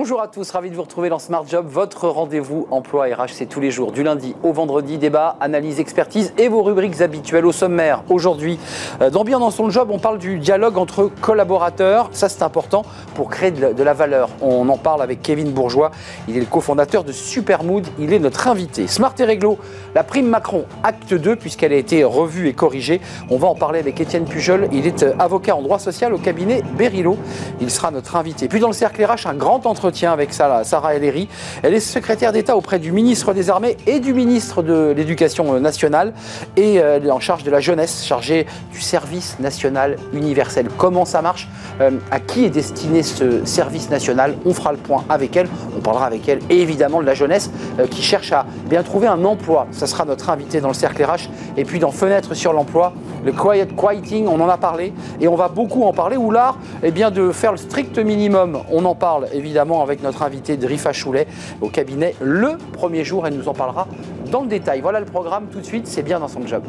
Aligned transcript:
Bonjour 0.00 0.22
à 0.22 0.28
tous, 0.28 0.48
ravi 0.52 0.70
de 0.70 0.76
vous 0.76 0.82
retrouver 0.82 1.08
dans 1.08 1.18
Smart 1.18 1.44
Job, 1.44 1.66
votre 1.68 2.06
rendez-vous 2.06 2.68
emploi 2.70 3.06
RH, 3.06 3.30
c'est 3.32 3.46
tous 3.46 3.58
les 3.58 3.72
jours, 3.72 3.90
du 3.90 4.04
lundi 4.04 4.36
au 4.44 4.52
vendredi, 4.52 4.96
débat, 4.96 5.36
analyse, 5.40 5.80
expertise 5.80 6.32
et 6.38 6.46
vos 6.46 6.62
rubriques 6.62 7.00
habituelles 7.00 7.44
au 7.44 7.50
sommaire. 7.50 8.04
Aujourd'hui, 8.08 8.60
euh, 9.00 9.10
dans 9.10 9.24
Bien 9.24 9.40
dans 9.40 9.50
son 9.50 9.70
job, 9.70 9.88
on 9.90 9.98
parle 9.98 10.18
du 10.18 10.38
dialogue 10.38 10.78
entre 10.78 11.10
collaborateurs, 11.20 12.10
ça 12.12 12.28
c'est 12.28 12.44
important 12.44 12.84
pour 13.16 13.28
créer 13.28 13.50
de 13.50 13.82
la 13.82 13.92
valeur. 13.92 14.28
On 14.40 14.68
en 14.68 14.76
parle 14.76 15.02
avec 15.02 15.20
Kevin 15.20 15.50
Bourgeois, 15.50 15.90
il 16.28 16.36
est 16.36 16.40
le 16.40 16.46
cofondateur 16.46 17.02
de 17.02 17.10
Supermood, 17.10 17.84
il 17.98 18.12
est 18.12 18.20
notre 18.20 18.46
invité. 18.46 18.86
Smart 18.86 19.14
et 19.18 19.24
réglo, 19.24 19.58
la 19.96 20.04
prime 20.04 20.28
Macron, 20.28 20.64
acte 20.84 21.12
2, 21.12 21.34
puisqu'elle 21.34 21.72
a 21.72 21.76
été 21.76 22.04
revue 22.04 22.46
et 22.46 22.52
corrigée. 22.52 23.00
On 23.30 23.36
va 23.36 23.48
en 23.48 23.56
parler 23.56 23.80
avec 23.80 24.00
Étienne 24.00 24.26
Pujol, 24.26 24.68
il 24.70 24.86
est 24.86 25.02
euh, 25.02 25.14
avocat 25.18 25.56
en 25.56 25.62
droit 25.62 25.80
social 25.80 26.14
au 26.14 26.18
cabinet 26.18 26.62
Berilo, 26.76 27.16
il 27.60 27.68
sera 27.72 27.90
notre 27.90 28.14
invité. 28.14 28.46
Puis 28.46 28.60
dans 28.60 28.68
le 28.68 28.74
cercle 28.74 29.04
RH, 29.04 29.26
un 29.26 29.34
grand 29.34 29.66
entretien 29.66 29.87
entretien 29.88 30.12
avec 30.12 30.34
Sarah 30.34 30.94
Ellery. 30.94 31.28
Elle 31.62 31.72
est 31.72 31.80
secrétaire 31.80 32.30
d'État 32.30 32.58
auprès 32.58 32.78
du 32.78 32.92
ministre 32.92 33.32
des 33.32 33.48
Armées 33.48 33.78
et 33.86 34.00
du 34.00 34.12
ministre 34.12 34.62
de 34.62 34.92
l'Éducation 34.94 35.58
nationale 35.60 36.12
et 36.56 36.78
euh, 36.78 36.96
elle 36.96 37.06
est 37.06 37.10
en 37.10 37.20
charge 37.20 37.42
de 37.42 37.50
la 37.50 37.60
jeunesse, 37.60 38.04
chargée 38.04 38.46
du 38.70 38.82
service 38.82 39.38
national 39.40 39.96
universel. 40.12 40.68
Comment 40.76 41.06
ça 41.06 41.22
marche? 41.22 41.48
Euh, 41.80 41.92
À 42.10 42.20
qui 42.20 42.44
est 42.44 42.50
destiné 42.50 43.02
ce 43.02 43.46
service 43.46 43.88
national? 43.88 44.34
On 44.44 44.52
fera 44.52 44.72
le 44.72 44.78
point 44.78 45.04
avec 45.08 45.34
elle. 45.38 45.48
On 45.74 45.80
parlera 45.80 46.04
avec 46.04 46.28
elle 46.28 46.40
et 46.50 46.60
évidemment 46.60 47.00
de 47.00 47.06
la 47.06 47.14
jeunesse 47.14 47.50
euh, 47.78 47.86
qui 47.86 48.02
cherche 48.02 48.30
à 48.32 48.44
bien 48.68 48.82
trouver 48.82 49.06
un 49.06 49.24
emploi. 49.24 49.68
Ça 49.70 49.86
sera 49.86 50.04
notre 50.04 50.28
invité 50.28 50.60
dans 50.60 50.68
le 50.68 50.74
cercle 50.74 51.02
RH. 51.02 51.30
Et 51.56 51.64
puis 51.64 51.78
dans 51.78 51.92
Fenêtre 51.92 52.34
sur 52.34 52.52
l'emploi, 52.52 52.92
le 53.24 53.32
quiet 53.32 53.68
quieting, 53.74 54.26
on 54.26 54.38
en 54.40 54.50
a 54.50 54.58
parlé 54.58 54.92
et 55.18 55.28
on 55.28 55.34
va 55.34 55.48
beaucoup 55.48 55.84
en 55.84 55.94
parler. 55.94 56.18
Ou 56.18 56.30
l'art, 56.30 56.58
eh 56.82 56.90
bien, 56.90 57.10
de 57.10 57.32
faire 57.32 57.52
le 57.52 57.58
strict 57.58 57.98
minimum. 57.98 58.58
On 58.70 58.84
en 58.84 58.94
parle 58.94 59.28
évidemment 59.32 59.77
avec 59.82 60.02
notre 60.02 60.22
invité 60.22 60.56
Drifa 60.56 60.92
Choulet 60.92 61.26
au 61.60 61.68
cabinet 61.68 62.14
le 62.20 62.58
premier 62.72 63.04
jour. 63.04 63.26
Elle 63.26 63.34
nous 63.34 63.48
en 63.48 63.54
parlera 63.54 63.86
dans 64.30 64.42
le 64.42 64.48
détail. 64.48 64.80
Voilà 64.80 65.00
le 65.00 65.06
programme 65.06 65.46
tout 65.50 65.60
de 65.60 65.64
suite. 65.64 65.86
C'est 65.86 66.02
bien 66.02 66.20
dans 66.20 66.28
son 66.28 66.46
job. 66.46 66.62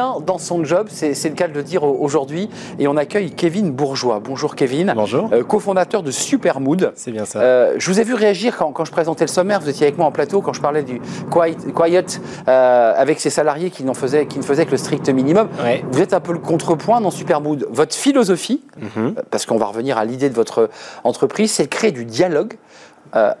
Bien 0.00 0.16
dans 0.24 0.38
son 0.38 0.64
job, 0.64 0.88
c'est 0.90 1.28
le 1.28 1.34
cas 1.34 1.46
de 1.46 1.52
le 1.52 1.62
dire 1.62 1.84
aujourd'hui. 1.84 2.48
Et 2.78 2.88
on 2.88 2.96
accueille 2.96 3.30
Kevin 3.32 3.70
Bourgeois. 3.70 4.20
Bonjour 4.22 4.56
Kevin. 4.56 4.92
Bonjour. 4.96 5.28
Euh, 5.32 5.44
cofondateur 5.44 6.02
de 6.02 6.10
Supermood. 6.10 6.92
C'est 6.94 7.12
bien 7.12 7.26
ça. 7.26 7.40
Euh, 7.40 7.74
je 7.76 7.90
vous 7.90 8.00
ai 8.00 8.04
vu 8.04 8.14
réagir 8.14 8.56
quand, 8.56 8.72
quand, 8.72 8.86
je 8.86 8.92
présentais 8.92 9.24
le 9.24 9.28
sommaire. 9.28 9.60
Vous 9.60 9.68
étiez 9.68 9.86
avec 9.86 9.98
moi 9.98 10.06
en 10.06 10.10
plateau 10.10 10.40
quand 10.40 10.54
je 10.54 10.62
parlais 10.62 10.82
du 10.82 11.02
quiet, 11.30 11.56
quiet 11.74 12.20
euh, 12.48 12.94
avec 12.96 13.20
ses 13.20 13.28
salariés 13.28 13.70
qui, 13.70 13.84
faisaient, 13.94 14.26
qui 14.26 14.38
ne 14.38 14.42
faisaient 14.42 14.64
que 14.64 14.70
le 14.70 14.78
strict 14.78 15.08
minimum. 15.10 15.48
Vous 15.90 16.00
êtes 16.00 16.14
un 16.14 16.20
peu 16.20 16.32
le 16.32 16.38
contrepoint 16.38 17.02
dans 17.02 17.10
Supermood. 17.10 17.68
Votre 17.70 17.94
philosophie, 17.94 18.62
mhm. 18.96 19.16
parce 19.30 19.44
qu'on 19.44 19.58
va 19.58 19.66
revenir 19.66 19.98
à 19.98 20.06
l'idée 20.06 20.30
de 20.30 20.34
votre 20.34 20.70
entreprise, 21.04 21.52
c'est 21.52 21.64
de 21.64 21.68
créer 21.68 21.92
du 21.92 22.06
dialogue. 22.06 22.54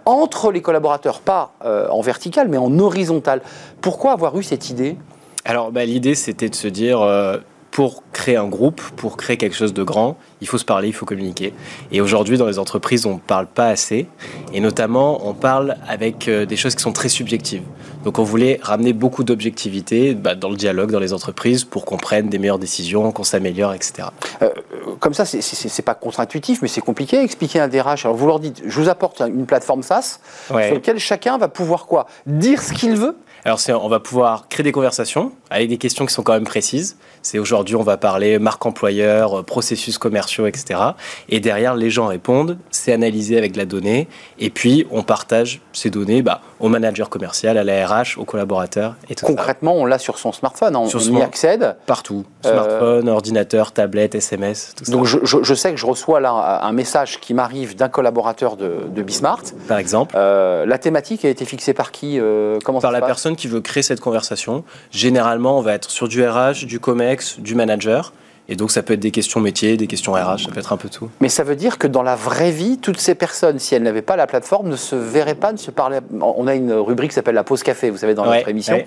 entre 0.04 0.52
les 0.52 0.60
collaborateurs, 0.60 1.20
pas 1.20 1.52
en 1.64 2.00
vertical, 2.02 2.48
mais 2.48 2.58
en 2.58 2.78
horizontal. 2.78 3.40
Pourquoi 3.80 4.12
avoir 4.12 4.36
eu 4.36 4.42
cette 4.42 4.68
idée? 4.68 4.98
Alors, 5.44 5.72
bah, 5.72 5.84
l'idée, 5.84 6.14
c'était 6.14 6.48
de 6.48 6.54
se 6.54 6.68
dire, 6.68 7.00
euh, 7.00 7.38
pour 7.70 8.02
créer 8.12 8.36
un 8.36 8.48
groupe, 8.48 8.82
pour 8.96 9.16
créer 9.16 9.36
quelque 9.36 9.56
chose 9.56 9.72
de 9.72 9.82
grand, 9.82 10.16
il 10.40 10.48
faut 10.48 10.58
se 10.58 10.64
parler, 10.64 10.88
il 10.88 10.92
faut 10.92 11.06
communiquer. 11.06 11.54
Et 11.92 12.00
aujourd'hui, 12.00 12.36
dans 12.36 12.46
les 12.46 12.58
entreprises, 12.58 13.06
on 13.06 13.14
ne 13.14 13.18
parle 13.18 13.46
pas 13.46 13.68
assez. 13.68 14.08
Et 14.52 14.60
notamment, 14.60 15.26
on 15.26 15.34
parle 15.34 15.76
avec 15.88 16.26
euh, 16.28 16.46
des 16.46 16.56
choses 16.56 16.74
qui 16.74 16.82
sont 16.82 16.92
très 16.92 17.08
subjectives. 17.08 17.62
Donc, 18.04 18.18
on 18.18 18.24
voulait 18.24 18.58
ramener 18.62 18.92
beaucoup 18.92 19.24
d'objectivité 19.24 20.14
bah, 20.14 20.34
dans 20.34 20.50
le 20.50 20.56
dialogue, 20.56 20.90
dans 20.90 20.98
les 20.98 21.12
entreprises, 21.12 21.64
pour 21.64 21.84
qu'on 21.84 21.96
prenne 21.96 22.28
des 22.28 22.38
meilleures 22.38 22.58
décisions, 22.58 23.12
qu'on 23.12 23.24
s'améliore, 23.24 23.72
etc. 23.72 24.08
Euh, 24.42 24.50
comme 24.98 25.14
ça, 25.14 25.24
c'est 25.24 25.82
pas 25.82 25.94
contre-intuitif, 25.94 26.62
mais 26.62 26.68
c'est 26.68 26.80
compliqué 26.80 27.18
à 27.18 27.22
expliquer 27.22 27.60
à 27.60 27.64
un 27.64 27.68
DRH. 27.68 28.04
Alors, 28.04 28.16
vous 28.16 28.26
leur 28.26 28.40
dites, 28.40 28.62
je 28.66 28.80
vous 28.80 28.88
apporte 28.88 29.20
une 29.20 29.46
plateforme 29.46 29.82
SaaS 29.82 30.18
sur 30.48 30.56
laquelle 30.56 30.98
chacun 30.98 31.38
va 31.38 31.48
pouvoir 31.48 31.86
quoi? 31.86 32.06
Dire 32.26 32.62
ce 32.62 32.72
qu'il 32.72 32.96
veut 32.96 33.16
alors, 33.44 33.58
on 33.82 33.88
va 33.88 34.00
pouvoir 34.00 34.48
créer 34.48 34.64
des 34.64 34.72
conversations 34.72 35.32
avec 35.48 35.68
des 35.68 35.78
questions 35.78 36.04
qui 36.04 36.12
sont 36.12 36.22
quand 36.22 36.34
même 36.34 36.44
précises. 36.44 36.98
C'est 37.22 37.38
aujourd'hui, 37.38 37.74
on 37.74 37.82
va 37.82 37.96
parler 37.96 38.38
marque 38.38 38.64
employeur, 38.66 39.44
processus 39.44 39.96
commerciaux, 39.96 40.46
etc. 40.46 40.80
Et 41.28 41.40
derrière, 41.40 41.74
les 41.74 41.90
gens 41.90 42.06
répondent, 42.06 42.58
c'est 42.70 42.92
analysé 42.92 43.38
avec 43.38 43.56
la 43.56 43.64
donnée, 43.64 44.08
et 44.38 44.50
puis 44.50 44.86
on 44.90 45.02
partage 45.02 45.60
ces 45.72 45.88
données 45.90 46.22
bah, 46.22 46.42
au 46.60 46.68
manager 46.68 47.08
commercial, 47.08 47.58
à 47.58 47.64
la 47.64 47.86
RH, 47.86 48.18
aux 48.18 48.24
collaborateurs 48.24 48.96
et 49.08 49.14
tout 49.14 49.26
Concrètement, 49.26 49.74
on 49.74 49.86
l'a 49.86 49.98
sur 49.98 50.18
son 50.18 50.32
smartphone, 50.32 50.76
on, 50.76 50.86
y 50.86 51.22
accède 51.22 51.76
Partout. 51.86 52.24
Euh, 52.44 52.50
smartphone, 52.50 53.08
ordinateur, 53.08 53.72
tablette, 53.72 54.14
SMS, 54.14 54.74
tout 54.76 54.84
ça. 54.84 54.92
Donc 54.92 55.06
je, 55.06 55.54
sais 55.54 55.70
que 55.70 55.76
je 55.76 55.86
reçois 55.86 56.20
là 56.20 56.60
un 56.62 56.72
message 56.72 57.20
qui 57.20 57.34
m'arrive 57.34 57.76
d'un 57.76 57.88
collaborateur 57.88 58.56
de, 58.56 58.74
de 58.88 59.02
Bismart. 59.02 59.42
Par 59.68 59.78
exemple. 59.78 60.14
Euh, 60.16 60.66
la 60.66 60.78
thématique 60.78 61.24
a 61.24 61.28
été 61.28 61.44
fixée 61.44 61.72
par 61.72 61.92
qui 61.92 62.18
euh, 62.20 62.58
Comment 62.64 62.80
Par 62.80 62.92
la 62.92 63.00
personne 63.00 63.36
qui 63.36 63.48
veut 63.48 63.60
créer 63.60 63.82
cette 63.82 64.00
conversation. 64.00 64.64
Généralement, 64.90 65.58
on 65.58 65.62
va 65.62 65.74
être 65.74 65.90
sur 65.90 66.08
du 66.08 66.26
RH, 66.26 66.66
du 66.66 66.80
COMEX, 66.80 67.40
du 67.40 67.54
manager. 67.54 68.12
Et 68.48 68.56
donc, 68.56 68.70
ça 68.70 68.82
peut 68.82 68.94
être 68.94 69.00
des 69.00 69.12
questions 69.12 69.40
métiers, 69.40 69.76
des 69.76 69.86
questions 69.86 70.12
RH, 70.12 70.38
ça 70.38 70.50
peut 70.52 70.58
être 70.58 70.72
un 70.72 70.76
peu 70.76 70.88
tout. 70.88 71.08
Mais 71.20 71.28
ça 71.28 71.44
veut 71.44 71.54
dire 71.54 71.78
que 71.78 71.86
dans 71.86 72.02
la 72.02 72.16
vraie 72.16 72.50
vie, 72.50 72.78
toutes 72.78 72.98
ces 72.98 73.14
personnes, 73.14 73.58
si 73.60 73.74
elles 73.74 73.82
n'avaient 73.82 74.02
pas 74.02 74.16
la 74.16 74.26
plateforme, 74.26 74.68
ne 74.68 74.76
se 74.76 74.96
verraient 74.96 75.36
pas, 75.36 75.52
ne 75.52 75.58
se 75.58 75.70
parlaient. 75.70 76.00
On 76.20 76.46
a 76.48 76.54
une 76.54 76.72
rubrique 76.72 77.10
qui 77.10 77.14
s'appelle 77.14 77.36
la 77.36 77.44
pause 77.44 77.62
café, 77.62 77.90
vous 77.90 77.98
savez, 77.98 78.14
dans 78.14 78.24
notre 78.24 78.48
émission. 78.48 78.82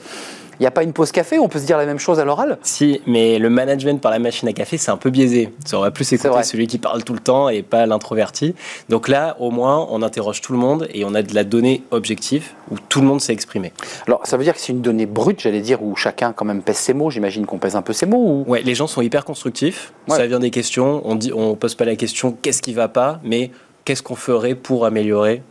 Il 0.59 0.63
n'y 0.63 0.67
a 0.67 0.71
pas 0.71 0.83
une 0.83 0.93
pause 0.93 1.11
café 1.11 1.39
On 1.39 1.47
peut 1.47 1.59
se 1.59 1.65
dire 1.65 1.77
la 1.77 1.85
même 1.85 1.99
chose 1.99 2.19
à 2.19 2.25
l'oral 2.25 2.57
Si, 2.63 3.01
mais 3.05 3.39
le 3.39 3.49
management 3.49 4.01
par 4.01 4.11
la 4.11 4.19
machine 4.19 4.47
à 4.47 4.53
café, 4.53 4.77
c'est 4.77 4.91
un 4.91 4.97
peu 4.97 5.09
biaisé. 5.09 5.53
Ça 5.65 5.77
aurait 5.77 5.91
plus 5.91 6.11
écouter 6.13 6.43
celui 6.43 6.67
qui 6.67 6.77
parle 6.77 7.03
tout 7.03 7.13
le 7.13 7.19
temps 7.19 7.49
et 7.49 7.61
pas 7.61 7.85
l'introverti. 7.85 8.55
Donc 8.89 9.07
là, 9.07 9.35
au 9.39 9.51
moins, 9.51 9.87
on 9.89 10.01
interroge 10.01 10.41
tout 10.41 10.53
le 10.53 10.59
monde 10.59 10.87
et 10.93 11.05
on 11.05 11.13
a 11.13 11.21
de 11.21 11.33
la 11.33 11.43
donnée 11.43 11.83
objective 11.91 12.51
où 12.71 12.75
tout 12.89 13.01
le 13.01 13.07
monde 13.07 13.21
s'est 13.21 13.33
exprimé. 13.33 13.73
Alors, 14.07 14.25
ça 14.25 14.37
veut 14.37 14.43
dire 14.43 14.53
que 14.53 14.59
c'est 14.59 14.73
une 14.73 14.81
donnée 14.81 15.05
brute, 15.05 15.41
j'allais 15.41 15.61
dire, 15.61 15.83
où 15.83 15.95
chacun 15.95 16.33
quand 16.33 16.45
même 16.45 16.61
pèse 16.61 16.77
ses 16.77 16.93
mots. 16.93 17.09
J'imagine 17.09 17.45
qu'on 17.45 17.57
pèse 17.57 17.75
un 17.75 17.81
peu 17.81 17.93
ses 17.93 18.05
mots. 18.05 18.43
Ou... 18.45 18.51
Ouais, 18.51 18.61
les 18.61 18.75
gens 18.75 18.87
sont 18.87 19.01
hyper 19.01 19.25
constructifs. 19.25 19.93
Ça 20.07 20.25
vient 20.25 20.39
des 20.39 20.51
questions. 20.51 21.01
On 21.05 21.15
dit, 21.15 21.31
on 21.33 21.55
pose 21.55 21.75
pas 21.75 21.85
la 21.85 21.95
question 21.95 22.35
qu'est-ce 22.41 22.61
qui 22.61 22.73
va 22.73 22.87
pas, 22.87 23.19
mais 23.23 23.51
qu'est-ce 23.85 24.03
qu'on 24.03 24.15
ferait 24.15 24.55
pour 24.55 24.85
améliorer 24.85 25.41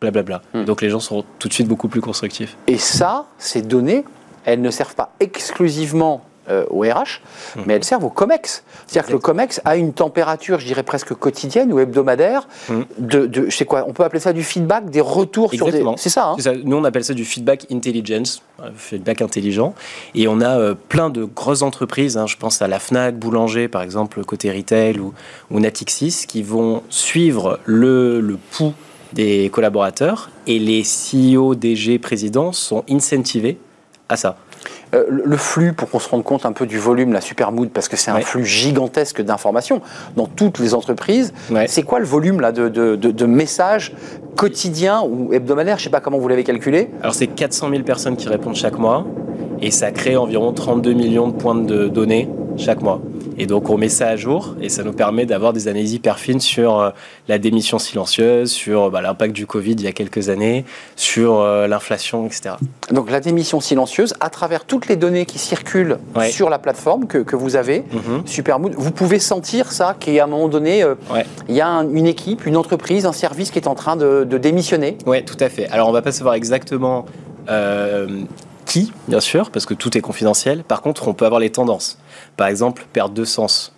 blablabla. 0.00 0.42
Hmm. 0.54 0.64
Donc 0.64 0.82
les 0.82 0.90
gens 0.90 1.00
sont 1.00 1.24
tout 1.38 1.48
de 1.48 1.52
suite 1.52 1.68
beaucoup 1.68 1.88
plus 1.88 2.00
constructifs. 2.00 2.56
Et 2.66 2.78
ça, 2.78 3.26
ces 3.38 3.62
données, 3.62 4.04
elles 4.44 4.60
ne 4.60 4.70
servent 4.70 4.94
pas 4.94 5.12
exclusivement 5.20 6.22
euh, 6.50 6.64
au 6.70 6.80
RH, 6.80 7.20
mhm. 7.56 7.64
mais 7.66 7.74
elles 7.74 7.84
servent 7.84 8.06
au 8.06 8.10
COMEX. 8.10 8.64
C'est-à-dire 8.86 9.08
que 9.08 9.12
le 9.12 9.18
COMEX 9.18 9.60
a 9.66 9.76
une 9.76 9.92
température, 9.92 10.58
je 10.58 10.64
dirais 10.64 10.82
presque 10.82 11.12
quotidienne 11.12 11.70
ou 11.74 11.78
hebdomadaire, 11.78 12.48
mhm. 12.70 12.84
de, 12.98 13.26
de, 13.26 13.50
je 13.50 13.54
sais 13.54 13.66
quoi, 13.66 13.84
on 13.86 13.92
peut 13.92 14.02
appeler 14.02 14.20
ça 14.20 14.32
du 14.32 14.42
feedback, 14.42 14.88
des 14.88 15.02
retours 15.02 15.52
sur 15.52 15.70
des... 15.70 15.84
C'est 15.96 16.08
ça, 16.08 16.28
hein 16.30 16.36
Nous, 16.64 16.74
on 16.74 16.84
appelle 16.84 17.04
ça 17.04 17.12
du 17.12 17.26
feedback 17.26 17.66
intelligence, 17.70 18.42
euh, 18.62 18.70
feedback 18.74 19.20
intelligent. 19.20 19.74
Et 20.14 20.26
on 20.26 20.40
a 20.40 20.58
euh, 20.58 20.74
plein 20.74 21.10
de 21.10 21.24
grosses 21.24 21.60
entreprises, 21.60 22.16
hein, 22.16 22.26
je 22.26 22.36
pense 22.36 22.62
à 22.62 22.68
la 22.68 22.78
FNAC, 22.78 23.18
Boulanger, 23.18 23.68
par 23.68 23.82
exemple, 23.82 24.24
côté 24.24 24.50
retail, 24.50 25.00
ou, 25.00 25.12
ou 25.50 25.60
Natixis, 25.60 26.24
qui 26.26 26.42
vont 26.42 26.82
suivre 26.88 27.60
le, 27.66 28.22
le 28.22 28.38
pouls 28.38 28.72
des 29.12 29.50
collaborateurs, 29.50 30.30
et 30.46 30.58
les 30.58 30.82
CEO, 30.82 31.54
DG, 31.54 31.98
présidents 31.98 32.52
sont 32.52 32.84
incentivés 32.88 33.58
à 34.08 34.16
ça. 34.16 34.36
Euh, 34.94 35.04
le 35.08 35.36
flux, 35.36 35.72
pour 35.72 35.90
qu'on 35.90 35.98
se 35.98 36.08
rende 36.08 36.24
compte 36.24 36.46
un 36.46 36.52
peu 36.52 36.66
du 36.66 36.78
volume, 36.78 37.12
la 37.12 37.20
Supermood, 37.20 37.70
parce 37.70 37.88
que 37.88 37.96
c'est 37.96 38.10
un 38.10 38.20
flux 38.20 38.44
gigantesque 38.44 39.22
d'informations 39.22 39.82
dans 40.16 40.26
toutes 40.26 40.58
les 40.58 40.74
entreprises, 40.74 41.32
c'est 41.66 41.82
quoi 41.82 41.98
le 41.98 42.06
volume 42.06 42.40
là, 42.40 42.52
de, 42.52 42.68
de, 42.68 43.26
messages 43.26 43.94
quotidiens 44.36 45.02
ou 45.02 45.32
hebdomadaires? 45.32 45.76
Je 45.76 45.82
ne 45.82 45.84
sais 45.84 45.90
pas 45.90 46.00
comment 46.00 46.18
vous 46.18 46.28
l'avez 46.28 46.44
calculé. 46.44 46.90
Alors 47.02 47.14
c'est 47.14 47.26
400 47.26 47.70
000 47.70 47.82
personnes 47.82 48.16
qui 48.16 48.28
répondent 48.28 48.56
chaque 48.56 48.78
mois 48.78 49.04
et 49.60 49.70
ça 49.70 49.90
crée 49.90 50.16
environ 50.16 50.52
32 50.52 50.92
millions 50.92 51.28
de 51.28 51.34
points 51.34 51.54
de 51.54 51.88
données 51.88 52.28
chaque 52.56 52.82
mois. 52.82 53.00
Et 53.38 53.46
donc 53.46 53.70
on 53.70 53.78
met 53.78 53.88
ça 53.88 54.08
à 54.08 54.16
jour 54.16 54.56
et 54.60 54.68
ça 54.68 54.82
nous 54.82 54.92
permet 54.92 55.24
d'avoir 55.24 55.52
des 55.52 55.68
analyses 55.68 55.92
hyper 55.94 56.18
fines 56.18 56.40
sur 56.40 56.80
euh, 56.80 56.90
la 57.28 57.38
démission 57.38 57.78
silencieuse, 57.78 58.50
sur 58.50 58.90
bah, 58.90 59.00
l'impact 59.00 59.32
du 59.32 59.46
Covid 59.46 59.72
il 59.72 59.82
y 59.82 59.86
a 59.86 59.92
quelques 59.92 60.28
années, 60.28 60.64
sur 60.96 61.38
euh, 61.38 61.68
l'inflation, 61.68 62.26
etc. 62.26 62.56
Donc 62.90 63.10
la 63.10 63.20
démission 63.20 63.60
silencieuse, 63.60 64.14
à 64.18 64.28
travers 64.28 64.64
toutes 64.64 64.88
les 64.88 64.96
données 64.96 65.24
qui 65.24 65.38
circulent 65.38 65.98
sur 66.30 66.50
la 66.50 66.58
plateforme 66.58 67.06
que, 67.06 67.18
que 67.18 67.36
vous 67.36 67.54
avez, 67.54 67.84
mhm. 67.92 68.26
Supermood, 68.26 68.74
vous 68.76 68.90
pouvez 68.90 69.20
sentir 69.20 69.70
ça, 69.70 69.94
qu'à 69.98 70.24
un 70.24 70.26
moment 70.26 70.48
donné, 70.48 70.82
euh, 70.82 70.96
il 71.48 71.54
y 71.54 71.60
a 71.60 71.68
une 71.68 72.06
équipe, 72.06 72.44
une 72.44 72.56
entreprise, 72.56 73.06
un 73.06 73.12
service 73.12 73.50
qui 73.52 73.58
est 73.58 73.68
en 73.68 73.76
train 73.76 73.96
de, 73.96 74.26
de 74.28 74.38
démissionner 74.38 74.98
Oui, 75.06 75.24
tout 75.24 75.36
à 75.38 75.48
fait. 75.48 75.68
Alors 75.68 75.88
on 75.88 75.92
va 75.92 76.02
pas 76.02 76.12
savoir 76.12 76.34
exactement 76.34 77.06
qui, 78.68 78.92
bien 79.08 79.18
sûr, 79.18 79.50
parce 79.50 79.66
que 79.66 79.74
tout 79.74 79.96
est 79.96 80.00
confidentiel. 80.00 80.62
Par 80.62 80.82
contre, 80.82 81.08
on 81.08 81.14
peut 81.14 81.24
avoir 81.24 81.40
les 81.40 81.50
tendances. 81.50 81.98
Par 82.36 82.46
exemple, 82.46 82.86
perte 82.92 83.14
de 83.14 83.24
sens, 83.24 83.74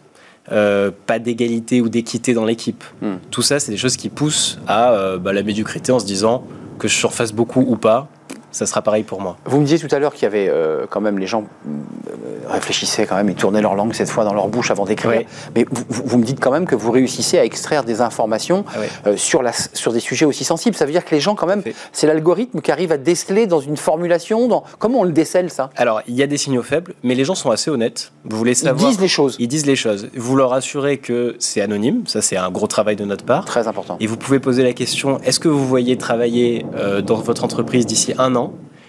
euh, 0.50 0.90
pas 1.06 1.20
d'égalité 1.20 1.80
ou 1.80 1.88
d'équité 1.88 2.34
dans 2.34 2.44
l'équipe. 2.44 2.82
Hmm. 3.00 3.14
Tout 3.30 3.42
ça, 3.42 3.60
c'est 3.60 3.70
des 3.70 3.78
choses 3.78 3.96
qui 3.96 4.08
poussent 4.08 4.58
à 4.66 4.92
euh, 4.92 5.16
bah, 5.16 5.32
la 5.32 5.44
médiocrité 5.44 5.92
en 5.92 6.00
se 6.00 6.04
disant 6.04 6.44
que 6.78 6.88
je 6.88 6.94
surface 6.94 7.32
beaucoup 7.32 7.60
ou 7.60 7.76
pas, 7.76 8.08
ça 8.52 8.66
sera 8.66 8.82
pareil 8.82 9.04
pour 9.04 9.20
moi. 9.20 9.36
Vous 9.44 9.60
me 9.60 9.64
disiez 9.64 9.78
tout 9.78 9.94
à 9.94 9.98
l'heure 9.98 10.12
qu'il 10.12 10.24
y 10.24 10.26
avait 10.26 10.48
euh, 10.48 10.86
quand 10.88 11.00
même 11.00 11.18
les 11.18 11.26
gens 11.26 11.44
euh, 11.66 12.48
réfléchissaient 12.48 13.06
quand 13.06 13.16
même 13.16 13.28
et 13.28 13.34
tournaient 13.34 13.62
leur 13.62 13.74
langue 13.74 13.94
cette 13.94 14.10
fois 14.10 14.24
dans 14.24 14.34
leur 14.34 14.48
bouche 14.48 14.70
avant 14.70 14.84
d'écrire. 14.84 15.22
Mais 15.54 15.66
vous, 15.70 15.84
vous, 15.88 16.18
me 16.18 16.24
dites 16.24 16.40
quand 16.40 16.50
même 16.50 16.66
que 16.66 16.74
vous 16.74 16.90
réussissez 16.90 17.38
à 17.38 17.44
extraire 17.44 17.84
des 17.84 18.00
informations 18.00 18.64
ah 18.68 18.78
euh, 19.06 19.16
sur, 19.16 19.42
la, 19.42 19.52
sur 19.52 19.92
des 19.92 20.00
sujets 20.00 20.26
aussi 20.26 20.44
sensibles. 20.44 20.76
Ça 20.76 20.84
veut 20.84 20.92
dire 20.92 21.04
que 21.04 21.14
les 21.14 21.20
gens 21.20 21.34
quand 21.34 21.46
même, 21.46 21.62
c'est 21.92 22.06
l'algorithme 22.06 22.60
qui 22.60 22.72
arrive 22.72 22.92
à 22.92 22.96
déceler 22.96 23.46
dans 23.46 23.60
une 23.60 23.76
formulation. 23.76 24.48
Dans... 24.48 24.64
Comment 24.78 25.00
on 25.00 25.04
le 25.04 25.12
décèle 25.12 25.50
ça? 25.50 25.70
Alors 25.76 26.02
il 26.08 26.14
y 26.14 26.22
a 26.22 26.26
des 26.26 26.38
signaux 26.38 26.62
faibles, 26.62 26.94
mais 27.02 27.14
les 27.14 27.24
gens 27.24 27.34
sont 27.34 27.50
assez 27.50 27.70
honnêtes. 27.70 28.12
Vous 28.24 28.36
voulez 28.36 28.54
savoir 28.54 28.82
Ils 28.82 28.88
disent 28.88 29.00
les 29.00 29.08
choses. 29.08 29.36
Ils 29.38 29.48
disent 29.48 29.66
les 29.66 29.76
choses. 29.76 30.08
Vous 30.16 30.36
leur 30.36 30.52
assurez 30.52 30.98
que 30.98 31.36
c'est 31.38 31.60
anonyme. 31.60 32.02
Ça 32.06 32.20
c'est 32.20 32.36
un 32.36 32.50
gros 32.50 32.66
travail 32.66 32.96
de 32.96 33.04
notre 33.04 33.24
part. 33.24 33.44
Très 33.44 33.68
important. 33.68 33.96
Et 34.00 34.06
vous 34.06 34.16
pouvez 34.16 34.40
poser 34.40 34.62
la 34.62 34.72
question 34.72 35.20
est-ce 35.24 35.38
que 35.38 35.48
vous 35.48 35.66
voyez 35.66 35.96
travailler 35.96 36.66
dans 37.04 37.16
votre 37.16 37.44
entreprise 37.44 37.86
d'ici 37.86 38.14
un 38.18 38.34
an? 38.34 38.39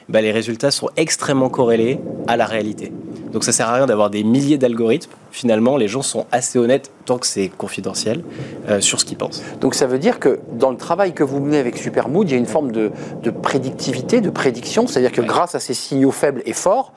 Bah, 0.09 0.21
les 0.21 0.31
résultats 0.31 0.71
sont 0.71 0.89
extrêmement 0.97 1.49
corrélés 1.49 1.99
à 2.27 2.37
la 2.37 2.45
réalité. 2.45 2.91
Donc 3.31 3.43
ça 3.43 3.51
sert 3.51 3.69
à 3.69 3.75
rien 3.75 3.85
d'avoir 3.85 4.09
des 4.09 4.23
milliers 4.23 4.57
d'algorithmes. 4.57 5.11
Finalement, 5.31 5.77
les 5.77 5.87
gens 5.87 6.01
sont 6.01 6.25
assez 6.31 6.59
honnêtes, 6.59 6.91
tant 7.05 7.17
que 7.17 7.25
c'est 7.25 7.47
confidentiel, 7.47 8.23
euh, 8.67 8.81
sur 8.81 8.99
ce 8.99 9.05
qu'ils 9.05 9.17
pensent. 9.17 9.41
Donc 9.61 9.73
ça 9.73 9.87
veut 9.87 9.99
dire 9.99 10.19
que 10.19 10.39
dans 10.51 10.69
le 10.69 10.75
travail 10.75 11.13
que 11.13 11.23
vous 11.23 11.39
menez 11.39 11.57
avec 11.57 11.77
Supermood, 11.77 12.29
il 12.29 12.33
y 12.33 12.35
a 12.35 12.37
une 12.37 12.45
forme 12.45 12.71
de, 12.71 12.91
prédictivité, 13.41 14.19
de 14.19 14.29
prédiction. 14.29 14.85
C'est-à-dire 14.85 15.13
que 15.13 15.21
grâce 15.21 15.55
à 15.55 15.59
ces 15.59 15.73
signaux 15.73 16.11
faibles 16.11 16.43
et 16.45 16.53
forts, 16.53 16.93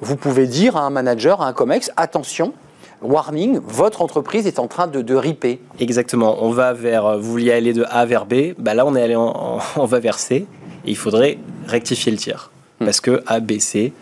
vous 0.00 0.16
pouvez 0.16 0.46
dire 0.46 0.76
à 0.76 0.82
un 0.82 0.90
manager, 0.90 1.40
à 1.40 1.48
un 1.48 1.54
COMEX, 1.54 1.90
attention, 1.96 2.52
warning, 3.00 3.60
votre 3.66 4.02
entreprise 4.02 4.46
est 4.46 4.58
en 4.58 4.66
train 4.66 4.88
de, 4.88 5.00
de 5.00 5.14
riper. 5.14 5.60
Exactement. 5.80 6.44
On 6.44 6.50
va 6.50 6.74
vers, 6.74 7.18
vous 7.18 7.30
vouliez 7.30 7.52
aller 7.52 7.72
de 7.72 7.86
A 7.88 8.04
vers 8.04 8.26
B, 8.26 8.52
bah 8.58 8.74
là 8.74 8.84
on 8.84 8.94
est 8.94 9.02
allé 9.02 9.16
en, 9.16 9.58
on 9.76 9.84
va 9.86 10.00
vers 10.00 10.18
C, 10.18 10.46
et 10.88 10.90
il 10.90 10.96
faudrait 10.96 11.38
rectifier 11.66 12.10
le 12.10 12.18
tir. 12.18 12.50
Hmm. 12.80 12.84
parce 12.86 13.00
que 13.00 13.22
A, 13.26 13.40
B, 13.40 13.58
C, 13.58 13.92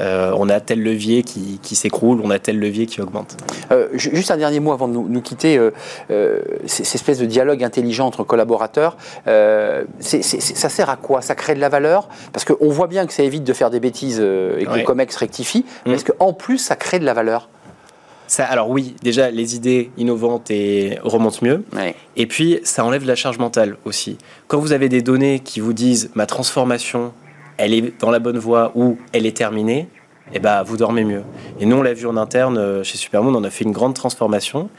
euh, 0.00 0.32
on 0.36 0.48
a 0.48 0.58
tel 0.58 0.82
levier 0.82 1.22
qui, 1.22 1.74
s'écroule, 1.76 2.20
on 2.24 2.30
a 2.30 2.38
tel 2.38 2.58
levier 2.58 2.86
qui 2.86 3.02
augmente. 3.02 3.36
Euh, 3.70 3.88
juste 3.92 4.30
un 4.30 4.38
dernier 4.38 4.58
mot 4.58 4.72
avant 4.72 4.88
de 4.88 4.94
nous, 4.94 5.20
quitter. 5.20 5.58
Euh, 6.10 6.40
cette 6.64 6.94
espèce 6.94 7.18
de 7.18 7.26
dialogue 7.26 7.62
intelligent 7.62 8.06
entre 8.06 8.24
collaborateurs, 8.24 8.96
ça 9.26 10.68
sert 10.68 10.90
à 10.90 10.96
quoi? 10.96 11.20
Ça 11.20 11.34
crée 11.34 11.54
de 11.54 11.60
la 11.60 11.68
valeur? 11.68 12.08
Parce 12.32 12.44
qu'on 12.44 12.70
voit 12.70 12.86
bien 12.86 13.06
que 13.06 13.12
ça 13.12 13.22
évite 13.22 13.44
de 13.44 13.52
faire 13.52 13.70
des 13.70 13.80
bêtises 13.80 14.18
et 14.18 14.64
que 14.64 14.78
le 14.78 14.82
COMEX 14.82 15.14
rectifie, 15.16 15.64
mais 15.84 15.92
hmm. 15.92 15.94
est-ce 15.94 16.04
qu'en 16.06 16.32
plus 16.32 16.58
ça 16.58 16.74
crée 16.74 16.98
de 16.98 17.04
la 17.04 17.14
valeur? 17.14 17.48
Ça, 18.32 18.46
alors 18.46 18.70
oui, 18.70 18.94
déjà 19.02 19.30
les 19.30 19.56
idées 19.56 19.90
innovantes 19.98 20.50
et 20.50 20.98
remontent 21.02 21.40
mieux. 21.42 21.62
Et 22.16 22.26
puis 22.26 22.60
ça 22.64 22.82
enlève 22.82 23.02
de 23.02 23.06
la 23.06 23.14
charge 23.14 23.38
mentale 23.38 23.76
aussi. 23.84 24.16
Quand 24.48 24.58
vous 24.58 24.72
avez 24.72 24.88
des 24.88 25.02
données 25.02 25.40
qui 25.40 25.60
vous 25.60 25.74
disent 25.74 26.10
ma 26.14 26.24
transformation 26.24 27.12
elle 27.58 27.74
est 27.74 28.00
dans 28.00 28.10
la 28.10 28.20
bonne 28.20 28.38
voie 28.38 28.72
ou 28.74 28.96
elle 29.12 29.26
est 29.26 29.36
terminée, 29.36 29.80
et 30.32 30.36
eh 30.36 30.38
ben, 30.38 30.62
vous 30.62 30.78
dormez 30.78 31.04
mieux. 31.04 31.24
Et 31.60 31.66
nous, 31.66 31.76
on 31.76 31.82
l'a 31.82 31.92
vu 31.92 32.06
en 32.06 32.16
interne 32.16 32.56
euh, 32.56 32.82
chez 32.82 32.96
Supermoon, 32.96 33.34
on 33.34 33.44
a 33.44 33.50
fait 33.50 33.64
une 33.64 33.72
grande 33.72 33.92
transformation. 33.92 34.70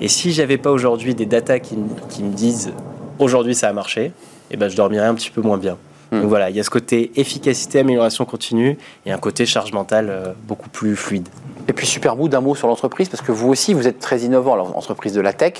Et 0.00 0.08
si 0.08 0.32
j'avais 0.32 0.56
pas 0.56 0.70
aujourd'hui 0.70 1.14
des 1.14 1.26
datas 1.26 1.58
qui, 1.58 1.76
me 1.76 2.32
disent 2.32 2.72
aujourd'hui 3.18 3.54
ça 3.54 3.68
a 3.68 3.74
marché, 3.74 4.04
et 4.04 4.12
eh 4.52 4.56
ben, 4.56 4.70
je 4.70 4.76
dormirais 4.76 5.04
un 5.04 5.14
petit 5.14 5.30
peu 5.30 5.42
moins 5.42 5.58
bien. 5.58 5.76
Hmm. 6.12 6.20
Donc 6.22 6.30
voilà, 6.30 6.48
il 6.48 6.56
y 6.56 6.60
a 6.60 6.62
ce 6.62 6.70
côté 6.70 7.12
efficacité, 7.16 7.80
amélioration 7.80 8.24
continue 8.24 8.78
et 9.04 9.12
un 9.12 9.18
côté 9.18 9.44
charge 9.44 9.72
mentale 9.72 10.08
euh, 10.08 10.32
beaucoup 10.48 10.70
plus 10.70 10.96
fluide. 10.96 11.28
Et 11.68 11.72
puis 11.72 11.86
Supermood, 11.86 12.30
d'un 12.30 12.40
mot 12.40 12.54
sur 12.54 12.68
l'entreprise, 12.68 13.08
parce 13.08 13.22
que 13.22 13.32
vous 13.32 13.48
aussi, 13.48 13.74
vous 13.74 13.86
êtes 13.86 13.98
très 13.98 14.20
innovant, 14.20 14.56
l'entreprise 14.56 15.12
de 15.12 15.20
la 15.20 15.32
tech. 15.32 15.54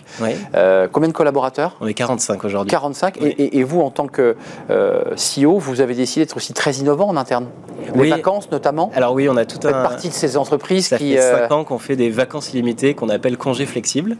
Euh, 0.54 0.88
combien 0.90 1.08
de 1.08 1.14
collaborateurs? 1.14 1.76
On 1.80 1.86
est 1.86 1.94
45 1.94 2.44
aujourd'hui. 2.44 2.70
45. 2.70 3.18
Et, 3.20 3.62
vous, 3.62 3.80
en 3.80 3.90
tant 3.90 4.08
que 4.08 4.36
euh, 4.70 5.14
CEO, 5.16 5.58
vous 5.58 5.80
avez 5.80 5.94
décidé 5.94 6.24
d'être 6.24 6.36
aussi 6.36 6.52
très 6.52 6.74
innovant 6.74 7.08
en 7.08 7.16
interne? 7.16 7.46
Les 7.94 8.10
vacances, 8.10 8.50
notamment? 8.50 8.90
Alors 8.94 9.12
oui, 9.12 9.28
on 9.28 9.36
a 9.36 9.44
tout 9.44 9.58
vous 9.62 9.68
un... 9.68 9.82
partie 9.82 10.08
de 10.08 10.14
ces 10.14 10.36
entreprises 10.36 10.88
Ça 10.88 10.98
qui... 10.98 11.14
fait 11.14 11.20
5 11.20 11.26
euh, 11.26 11.54
ans 11.54 11.64
qu'on 11.64 11.78
fait 11.78 11.96
des 11.96 12.10
vacances 12.10 12.52
illimitées 12.52 12.94
qu'on 12.94 13.08
appelle 13.08 13.36
congés 13.36 13.66
flexibles. 13.66 14.16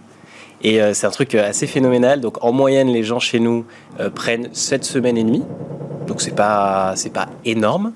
Et 0.65 0.81
c'est 0.95 1.09
un 1.09 1.11
truc 1.11 1.35
assez 1.35 1.67
phénoménal. 1.67 2.21
Donc 2.21 2.45
en 2.45 2.53
moyenne, 2.53 2.87
les 2.87 3.03
gens 3.03 3.19
chez 3.19 3.41
nous 3.41 3.65
prennent 4.15 4.49
7 4.53 4.85
semaines 4.85 5.19
et 5.19 5.25
demie. 5.25 5.43
Donc 6.07 6.21
c'est 6.21 6.37
pas 6.37 6.95
pas 7.13 7.27
énorme. 7.45 7.95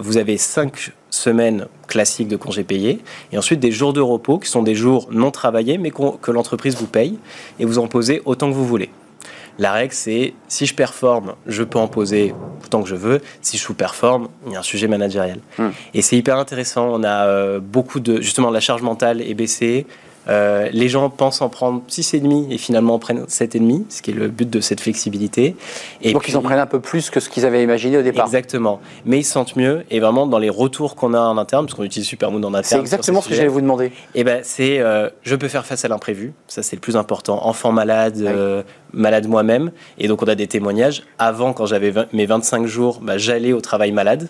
vous 0.00 0.16
avez 0.16 0.36
5 0.36 0.92
semaines 1.10 1.66
classiques 1.86 2.28
de 2.28 2.36
congés 2.36 2.64
payés, 2.64 3.00
et 3.32 3.38
ensuite 3.38 3.60
des 3.60 3.72
jours 3.72 3.92
de 3.92 4.00
repos 4.00 4.38
qui 4.38 4.48
sont 4.48 4.62
des 4.62 4.74
jours 4.74 5.08
non 5.10 5.30
travaillés 5.30 5.78
mais 5.78 5.90
que 5.90 6.30
l'entreprise 6.30 6.76
vous 6.76 6.86
paye, 6.86 7.18
et 7.58 7.64
vous 7.64 7.78
en 7.78 7.88
posez 7.88 8.22
autant 8.24 8.48
que 8.48 8.54
vous 8.54 8.66
voulez. 8.66 8.90
La 9.58 9.72
règle, 9.72 9.92
c'est 9.92 10.32
si 10.48 10.64
je 10.64 10.74
performe, 10.74 11.34
je 11.46 11.62
peux 11.62 11.78
en 11.78 11.86
poser 11.86 12.34
autant 12.64 12.82
que 12.82 12.88
je 12.88 12.94
veux. 12.94 13.20
Si 13.42 13.58
je 13.58 13.62
sous-performe, 13.62 14.28
il 14.46 14.52
y 14.52 14.56
a 14.56 14.60
un 14.60 14.62
sujet 14.62 14.88
managériel. 14.88 15.40
Hmm. 15.58 15.68
Et 15.92 16.00
c'est 16.00 16.16
hyper 16.16 16.38
intéressant. 16.38 16.88
On 16.90 17.04
a 17.04 17.26
euh, 17.26 17.60
beaucoup 17.60 18.00
de. 18.00 18.22
Justement, 18.22 18.50
la 18.50 18.60
charge 18.60 18.80
mentale 18.80 19.20
est 19.20 19.34
baissée. 19.34 19.86
Euh, 20.28 20.68
les 20.72 20.88
gens 20.88 21.08
pensent 21.10 21.40
en 21.40 21.48
prendre 21.48 21.82
6,5 21.88 22.50
et 22.50 22.58
finalement 22.58 22.94
en 22.94 22.98
prennent 22.98 23.24
7,5, 23.24 23.84
ce 23.88 24.02
qui 24.02 24.10
est 24.10 24.14
le 24.14 24.28
but 24.28 24.48
de 24.48 24.60
cette 24.60 24.80
flexibilité. 24.80 25.56
Et 26.02 26.12
Donc 26.12 26.28
ils 26.28 26.36
en 26.36 26.42
prennent 26.42 26.58
un 26.58 26.66
peu 26.66 26.80
plus 26.80 27.10
que 27.10 27.20
ce 27.20 27.28
qu'ils 27.28 27.46
avaient 27.46 27.62
imaginé 27.62 27.98
au 27.98 28.02
départ. 28.02 28.26
Exactement. 28.26 28.80
Mais 29.06 29.18
ils 29.18 29.24
se 29.24 29.32
sentent 29.32 29.56
mieux 29.56 29.84
et 29.90 30.00
vraiment 30.00 30.26
dans 30.26 30.38
les 30.38 30.50
retours 30.50 30.94
qu'on 30.94 31.14
a 31.14 31.20
en 31.20 31.38
interne, 31.38 31.66
parce 31.66 31.74
qu'on 31.74 31.84
utilise 31.84 32.06
Supermoon 32.06 32.42
en 32.42 32.54
interne. 32.54 32.64
C'est 32.64 32.80
exactement 32.80 33.20
ce 33.20 33.28
que 33.28 33.34
j'allais 33.34 33.48
vous 33.48 33.60
demander. 33.60 33.86
Et 33.86 33.92
eh 34.16 34.24
ben 34.24 34.40
c'est 34.42 34.78
euh, 34.80 35.08
je 35.22 35.36
peux 35.36 35.48
faire 35.48 35.66
face 35.66 35.84
à 35.84 35.88
l'imprévu, 35.88 36.32
ça 36.46 36.62
c'est 36.62 36.76
le 36.76 36.80
plus 36.80 36.96
important. 36.96 37.46
Enfant 37.46 37.72
malade, 37.72 38.18
euh, 38.20 38.62
malade 38.92 39.26
moi-même. 39.26 39.70
Et 39.98 40.08
donc 40.08 40.22
on 40.22 40.26
a 40.26 40.34
des 40.34 40.46
témoignages. 40.46 41.02
Avant, 41.18 41.52
quand 41.52 41.66
j'avais 41.66 41.92
mes 42.12 42.26
25 42.26 42.66
jours, 42.66 43.00
bah, 43.00 43.18
j'allais 43.18 43.52
au 43.52 43.60
travail 43.60 43.92
malade 43.92 44.28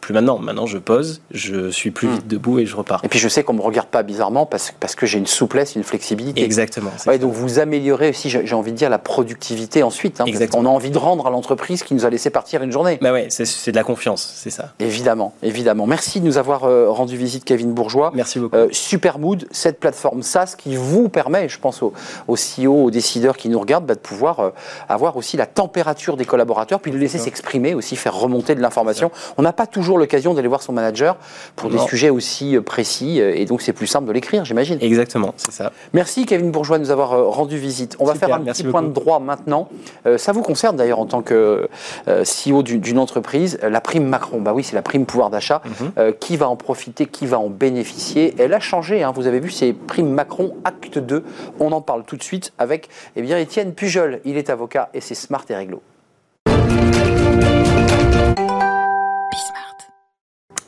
plus 0.00 0.14
maintenant. 0.14 0.38
Maintenant, 0.38 0.66
je 0.66 0.78
pose, 0.78 1.20
je 1.30 1.70
suis 1.70 1.90
plus 1.90 2.08
hmm. 2.08 2.14
vite 2.14 2.28
debout 2.28 2.58
et 2.58 2.66
je 2.66 2.76
repars. 2.76 3.00
Et 3.04 3.08
puis, 3.08 3.18
je 3.18 3.28
sais 3.28 3.42
qu'on 3.42 3.54
me 3.54 3.60
regarde 3.60 3.88
pas 3.88 4.02
bizarrement 4.02 4.46
parce, 4.46 4.72
parce 4.78 4.94
que 4.94 5.06
j'ai 5.06 5.18
une 5.18 5.26
souplesse, 5.26 5.74
une 5.74 5.84
flexibilité. 5.84 6.42
Exactement. 6.42 6.90
Ouais, 7.06 7.18
donc, 7.18 7.32
vous 7.32 7.58
améliorez 7.58 8.10
aussi, 8.10 8.30
j'ai 8.30 8.54
envie 8.54 8.72
de 8.72 8.76
dire, 8.76 8.90
la 8.90 8.98
productivité 8.98 9.82
ensuite. 9.82 10.20
Hein, 10.20 10.24
On 10.54 10.66
a 10.66 10.68
envie 10.68 10.90
de 10.90 10.98
rendre 10.98 11.26
à 11.26 11.30
l'entreprise 11.30 11.82
qui 11.82 11.94
nous 11.94 12.04
a 12.04 12.10
laissé 12.10 12.30
partir 12.30 12.62
une 12.62 12.72
journée. 12.72 12.98
Bah 13.00 13.12
ouais, 13.12 13.28
c'est 13.30 13.70
de 13.70 13.76
la 13.76 13.84
confiance, 13.84 14.32
c'est 14.36 14.50
ça. 14.50 14.72
Évidemment, 14.80 15.34
évidemment. 15.42 15.86
Merci 15.86 16.20
de 16.20 16.26
nous 16.26 16.38
avoir 16.38 16.64
euh, 16.64 16.88
rendu 16.90 17.16
visite, 17.16 17.44
Kevin 17.44 17.72
Bourgeois. 17.72 18.12
Merci 18.14 18.38
beaucoup. 18.38 18.56
Euh, 18.56 18.68
Supermood, 18.72 19.46
cette 19.50 19.80
plateforme 19.80 20.22
SaaS 20.22 20.54
qui 20.56 20.76
vous 20.76 21.08
permet, 21.08 21.48
je 21.48 21.58
pense 21.58 21.82
aux, 21.82 21.92
aux 22.28 22.36
CEO, 22.36 22.84
aux 22.84 22.90
décideurs 22.90 23.36
qui 23.36 23.48
nous 23.48 23.60
regardent, 23.60 23.86
bah, 23.86 23.94
de 23.94 24.00
pouvoir 24.00 24.40
euh, 24.40 24.50
avoir 24.88 25.16
aussi 25.16 25.36
la 25.36 25.46
température 25.46 26.16
des 26.16 26.24
collaborateurs, 26.24 26.80
puis 26.80 26.90
de 26.90 26.98
laisser 26.98 27.18
s'exprimer 27.18 27.74
aussi, 27.74 27.96
faire 27.96 28.14
remonter 28.14 28.54
de 28.54 28.60
l'information. 28.60 29.10
On 29.36 29.42
n'a 29.42 29.52
pas 29.52 29.66
toujours 29.76 29.98
l'occasion 29.98 30.32
d'aller 30.32 30.48
voir 30.48 30.62
son 30.62 30.72
manager 30.72 31.18
pour 31.54 31.68
des 31.68 31.76
sujets 31.78 32.08
aussi 32.08 32.56
euh, 32.56 32.62
précis. 32.62 33.20
Euh, 33.20 33.34
et 33.36 33.44
donc, 33.44 33.60
c'est 33.60 33.74
plus 33.74 33.86
simple 33.86 34.08
de 34.08 34.12
l'écrire, 34.12 34.42
j'imagine. 34.46 34.78
Exactement, 34.80 35.34
c'est 35.36 35.52
ça. 35.52 35.70
Merci, 35.92 36.24
Kevin 36.24 36.50
Bourgeois, 36.50 36.78
de 36.78 36.84
nous 36.84 36.90
avoir 36.90 37.12
euh, 37.12 37.24
rendu 37.24 37.58
visite. 37.58 37.94
On 37.98 38.06
va 38.06 38.14
faire 38.14 38.34
un 38.34 38.40
petit 38.40 38.64
point 38.64 38.82
de 38.82 38.88
droit 38.88 39.18
maintenant. 39.18 39.68
ça 40.16 40.32
vous 40.32 40.40
concerne 40.40 40.76
d'ailleurs 40.76 40.98
en 40.98 41.04
tant 41.04 41.20
que 41.20 41.68
CEO 42.06 42.62
d'une 42.62 42.98
entreprise. 42.98 43.58
La 43.62 43.82
prime 43.82 44.06
Macron, 44.06 44.40
bah 44.40 44.54
oui, 44.54 44.64
c'est 44.64 44.76
la 44.76 44.82
prime 44.82 45.04
pouvoir 45.04 45.28
d'achat. 45.28 45.60
Mhm. 45.66 46.12
qui 46.20 46.36
va 46.36 46.48
en 46.48 46.56
profiter 46.56 47.06
Qui 47.06 47.26
va 47.26 47.38
en 47.38 47.48
bénéficier? 47.48 48.34
Elle 48.38 48.54
a 48.54 48.60
changé. 48.60 49.02
Hein. 49.02 49.12
vous 49.14 49.26
avez 49.26 49.40
vu, 49.40 49.50
c'est 49.50 49.72
prime 49.72 50.08
Macron 50.08 50.54
acte 50.64 50.98
2. 50.98 51.22
On 51.60 51.72
en 51.72 51.82
parle 51.82 52.04
tout 52.04 52.16
de 52.16 52.22
suite 52.22 52.52
avec 52.58 52.88
eh 53.16 53.22
bien, 53.22 53.38
Étienne 53.38 53.74
Pujol. 53.74 54.20
Il 54.24 54.36
est 54.36 54.48
avocat 54.48 54.88
et 54.94 55.00
c'est 55.00 55.14
Smart 55.14 55.44
et 55.50 55.54
Réglo. 55.54 55.82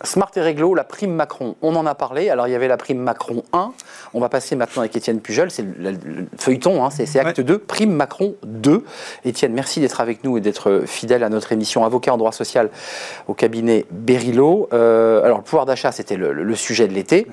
Smart 0.08 0.30
et 0.36 0.40
Réglo, 0.40 0.74
la 0.74 0.84
prime 0.84 1.12
Macron, 1.12 1.56
on 1.60 1.76
en 1.76 1.84
a 1.84 1.94
parlé. 1.94 2.30
Alors 2.30 2.48
il 2.48 2.52
y 2.52 2.54
avait 2.54 2.66
la 2.66 2.78
prime 2.78 2.98
Macron 2.98 3.42
1. 3.52 3.72
On 4.14 4.20
va 4.20 4.30
passer 4.30 4.56
maintenant 4.56 4.80
avec 4.80 4.96
Étienne 4.96 5.20
Pujol. 5.20 5.50
C'est 5.50 5.62
le, 5.62 5.96
feuilleton, 6.38 6.82
hein, 6.82 6.88
c'est 6.90 7.18
acte 7.18 7.42
2. 7.42 7.58
Prime 7.58 7.92
Macron 7.92 8.34
2. 8.42 8.84
Étienne, 9.26 9.52
merci 9.52 9.80
d'être 9.80 10.00
avec 10.00 10.24
nous 10.24 10.38
et 10.38 10.40
d'être 10.40 10.84
fidèle 10.86 11.22
à 11.22 11.28
notre 11.28 11.52
émission 11.52 11.84
avocat 11.84 12.14
en 12.14 12.16
droit 12.16 12.32
social 12.32 12.70
au 13.26 13.34
cabinet 13.34 13.84
Berilo. 13.90 14.70
Euh, 14.72 15.22
alors 15.22 15.38
le 15.38 15.44
pouvoir 15.44 15.66
d'achat, 15.66 15.92
c'était 15.92 16.16
le, 16.16 16.54
sujet 16.54 16.88
de 16.88 16.94
l'été. 16.94 17.26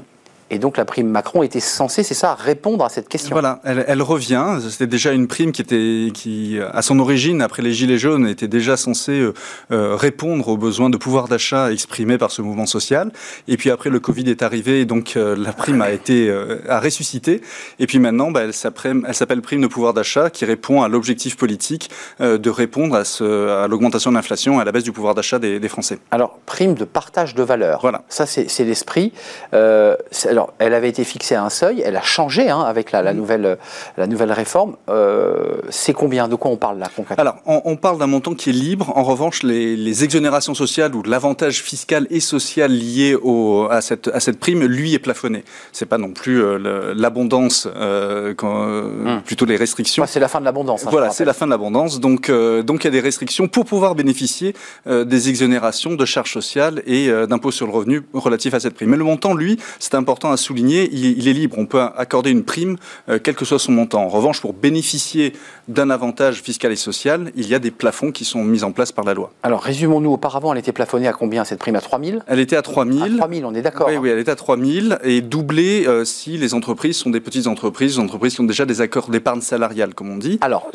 Et 0.55 0.57
donc 0.57 0.77
la 0.77 0.85
prime 0.85 1.09
Macron 1.09 1.43
était 1.43 1.59
censée, 1.59 2.01
c'est 2.01 2.13
ça, 2.13 2.33
répondre 2.33 2.85
à 2.85 2.87
cette 2.87 3.09
question. 3.09 3.31
Voilà, 3.35 3.59
elle, 3.65 4.01
revient. 4.01 4.57
C'était 4.69 4.87
déjà 4.87 5.11
une 5.11 5.27
prime 5.27 5.51
qui 5.51 5.61
était, 5.61 6.11
qui, 6.13 6.57
à 6.71 6.81
son 6.81 6.97
origine, 6.99 7.41
après 7.41 7.61
les 7.61 7.73
Gilets 7.73 7.97
jaunes, 7.97 8.25
était 8.25 8.47
déjà 8.47 8.77
censée 8.77 9.19
euh, 9.19 9.33
euh, 9.73 9.97
répondre 9.97 10.47
aux 10.47 10.55
besoins 10.55 10.89
de 10.89 10.95
pouvoir 10.95 11.27
d'achat 11.27 11.73
exprimés 11.73 12.17
par 12.17 12.31
ce 12.31 12.41
mouvement 12.41 12.65
social. 12.65 13.11
Et 13.49 13.57
puis 13.57 13.69
après, 13.69 13.89
le 13.89 13.99
Covid 13.99 14.29
est 14.29 14.43
arrivé, 14.43 14.79
et 14.79 14.85
donc 14.85 15.17
euh, 15.17 15.35
la 15.35 15.51
prime 15.51 15.81
a 15.81 15.91
été 15.91 16.33
a 16.69 16.79
ressuscité. 16.79 17.41
Et 17.79 17.85
puis 17.85 17.99
maintenant, 17.99 18.31
bah, 18.31 18.43
elle 18.43 18.53
s'appelle 18.53 19.41
prime 19.41 19.61
de 19.61 19.67
pouvoir 19.67 19.93
d'achat, 19.93 20.29
qui 20.29 20.45
répond 20.45 20.83
à 20.83 20.87
l'objectif 20.87 21.35
politique 21.35 21.89
de 22.21 22.49
répondre 22.49 22.95
à, 22.95 23.67
l'augmentation 23.67 24.09
de 24.09 24.15
l'inflation, 24.15 24.59
à 24.59 24.63
la 24.63 24.71
baisse 24.71 24.85
du 24.85 24.93
pouvoir 24.93 25.15
d'achat 25.15 25.37
des, 25.37 25.59
des, 25.59 25.67
Français. 25.67 25.99
Alors, 26.11 26.39
prime 26.45 26.75
de 26.75 26.85
partage 26.85 27.35
de 27.35 27.43
valeur. 27.43 27.79
Voilà. 27.81 28.03
Ça, 28.07 28.25
c'est 28.25 28.63
l'esprit. 28.63 29.11
alors, 29.51 30.44
Alors, 30.45 30.53
elle 30.59 30.73
avait 30.73 30.89
été 30.89 31.03
fixée 31.03 31.35
à 31.35 31.43
un 31.43 31.49
seuil, 31.49 31.81
elle 31.85 31.95
a 31.95 32.01
changé 32.01 32.49
hein, 32.49 32.59
avec 32.61 32.91
la, 32.91 33.01
Mm. 33.13 33.17
nouvelle, 33.17 33.57
la 33.97 34.07
nouvelle 34.07 34.31
réforme. 34.31 34.75
Euh, 34.89 35.57
c'est 35.69 35.93
combien? 35.93 36.27
De 36.27 36.35
quoi 36.35 36.51
on 36.51 36.57
parle 36.57 36.77
là 36.79 36.87
concrètement? 36.95 37.21
Alors, 37.21 37.35
on, 37.45 37.61
on 37.65 37.75
parle 37.75 37.97
d'un 37.99 38.07
montant 38.07 38.33
qui 38.33 38.49
est 38.49 38.53
libre. 38.53 38.91
En 38.95 39.03
revanche, 39.03 39.43
les, 39.43 39.75
les 39.75 40.03
exonérations 40.03 40.53
sociales 40.55 40.93
ou 40.95 41.03
l'avantage 41.03 41.61
fiscal 41.61 42.07
et 42.09 42.19
social 42.19 42.71
lié 42.71 43.15
au, 43.21 43.67
à, 43.69 43.81
cette, 43.81 44.07
à 44.09 44.19
cette 44.19 44.39
prime, 44.39 44.63
lui, 44.65 44.93
est 44.93 44.99
plafonné. 44.99 45.43
C'est 45.71 45.85
pas 45.85 45.97
non 45.97 46.11
plus 46.11 46.41
euh, 46.43 46.93
l'abondance, 46.95 47.67
euh, 47.75 48.33
euh, 48.43 48.81
Hum. 49.05 49.21
plutôt 49.23 49.45
les 49.45 49.55
restrictions. 49.55 50.03
Enfin, 50.03 50.11
c'est 50.11 50.19
la 50.19 50.27
fin 50.27 50.39
de 50.39 50.45
l'abondance. 50.45 50.85
hein, 50.85 50.89
Voilà, 50.91 51.09
c'est 51.09 51.25
la 51.25 51.33
fin 51.33 51.45
de 51.45 51.51
l'abondance. 51.51 51.99
Donc, 51.99 52.29
euh, 52.29 52.61
donc 52.63 52.83
il 52.83 52.87
y 52.87 52.87
a 52.87 52.91
des 52.91 52.99
restrictions 52.99 53.47
pour 53.47 53.65
pouvoir 53.65 53.95
bénéficier 53.95 54.53
euh, 54.87 55.03
des 55.05 55.29
exonérations 55.29 55.93
de 55.95 56.05
charges 56.05 56.31
sociales 56.31 56.81
et 56.85 57.09
euh, 57.09 57.25
d'impôts 57.27 57.51
sur 57.51 57.65
le 57.67 57.71
revenu 57.73 58.01
relatifs 58.13 58.53
à 58.53 58.59
cette 58.59 58.73
prime. 58.75 58.89
Mais 58.89 58.97
le 58.97 59.03
montant, 59.03 59.33
lui, 59.33 59.57
c'est 59.79 59.95
important 59.95 60.24
à 60.31 60.37
souligner, 60.37 60.89
il, 60.91 61.17
il 61.17 61.27
est 61.27 61.33
libre. 61.33 61.57
On 61.57 61.65
peut 61.65 61.81
accorder 61.81 62.31
une 62.31 62.43
prime, 62.43 62.77
euh, 63.09 63.19
quel 63.21 63.35
que 63.35 63.45
soit 63.45 63.59
son 63.59 63.71
montant. 63.71 64.03
En 64.03 64.09
revanche, 64.09 64.41
pour 64.41 64.53
bénéficier 64.53 65.33
d'un 65.67 65.89
avantage 65.89 66.41
fiscal 66.41 66.71
et 66.71 66.75
social, 66.75 67.31
il 67.35 67.47
y 67.47 67.55
a 67.55 67.59
des 67.59 67.71
plafonds 67.71 68.11
qui 68.11 68.25
sont 68.25 68.43
mis 68.43 68.63
en 68.63 68.71
place 68.71 68.91
par 68.91 69.05
la 69.05 69.13
loi. 69.13 69.31
Alors, 69.43 69.61
résumons-nous. 69.61 70.11
Auparavant, 70.11 70.53
elle 70.53 70.59
était 70.59 70.71
plafonnée 70.71 71.07
à 71.07 71.13
combien 71.13 71.43
cette 71.43 71.59
prime? 71.59 71.75
À 71.75 71.81
3 71.81 71.99
000 72.01 72.19
Elle 72.27 72.39
était 72.39 72.55
à 72.55 72.61
3 72.61 72.85
000. 72.85 73.03
À 73.03 73.09
3 73.09 73.29
000, 73.29 73.49
on 73.49 73.55
est 73.55 73.61
d'accord. 73.61 73.87
Oui, 73.89 73.97
oui, 73.97 74.09
elle 74.09 74.19
est 74.19 74.29
à 74.29 74.35
3 74.35 74.57
000 74.57 74.87
et 75.03 75.21
doublée 75.21 75.85
euh, 75.87 76.05
si 76.05 76.37
les 76.37 76.53
entreprises 76.53 76.97
sont 76.97 77.09
des 77.09 77.19
petites 77.19 77.47
entreprises, 77.47 77.95
des 77.95 77.99
entreprises 77.99 78.35
qui 78.35 78.41
ont 78.41 78.45
déjà 78.45 78.65
des 78.65 78.81
accords 78.81 79.09
d'épargne 79.09 79.41
salariale, 79.41 79.93
comme 79.93 80.09
on 80.09 80.17
dit. 80.17 80.37
Alors, 80.41 80.71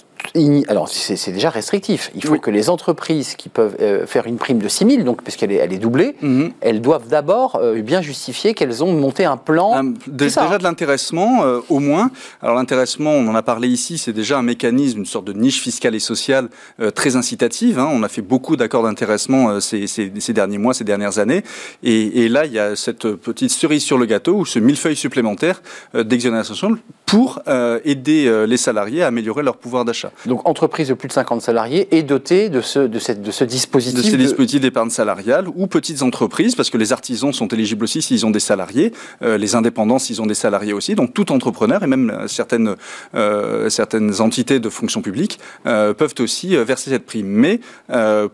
alors 0.69 0.89
c'est 0.89 1.33
déjà 1.33 1.51
restrictif. 1.51 2.11
Il 2.15 2.25
faut 2.25 2.33
Oui. 2.35 2.41
que 2.41 2.51
les 2.51 2.71
entreprises 2.71 3.35
qui 3.35 3.49
peuvent 3.49 3.77
euh, 3.81 4.07
faire 4.07 4.27
une 4.27 4.37
prime 4.37 4.59
de 4.59 4.69
6 4.69 4.87
000, 4.89 5.03
donc, 5.03 5.23
parce 5.23 5.37
qu'elle 5.37 5.53
est, 5.53 5.57
elle 5.57 5.73
est 5.73 5.79
doublée, 5.79 6.15
Mhm. 6.23 6.53
elles 6.61 6.81
doivent 6.81 7.09
d'abord 7.09 7.57
euh, 7.57 7.81
bien 7.83 8.01
justifier 8.03 8.55
qu'elles 8.55 8.83
ont 8.85 8.93
monté 8.93 9.25
un 9.25 9.37
plan. 9.37 9.75
Un- 9.75 9.95
ça, 9.95 10.01
déjà 10.07 10.43
hein. 10.55 10.59
de 10.59 10.63
l'intéressement, 10.63 11.45
euh, 11.45 11.61
au 11.69 11.79
moins. 11.81 12.11
Alors 12.43 12.57
l'intéressement, 12.57 13.11
on 13.13 13.27
en 13.29 13.35
a 13.35 13.43
parlé 13.43 13.69
ici, 13.69 13.99
c'est 13.99 14.13
déjà 14.13 14.39
un 14.39 14.43
mécanisme, 14.43 14.99
une 15.01 15.07
sorte 15.07 15.25
de 15.27 15.33
niche 15.33 15.61
fiscale 15.61 15.95
et 15.95 16.01
sociale 16.01 16.49
très 16.95 17.17
incitative. 17.17 17.79
hein. 17.79 17.89
On 17.93 18.03
a 18.03 18.09
fait 18.09 18.23
beaucoup 18.23 18.57
d'accords 18.57 18.83
d'intéressement 18.85 19.61
ces, 19.61 19.87
ces- 19.87 20.13
ces 20.19 20.33
derniers 20.33 20.59
mois, 20.59 20.75
ces 20.75 20.85
dernières 20.85 21.19
années. 21.19 21.43
Et, 21.83 22.25
et 22.25 22.29
là, 22.29 22.47
il 22.47 22.53
y 22.53 22.59
a 22.59 22.77
cette 22.77 23.07
petite 23.15 23.51
cerise 23.51 23.83
sur 23.83 23.99
le 23.99 24.07
gâteau 24.07 24.35
ou 24.37 24.45
ce 24.47 24.59
millefeuille 24.59 24.97
supplémentaire 24.97 25.63
d'exonération 25.95 26.77
pour 27.07 27.41
aider 27.85 28.45
les 28.47 28.57
salariés 28.57 29.03
à 29.03 29.09
améliorer 29.09 29.43
leur 29.43 29.57
pouvoir 29.57 29.85
d'achat. 29.85 30.10
Donc, 30.27 30.47
entreprise 30.49 30.89
de 30.89 30.95
plus 30.95 31.09
de 31.09 31.13
50 31.13 31.43
salariés 31.43 31.89
est 31.97 32.03
dotée 32.03 32.49
de 32.49 32.61
ce, 32.61 32.81
de 32.81 32.99
cette, 32.99 33.23
de 33.23 33.31
ce 33.31 33.45
dispositif. 33.45 33.97
de 33.99 34.03
ces 34.03 34.17
de- 34.17 34.23
dispositifs 34.23 34.61
d'épargne 34.61 34.91
salariale 34.91 35.47
ou 35.55 35.67
petites 35.67 36.03
entreprises, 36.03 36.55
parce 36.55 36.71
que 36.71 36.79
les 36.79 36.93
artisans 36.93 37.33
sont 37.33 37.49
éligibles 37.49 37.85
aussi 37.85 38.03
s'ils 38.03 38.25
ont 38.27 38.31
des 38.31 38.41
salariés, 38.41 38.93
euh, 39.23 39.39
les 39.39 39.55
indépendants 39.55 39.99
s'ils 39.99 40.21
ont 40.23 40.27
des 40.27 40.35
salariés 40.35 40.73
aussi. 40.73 40.95
Donc 40.95 41.15
tout 41.15 41.33
entrepreneur 41.33 41.83
et 41.83 41.87
même 41.87 42.11
euh, 42.11 42.29
certaines, 42.29 42.75
euh, 43.15 43.69
certaines 43.71 44.21
entités 44.21 44.61
de 44.61 44.69
fonction 44.69 45.03
publique 45.03 45.39
euh, 45.67 45.95
peuvent 45.95 46.15
aussi 46.21 46.57
verser 46.57 46.91
cette 46.91 47.07
prime. 47.07 47.27
Mais 47.27 47.61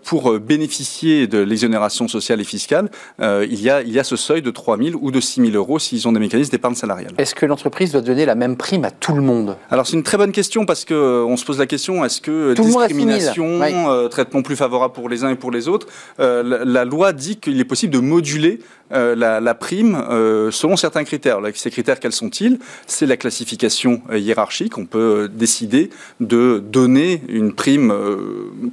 pour 0.04 0.38
bénéficier 0.38 1.26
de 1.26 1.38
l'exonération 1.38 2.08
sociale 2.08 2.40
et 2.40 2.44
fiscale, 2.44 2.90
il, 3.20 3.60
y 3.60 3.70
a, 3.70 3.82
il 3.82 3.92
y 3.92 3.98
a 3.98 4.04
ce 4.04 4.16
seuil 4.16 4.42
de 4.42 4.50
3 4.50 4.78
000 4.78 4.98
ou 5.00 5.10
de 5.10 5.20
6 5.20 5.40
000 5.42 5.56
euros 5.56 5.78
s'ils 5.78 6.06
ont 6.08 6.12
des 6.12 6.20
mécanismes 6.20 6.50
d'épargne 6.50 6.74
salariale. 6.74 7.12
Est-ce 7.18 7.34
que 7.34 7.46
l'entreprise 7.46 7.92
doit 7.92 8.00
donner 8.00 8.24
la 8.26 8.34
même 8.34 8.56
prime 8.56 8.84
à 8.84 8.90
tout 8.90 9.14
le 9.14 9.22
monde? 9.22 9.56
Alors 9.70 9.86
c'est 9.86 9.96
une 9.96 10.02
très 10.02 10.16
bonne 10.18 10.32
question 10.32 10.64
parce 10.66 10.84
que 10.84 10.94
euh, 10.94 11.24
on 11.24 11.36
se 11.36 11.44
pose 11.44 11.58
la 11.58 11.65
question 11.66 12.04
est-ce 12.04 12.20
que 12.20 12.54
Tout 12.54 12.62
monde 12.64 12.86
discrimination, 12.86 13.58
ouais. 13.58 13.72
euh, 13.74 14.08
traitement 14.08 14.42
plus 14.42 14.56
favorable 14.56 14.94
pour 14.94 15.08
les 15.08 15.24
uns 15.24 15.30
et 15.30 15.36
pour 15.36 15.50
les 15.50 15.68
autres, 15.68 15.86
euh, 16.20 16.42
la, 16.42 16.64
la 16.64 16.84
loi 16.84 17.12
dit 17.12 17.36
qu'il 17.36 17.60
est 17.60 17.64
possible 17.64 17.92
de 17.92 17.98
moduler 18.00 18.60
euh, 18.92 19.14
la, 19.16 19.40
la 19.40 19.54
prime 19.54 19.96
euh, 20.10 20.50
selon 20.50 20.76
certains 20.76 21.04
critères. 21.04 21.38
Ces 21.54 21.70
critères 21.70 21.98
quels 22.00 22.12
sont-ils? 22.12 22.58
C'est 22.86 23.06
la 23.06 23.16
classification 23.16 24.02
euh, 24.10 24.18
hiérarchique. 24.18 24.78
On 24.78 24.86
peut 24.86 25.28
décider 25.32 25.90
de 26.20 26.62
donner 26.64 27.22
une 27.28 27.52
prime 27.52 27.92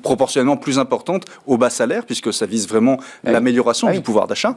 proportionnellement 0.02 0.58
plus 0.58 0.80
importante 0.80 1.26
au 1.48 1.58
bas 1.58 1.70
salaire 1.70 2.06
puisque 2.06 2.34
ça 2.34 2.46
vise 2.46 2.68
vraiment 2.68 2.98
Oui. 3.26 3.32
l'amélioration 3.32 3.88
Oui. 3.88 3.96
du 3.96 4.02
pouvoir 4.02 4.28
d'achat, 4.28 4.56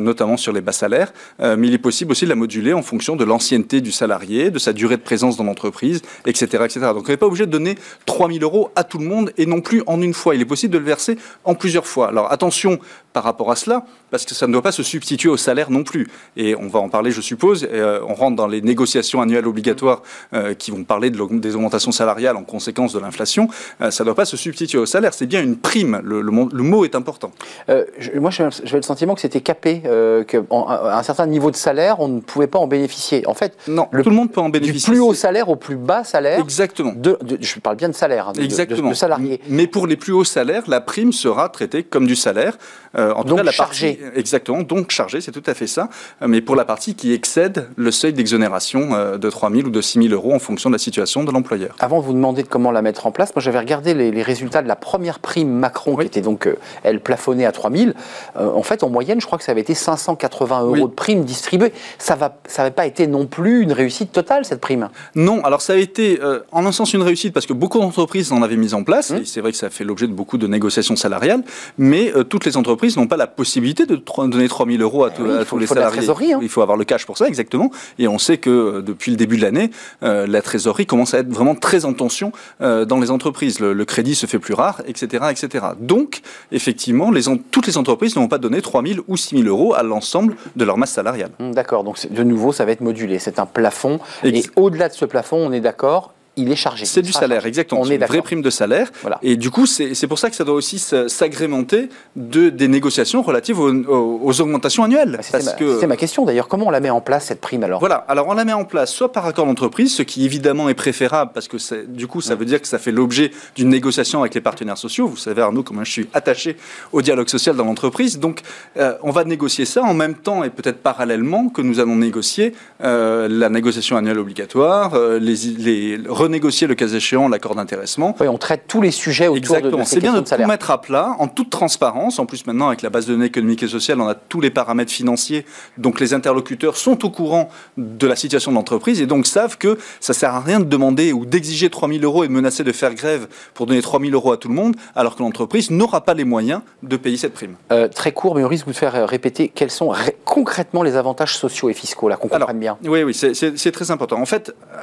notamment 0.00 0.36
sur 0.36 0.52
les 0.52 0.60
bas 0.60 0.72
salaires. 0.72 1.12
Mais 1.40 1.68
il 1.68 1.74
est 1.74 1.78
possible 1.78 2.12
aussi 2.12 2.24
de 2.24 2.30
la 2.30 2.34
moduler 2.34 2.72
en 2.72 2.82
fonction 2.82 3.16
de 3.16 3.24
l'ancienneté 3.24 3.80
du 3.80 3.92
salarié, 3.92 4.50
de 4.50 4.58
sa 4.58 4.72
durée 4.72 4.96
de 4.96 5.02
présence 5.02 5.36
dans 5.36 5.44
l'entreprise, 5.44 6.02
etc., 6.26 6.64
etc. 6.64 6.80
Donc 6.94 7.04
on 7.06 7.10
n'est 7.10 7.16
pas 7.16 7.26
obligé 7.26 7.46
de 7.46 7.50
donner 7.50 7.76
3 8.06 8.28
000 8.30 8.40
euros 8.42 8.70
à 8.76 8.84
tout 8.84 8.98
le 8.98 9.04
monde 9.06 9.32
et 9.36 9.46
non 9.46 9.60
plus 9.60 9.82
en 9.86 10.00
une 10.02 10.14
fois. 10.14 10.34
Il 10.34 10.40
est 10.40 10.44
possible 10.46 10.72
de 10.72 10.78
le 10.78 10.84
verser 10.84 11.18
en 11.44 11.54
plusieurs 11.54 11.86
fois. 11.86 12.08
Alors 12.08 12.30
attention 12.32 12.78
par 13.12 13.24
rapport 13.24 13.50
à 13.50 13.56
cela, 13.56 13.84
parce 14.10 14.24
que 14.24 14.34
ça 14.34 14.46
ne 14.46 14.52
doit 14.52 14.62
pas 14.62 14.72
se 14.72 14.82
substituer 14.82 15.28
au 15.28 15.36
salaire 15.36 15.70
non 15.70 15.84
plus. 15.84 16.08
Et 16.36 16.54
on 16.56 16.68
va 16.68 16.78
en 16.80 16.88
parler, 16.88 17.10
je 17.10 17.20
suppose. 17.20 17.64
Et, 17.64 17.68
euh, 17.72 18.00
on 18.06 18.14
rentre 18.14 18.36
dans 18.36 18.46
les 18.46 18.60
négociations 18.62 19.20
annuelles 19.20 19.46
obligatoires 19.46 20.02
euh, 20.34 20.54
qui 20.54 20.70
vont 20.70 20.84
parler 20.84 21.10
de 21.10 21.18
des 21.38 21.54
augmentations 21.56 21.92
salariales 21.92 22.36
en 22.36 22.44
conséquence 22.44 22.92
de 22.92 22.98
l'inflation. 23.00 23.48
Euh, 23.80 23.90
ça 23.90 24.04
ne 24.04 24.06
doit 24.06 24.14
pas 24.14 24.24
se 24.24 24.36
substituer 24.36 24.78
au 24.78 24.86
salaire. 24.86 25.12
C'est 25.14 25.26
bien 25.26 25.42
une 25.42 25.56
prime. 25.56 26.00
Le, 26.04 26.20
le 26.20 26.30
mon- 26.30 26.48
le 26.52 26.62
mot 26.62 26.84
est 26.84 26.94
important. 26.94 27.32
Je- 27.68 28.18
Moi, 28.18 28.30
j'avais 28.30 28.50
le 28.76 28.82
sentiment 28.82 29.14
que 29.14 29.20
c'était 29.20 29.40
capé, 29.40 29.82
qu'à 30.26 30.38
un 30.50 31.02
certain 31.02 31.26
niveau 31.26 31.50
de 31.50 31.56
salaire, 31.56 32.00
on 32.00 32.08
ne 32.08 32.20
pouvait 32.20 32.46
pas 32.46 32.58
en 32.58 32.66
bénéficier. 32.66 33.26
En 33.26 33.34
fait, 33.34 33.56
Non, 33.68 33.88
Le- 33.90 34.02
tout 34.02 34.10
le 34.10 34.16
monde 34.16 34.30
peut 34.32 34.40
en 34.40 34.48
du 34.48 34.58
bénéficier. 34.60 34.92
plus 34.92 35.00
haut 35.00 35.14
salaire 35.14 35.48
au 35.48 35.56
plus 35.56 35.76
bas 35.76 36.04
salaire, 36.04 36.38
Exactement. 36.40 36.92
de, 36.96 37.18
de- 37.22 37.38
je 37.40 37.58
parle 37.60 37.76
bien 37.76 37.88
de 37.88 37.94
salaire, 37.94 38.28
hein, 38.28 38.32
de, 38.32 38.42
Exactement. 38.42 38.90
de. 38.90 39.38
Mais 39.48 39.66
pour 39.66 39.86
les 39.86 39.96
plus 39.96 40.12
hauts 40.12 40.24
salaires, 40.24 40.62
la 40.68 40.80
prime 40.80 41.12
sera 41.12 41.48
traitée 41.48 41.82
comme 41.82 42.06
du 42.06 42.16
salaire. 42.16 42.56
En 42.96 43.22
tout 43.22 43.28
Donc 43.28 43.38
cas, 43.38 43.44
la 43.44 43.52
chargée. 43.52 43.97
Exactement, 44.14 44.62
donc 44.62 44.90
chargée, 44.90 45.20
c'est 45.20 45.32
tout 45.32 45.42
à 45.46 45.54
fait 45.54 45.66
ça. 45.66 45.88
Euh, 46.22 46.26
mais 46.28 46.40
pour 46.40 46.56
la 46.56 46.64
partie 46.64 46.94
qui 46.94 47.12
excède 47.12 47.68
le 47.76 47.90
seuil 47.90 48.12
d'exonération 48.12 48.94
euh, 48.94 49.18
de 49.18 49.30
3 49.30 49.50
000 49.50 49.66
ou 49.66 49.70
de 49.70 49.80
6 49.80 50.02
000 50.08 50.14
euros 50.14 50.32
en 50.34 50.38
fonction 50.38 50.70
de 50.70 50.74
la 50.74 50.78
situation 50.78 51.24
de 51.24 51.30
l'employeur. 51.32 51.74
Avant 51.80 52.00
de 52.00 52.04
vous 52.06 52.12
demander 52.12 52.42
de 52.42 52.48
comment 52.48 52.70
la 52.70 52.82
mettre 52.82 53.06
en 53.06 53.10
place, 53.12 53.34
moi 53.34 53.42
j'avais 53.42 53.58
regardé 53.58 53.94
les, 53.94 54.10
les 54.10 54.22
résultats 54.22 54.62
de 54.62 54.68
la 54.68 54.76
première 54.76 55.18
prime 55.18 55.48
Macron, 55.50 55.94
Oui. 55.96 56.04
qui 56.04 56.08
était 56.08 56.20
donc, 56.20 56.46
euh, 56.46 56.56
elle 56.82 57.00
plafonnée 57.00 57.46
à 57.46 57.52
3000. 57.52 57.94
Euh, 58.36 58.50
en 58.52 58.62
fait, 58.62 58.82
en 58.82 58.88
moyenne, 58.90 59.20
je 59.20 59.26
crois 59.26 59.38
que 59.38 59.44
ça 59.44 59.52
avait 59.52 59.60
été 59.62 59.74
580 59.74 60.60
euros 60.62 60.72
Oui. 60.72 60.80
de 60.82 60.86
prime 60.86 61.24
distribuée. 61.24 61.72
Ça 61.98 62.14
va, 62.14 62.38
ça 62.46 62.62
n'avait 62.62 62.74
pas 62.74 62.86
été 62.86 63.06
non 63.06 63.26
plus 63.26 63.62
une 63.62 63.72
réussite 63.72 64.12
totale, 64.12 64.44
cette 64.44 64.60
prime? 64.60 64.88
Non, 65.14 65.42
alors 65.44 65.60
ça 65.62 65.72
a 65.74 65.76
été 65.76 66.20
euh, 66.22 66.40
en 66.52 66.66
un 66.66 66.72
sens 66.72 66.92
une 66.94 67.02
réussite 67.02 67.32
parce 67.32 67.46
que 67.46 67.52
beaucoup 67.52 67.78
d'entreprises 67.78 68.32
en 68.32 68.42
avaient 68.42 68.56
mis 68.56 68.74
en 68.74 68.84
place, 68.84 69.10
Mmh. 69.10 69.16
et 69.16 69.24
c'est 69.24 69.40
vrai 69.40 69.52
que 69.52 69.56
ça 69.58 69.66
a 69.66 69.70
fait 69.70 69.84
l'objet 69.84 70.06
de 70.06 70.12
beaucoup 70.12 70.38
de 70.38 70.46
négociations 70.46 70.96
salariales, 70.96 71.42
mais 71.78 72.12
euh, 72.14 72.24
toutes 72.24 72.44
les 72.44 72.56
entreprises 72.56 72.96
n'ont 72.96 73.06
pas 73.06 73.16
la 73.16 73.26
possibilité 73.26 73.86
de 73.88 74.30
donner 74.30 74.48
3 74.48 74.66
000 74.66 74.82
euros 74.82 75.04
à, 75.04 75.10
tous- 75.10 75.22
Eh 75.24 75.28
oui, 75.28 75.36
à 75.36 75.38
il 75.40 75.44
faut- 75.44 75.56
tous 75.56 75.60
les 75.60 75.66
faut 75.66 75.74
salariés. 75.74 75.96
trésorerie, 75.98 76.32
hein. 76.34 76.38
Il 76.42 76.48
faut 76.48 76.62
avoir 76.62 76.76
le 76.78 76.84
cash 76.84 77.04
pour 77.06 77.18
ça, 77.18 77.26
exactement. 77.26 77.70
Et 77.98 78.06
on 78.08 78.18
sait 78.18 78.38
que 78.38 78.50
euh, 78.50 78.82
depuis 78.82 79.10
le 79.10 79.16
début 79.16 79.36
de 79.36 79.42
l'année, 79.42 79.70
euh, 80.02 80.26
la 80.26 80.42
trésorerie 80.42 80.86
commence 80.86 81.14
à 81.14 81.18
être 81.18 81.28
vraiment 81.28 81.54
très 81.54 81.84
en 81.84 81.92
tension 81.92 82.32
euh, 82.60 82.84
dans 82.84 83.00
les 83.00 83.10
entreprises. 83.10 83.60
Le, 83.60 83.72
le 83.72 83.84
crédit 83.84 84.14
se 84.14 84.26
fait 84.26 84.38
plus 84.38 84.54
rare, 84.54 84.82
etc. 84.86 85.24
etc. 85.30 85.66
Donc, 85.80 86.20
effectivement, 86.52 87.10
les 87.10 87.22
toutes 87.50 87.66
les 87.66 87.76
entreprises 87.78 88.16
ne 88.16 88.20
vont 88.20 88.28
pas 88.28 88.38
donner 88.38 88.62
3 88.62 88.82
000 88.82 89.00
ou 89.08 89.16
6 89.16 89.36
000 89.42 89.48
euros 89.48 89.74
à 89.74 89.82
l'ensemble 89.82 90.36
de 90.56 90.64
leur 90.64 90.78
masse 90.78 90.92
salariale. 90.92 91.30
D'accord, 91.40 91.84
donc 91.84 91.98
de 92.10 92.22
nouveau, 92.22 92.52
ça 92.52 92.64
va 92.64 92.72
être 92.72 92.80
modulé. 92.80 93.18
C'est 93.18 93.38
un 93.38 93.46
plafond. 93.46 94.00
Ex- 94.22 94.46
Et 94.46 94.50
au-delà 94.56 94.88
de 94.88 94.94
ce 94.94 95.04
plafond, 95.04 95.36
on 95.38 95.52
est 95.52 95.60
d'accord, 95.60 96.12
il 96.38 96.50
est 96.50 96.56
chargé. 96.56 96.84
C'est 96.86 97.02
du 97.02 97.12
salaire, 97.12 97.38
chargé. 97.38 97.48
exactement. 97.48 97.80
On 97.82 97.84
C'est 97.84 97.92
est 97.94 97.96
une 97.96 98.04
vraie 98.04 98.22
prime 98.22 98.42
de 98.42 98.50
salaire. 98.50 98.90
Voilà. 99.02 99.18
Et 99.22 99.36
du 99.36 99.50
coup, 99.50 99.66
c'est 99.66 100.06
pour 100.06 100.18
ça 100.18 100.30
que 100.30 100.36
ça 100.36 100.44
doit 100.44 100.54
aussi 100.54 100.78
s'agrémenter 100.78 101.88
de, 102.16 102.48
des 102.48 102.68
négociations 102.68 103.22
relatives 103.22 103.58
aux, 103.60 104.40
augmentations 104.40 104.84
annuelles. 104.84 105.12
Bah, 105.16 105.22
C'était 105.22 105.42
ma, 105.44 105.52
que, 105.52 105.74
c'était 105.74 105.86
ma 105.86 105.96
question 105.96 106.24
d'ailleurs. 106.24 106.48
Comment 106.48 106.66
on 106.66 106.70
la 106.70 106.80
met 106.80 106.90
en 106.90 107.00
place, 107.00 107.26
cette 107.26 107.40
prime 107.40 107.64
alors? 107.64 107.80
Voilà, 107.80 108.04
alors 108.08 108.28
on 108.28 108.34
la 108.34 108.44
met 108.44 108.52
en 108.52 108.64
place 108.64 108.92
soit 108.92 109.12
par 109.12 109.26
accord 109.26 109.46
d'entreprise, 109.46 109.94
ce 109.94 110.02
qui 110.02 110.24
évidemment 110.24 110.68
est 110.68 110.74
préférable 110.74 111.32
parce 111.34 111.48
que 111.48 111.56
du 111.86 112.06
coup 112.06 112.20
ça 112.20 112.34
veut 112.34 112.44
dire 112.44 112.60
que 112.62 112.68
ça 112.68 112.78
fait 112.78 112.92
l'objet 112.92 113.30
d'une 113.56 113.68
négociation 113.68 114.20
avec 114.20 114.34
les 114.34 114.40
partenaires 114.40 114.78
sociaux. 114.78 115.08
Vous 115.08 115.16
savez 115.16 115.42
Arnaud 115.42 115.62
comment 115.62 115.84
je 115.84 115.90
suis 115.92 116.08
attaché 116.14 116.56
au 116.92 117.02
dialogue 117.02 117.28
social 117.28 117.56
dans 117.56 117.64
l'entreprise. 117.64 118.18
Donc 118.18 118.40
euh, 118.76 118.94
on 119.02 119.10
va 119.10 119.24
négocier 119.24 119.64
ça 119.64 119.82
en 119.82 119.94
même 119.94 120.14
temps 120.14 120.44
et 120.44 120.50
peut-être 120.50 120.78
parallèlement 120.78 121.48
que 121.48 121.62
nous 121.62 121.80
allons 121.80 121.96
négocier 121.96 122.54
euh, 122.84 123.28
la 123.28 123.48
négociation 123.48 123.96
annuelle 123.96 124.18
obligatoire, 124.18 124.94
euh, 124.94 125.18
les, 125.18 125.34
les- 125.58 125.98
renégocier 126.28 126.66
le 126.66 126.74
cas 126.74 126.86
échéant 126.88 127.28
l'accord 127.28 127.54
d'intéressement. 127.54 128.14
Oui, 128.20 128.28
on 128.28 128.38
traite 128.38 128.64
tous 128.68 128.80
les 128.82 128.90
sujets 128.90 129.28
autour 129.28 129.56
de- 129.56 129.60
de, 129.60 129.66
Exactement. 129.66 129.84
ces 129.84 129.94
C'est 129.96 130.00
bien 130.00 130.12
de 130.12 130.20
de 130.20 130.24
tout 130.24 130.46
mettre 130.46 130.70
à 130.70 130.80
plat, 130.80 131.16
en 131.18 131.26
toute 131.26 131.50
transparence. 131.50 132.18
En 132.18 132.26
plus, 132.26 132.46
maintenant, 132.46 132.68
avec 132.68 132.82
la 132.82 132.90
base 132.90 133.06
de 133.06 133.14
données 133.14 133.26
économique 133.26 133.62
et 133.62 133.68
sociale, 133.68 134.00
on 134.00 134.06
a 134.06 134.14
tous 134.14 134.40
les 134.40 134.50
paramètres 134.50 134.92
financiers. 134.92 135.44
Donc, 135.78 136.00
les 136.00 136.14
interlocuteurs 136.14 136.76
sont 136.76 137.04
au 137.04 137.10
courant 137.10 137.48
de 137.76 138.06
la 138.06 138.14
situation 138.16 138.50
de 138.52 138.56
l'entreprise 138.56 139.00
et 139.00 139.06
donc 139.06 139.26
savent 139.26 139.56
que 139.58 139.78
ça 140.00 140.12
sert 140.12 140.34
à 140.34 140.40
rien 140.40 140.60
de 140.60 140.64
demander 140.64 141.12
ou 141.12 141.24
d'exiger 141.26 141.70
3 141.70 141.88
000 141.88 142.02
euros 142.04 142.24
et 142.24 142.28
de 142.28 142.32
menacer 142.32 142.62
de 142.64 142.72
faire 142.72 142.94
grève 142.94 143.26
pour 143.54 143.66
donner 143.66 143.82
3 143.82 143.98
000 144.00 144.12
euros 144.12 144.32
à 144.32 144.36
tout 144.36 144.48
le 144.48 144.54
monde, 144.54 144.76
alors 144.94 145.16
que 145.16 145.22
l'entreprise 145.22 145.70
n'aura 145.70 146.02
pas 146.04 146.14
les 146.14 146.24
moyens 146.24 146.60
de 146.82 146.96
payer 146.96 147.16
cette 147.16 147.34
prime. 147.34 147.56
Euh, 147.72 147.88
très 147.88 148.12
court, 148.12 148.34
mais 148.36 148.44
on 148.44 148.48
risque 148.48 148.66
de 148.66 148.70
vous 148.72 148.78
faire 148.78 148.94
euh, 148.94 149.06
répéter 149.06 149.48
quels 149.48 149.70
sont 149.70 149.88
ré- 149.88 150.16
concrètement 150.24 150.82
les 150.82 150.94
avantages 150.96 151.36
sociaux 151.36 151.70
et 151.70 151.74
fiscaux, 151.74 152.08
là, 152.08 152.16
qu'on 152.16 152.28
comprenne 152.28 152.58
bien. 152.58 152.76
Oui, 152.84 153.02
oui, 153.02 153.14
c'est- 153.14 153.72
très 153.72 153.90
important. 153.90 154.20
En 154.20 154.26
fait, 154.26 154.54
euh, 154.72 154.76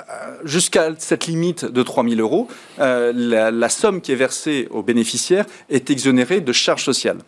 jusqu'à 0.44 0.90
cette 1.00 1.28
limite 1.36 1.66
de 1.66 1.84
3 1.84 2.08
000 2.08 2.22
euros, 2.22 2.48
euh, 2.80 3.12
la, 3.14 3.52
la 3.52 3.70
somme 3.70 4.02
qui 4.02 4.12
est 4.12 4.16
versée 4.16 4.68
aux 4.72 4.84
bénéficiaires 4.84 5.46
est 5.70 5.90
exonérée 5.90 6.42
de 6.42 6.54
charges 6.54 6.84
sociales. 6.84 7.20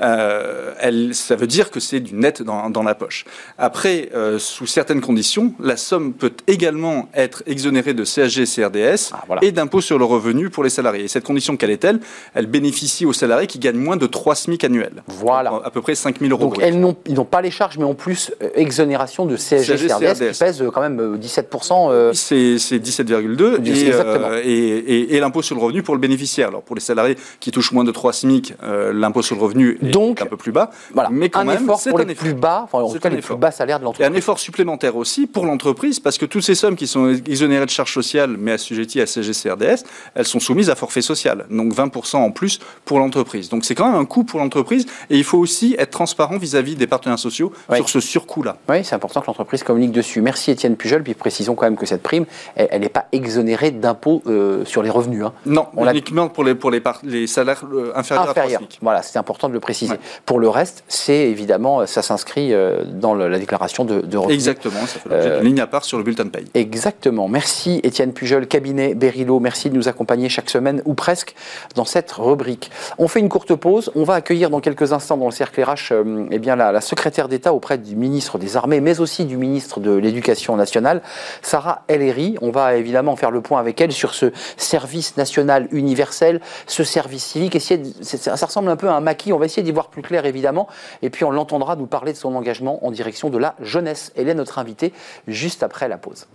Euh, 0.00 0.72
elle, 0.80 1.14
ça 1.14 1.36
veut 1.36 1.46
dire 1.46 1.70
que 1.70 1.80
c'est 1.80 2.00
du 2.00 2.14
net 2.14 2.42
dans, 2.42 2.70
dans 2.70 2.82
la 2.82 2.94
poche. 2.94 3.24
Après, 3.58 4.10
euh, 4.14 4.38
sous 4.38 4.66
certaines 4.66 5.00
conditions, 5.00 5.54
la 5.60 5.76
somme 5.76 6.12
peut 6.12 6.32
également 6.46 7.08
être 7.14 7.42
exonérée 7.46 7.94
de 7.94 8.04
CSG 8.04 8.42
et 8.42 8.46
CRDS 8.46 9.10
Ah, 9.12 9.24
voilà. 9.26 9.44
et 9.44 9.52
d'impôt 9.52 9.80
sur 9.80 9.98
le 9.98 10.04
revenu 10.04 10.50
pour 10.50 10.64
les 10.64 10.70
salariés. 10.70 11.04
Et 11.04 11.08
cette 11.08 11.24
condition, 11.24 11.56
quelle 11.56 11.70
est-elle 11.70 12.00
Elle 12.34 12.46
bénéficie 12.46 13.06
aux 13.06 13.12
salariés 13.12 13.46
qui 13.46 13.58
gagnent 13.58 13.78
moins 13.78 13.96
de 13.96 14.06
3 14.06 14.34
SMIC 14.34 14.64
annuels. 14.64 15.02
Voilà. 15.06 15.50
Donc, 15.50 15.62
à 15.64 15.70
peu 15.70 15.80
près 15.82 15.94
5 15.94 16.18
000 16.20 16.30
euros. 16.30 16.42
Donc 16.44 16.54
bruts. 16.54 16.62
elles 16.64 16.78
n'ont, 16.78 16.96
ils 17.06 17.14
n'ont 17.14 17.24
pas 17.24 17.40
les 17.42 17.50
charges, 17.50 17.78
mais 17.78 17.84
en 17.84 17.94
plus 17.94 18.32
euh, 18.42 18.48
exonération 18.54 19.26
de 19.26 19.36
CSG, 19.36 19.76
CSG, 19.76 19.88
CRDS, 19.88 20.12
qui 20.12 20.18
CRDS. 20.20 20.38
pèse 20.38 20.64
quand 20.74 20.80
même 20.80 21.00
euh, 21.00 21.16
17%. 21.16 21.90
euh, 21.90 22.12
C'est 22.12 22.58
c'est 22.58 22.78
17,2 22.78 23.64
et, 23.64 23.86
Exactement. 23.86 24.28
et, 24.34 24.48
et- 24.50 25.16
et 25.16 25.20
l'impôt 25.20 25.42
sur 25.42 25.56
le 25.56 25.62
revenu 25.62 25.82
pour 25.82 25.94
le 25.94 26.00
bénéficiaire. 26.00 26.48
Alors 26.48 26.62
pour 26.62 26.74
les 26.76 26.82
salariés 26.82 27.16
qui 27.40 27.50
touchent 27.50 27.72
moins 27.72 27.84
de 27.84 27.90
3 27.92 28.12
SMIC, 28.12 28.54
l'impôt 28.92 29.22
sur 29.22 29.36
le 29.36 29.42
revenu 29.42 29.78
Donc, 29.90 30.22
un 30.22 30.26
peu 30.26 30.36
plus 30.36 30.52
bas. 30.52 30.70
voilà, 30.92 31.08
mais 31.10 31.28
quand 31.28 31.40
un 31.40 31.44
même, 31.44 31.62
effort 31.62 31.80
pour 31.88 32.00
un 32.00 32.04
les 32.04 32.12
effort. 32.12 32.24
plus 32.24 32.34
bas, 32.34 32.60
enfin 32.64 32.78
en 32.80 32.90
tout 32.92 32.98
cas 32.98 33.08
les 33.08 33.18
effort. 33.18 33.36
plus 33.36 33.40
bas 33.40 33.50
salaires 33.50 33.78
de 33.78 33.84
Et 33.84 33.86
l'entreprise. 33.86 34.12
un 34.14 34.18
effort 34.18 34.38
supplémentaire 34.38 34.96
aussi 34.96 35.26
pour 35.26 35.46
l'entreprise, 35.46 36.00
parce 36.00 36.18
que 36.18 36.26
toutes 36.26 36.42
ces 36.42 36.54
sommes 36.54 36.76
qui 36.76 36.86
sont 36.86 37.08
exonérées 37.26 37.64
de 37.66 37.70
charges 37.70 37.92
sociales 37.92 38.36
mais 38.38 38.52
assujetties 38.52 39.00
à 39.00 39.06
CSG 39.06 39.32
CRDS, 39.32 39.84
elles 40.14 40.26
sont 40.26 40.40
soumises 40.40 40.70
à 40.70 40.74
forfait 40.74 41.02
social, 41.02 41.44
donc 41.50 41.72
20% 41.74 42.16
en 42.16 42.30
plus 42.30 42.58
pour 42.84 42.98
l'entreprise. 42.98 43.48
Donc 43.48 43.64
c'est 43.64 43.74
quand 43.74 43.86
même 43.90 44.00
un 44.00 44.04
coût 44.04 44.24
pour 44.24 44.38
l'entreprise, 44.40 44.86
et 45.10 45.16
il 45.16 45.24
faut 45.24 45.38
aussi 45.38 45.74
être 45.78 45.90
transparent 45.90 46.38
vis-à-vis 46.38 46.76
des 46.76 46.86
partenaires 46.86 47.18
sociaux 47.18 47.52
Oui. 47.68 47.76
sur 47.78 47.88
ce 47.88 48.00
surcoût-là. 48.00 48.56
Oui, 48.68 48.84
c'est 48.84 48.94
important 48.94 49.20
que 49.20 49.26
l'entreprise 49.26 49.62
communique 49.62 49.92
dessus. 49.92 50.20
Merci 50.20 50.50
Étienne 50.50 50.76
Pujol, 50.76 51.02
puis 51.02 51.14
précisons 51.14 51.54
quand 51.54 51.66
même 51.66 51.76
que 51.76 51.86
cette 51.86 52.02
prime, 52.02 52.26
elle 52.56 52.80
n'est 52.80 52.88
pas 52.88 53.06
exonérée 53.12 53.70
d'impôts 53.70 54.22
euh, 54.26 54.64
sur 54.64 54.82
les 54.82 54.90
revenus. 54.90 55.24
hein. 55.24 55.32
Non, 55.46 55.66
On 55.76 55.88
uniquement 55.90 56.28
pour 56.28 56.44
les, 56.44 56.54
pour 56.54 56.70
les, 56.70 57.26
salaires 57.26 57.62
euh, 57.72 57.92
inférieurs, 57.94 58.30
inférieur. 58.30 58.30
à 58.30 58.34
3 58.34 58.58
SMIC. 58.58 58.78
Voilà, 58.82 59.02
c'est 59.02 59.18
important 59.18 59.48
de 59.48 59.52
le 59.54 59.60
préciser. 59.60 59.75
Ouais. 59.84 59.98
Pour 60.24 60.38
le 60.40 60.48
reste, 60.48 60.82
c'est 60.88 61.28
évidemment, 61.28 61.86
ça 61.86 62.02
s'inscrit 62.02 62.52
euh, 62.54 62.84
dans 62.86 63.14
la 63.14 63.38
déclaration 63.38 63.84
de, 63.84 64.00
de 64.00 64.16
revenus. 64.16 64.34
Exactement, 64.34 64.80
ça 64.86 64.98
fait 64.98 65.08
l'objet 65.08 65.28
Euh, 65.30 65.38
d'une 65.40 65.48
ligne 65.48 65.60
à 65.60 65.66
part 65.66 65.84
sur 65.84 65.98
le 65.98 66.04
bulletin 66.04 66.24
de 66.24 66.30
paye. 66.30 66.46
Exactement. 66.54 67.28
Merci 67.28 67.80
Étienne 67.82 68.12
Pujol, 68.12 68.46
cabinet 68.46 68.94
Berilo. 68.94 69.38
Merci 69.40 69.70
de 69.70 69.76
nous 69.76 69.88
accompagner 69.88 70.28
chaque 70.28 70.50
semaine 70.50 70.82
ou 70.84 70.94
presque 70.94 71.34
dans 71.74 71.84
cette 71.84 72.10
rubrique. 72.12 72.70
On 72.98 73.08
fait 73.08 73.20
une 73.20 73.28
courte 73.28 73.54
pause. 73.54 73.90
On 73.94 74.04
va 74.04 74.14
accueillir 74.14 74.50
dans 74.50 74.60
quelques 74.60 74.92
instants 74.92 75.16
dans 75.16 75.26
le 75.26 75.30
cercle 75.32 75.62
RH 75.62 75.92
euh, 75.92 76.26
eh 76.30 76.38
bien, 76.38 76.56
la, 76.56 76.72
la 76.72 76.80
secrétaire 76.80 77.28
d'État 77.28 77.52
auprès 77.52 77.78
du 77.78 77.96
ministre 77.96 78.38
des 78.38 78.56
Armées, 78.56 78.80
mais 78.80 79.00
aussi 79.00 79.24
du 79.24 79.36
ministre 79.36 79.80
de 79.80 79.92
l'Éducation 79.94 80.56
nationale, 80.56 81.02
Sarah 81.42 81.82
Ellery. 81.88 82.36
On 82.40 82.50
va 82.50 82.76
évidemment 82.76 83.16
faire 83.16 83.30
le 83.30 83.40
point 83.40 83.60
avec 83.60 83.80
elle 83.80 83.92
sur 83.92 84.14
ce 84.14 84.32
service 84.56 85.16
national 85.16 85.68
universel, 85.72 86.40
ce 86.66 86.84
service 86.84 87.24
civique. 87.24 87.56
Essayer 87.56 87.78
de- 87.78 87.92
ça 88.02 88.46
ressemble 88.46 88.68
un 88.68 88.76
peu 88.76 88.88
à 88.88 88.94
un 88.94 89.00
maquis. 89.00 89.32
On 89.32 89.38
va 89.38 89.46
essayer 89.46 89.62
voir 89.72 89.88
plus 89.88 90.02
clair 90.02 90.26
évidemment. 90.26 90.68
Et 91.02 91.10
puis 91.10 91.24
on 91.24 91.30
l'entendra 91.30 91.76
nous 91.76 91.86
parler 91.86 92.12
de 92.12 92.18
son 92.18 92.34
engagement 92.34 92.84
en 92.86 92.90
direction 92.90 93.30
de 93.30 93.38
la 93.38 93.54
jeunesse. 93.60 94.12
Elle 94.16 94.28
est 94.28 94.34
notre 94.34 94.58
invitée 94.58 94.92
juste 95.26 95.62
après 95.62 95.88
la 95.88 95.98
pause. 95.98 96.26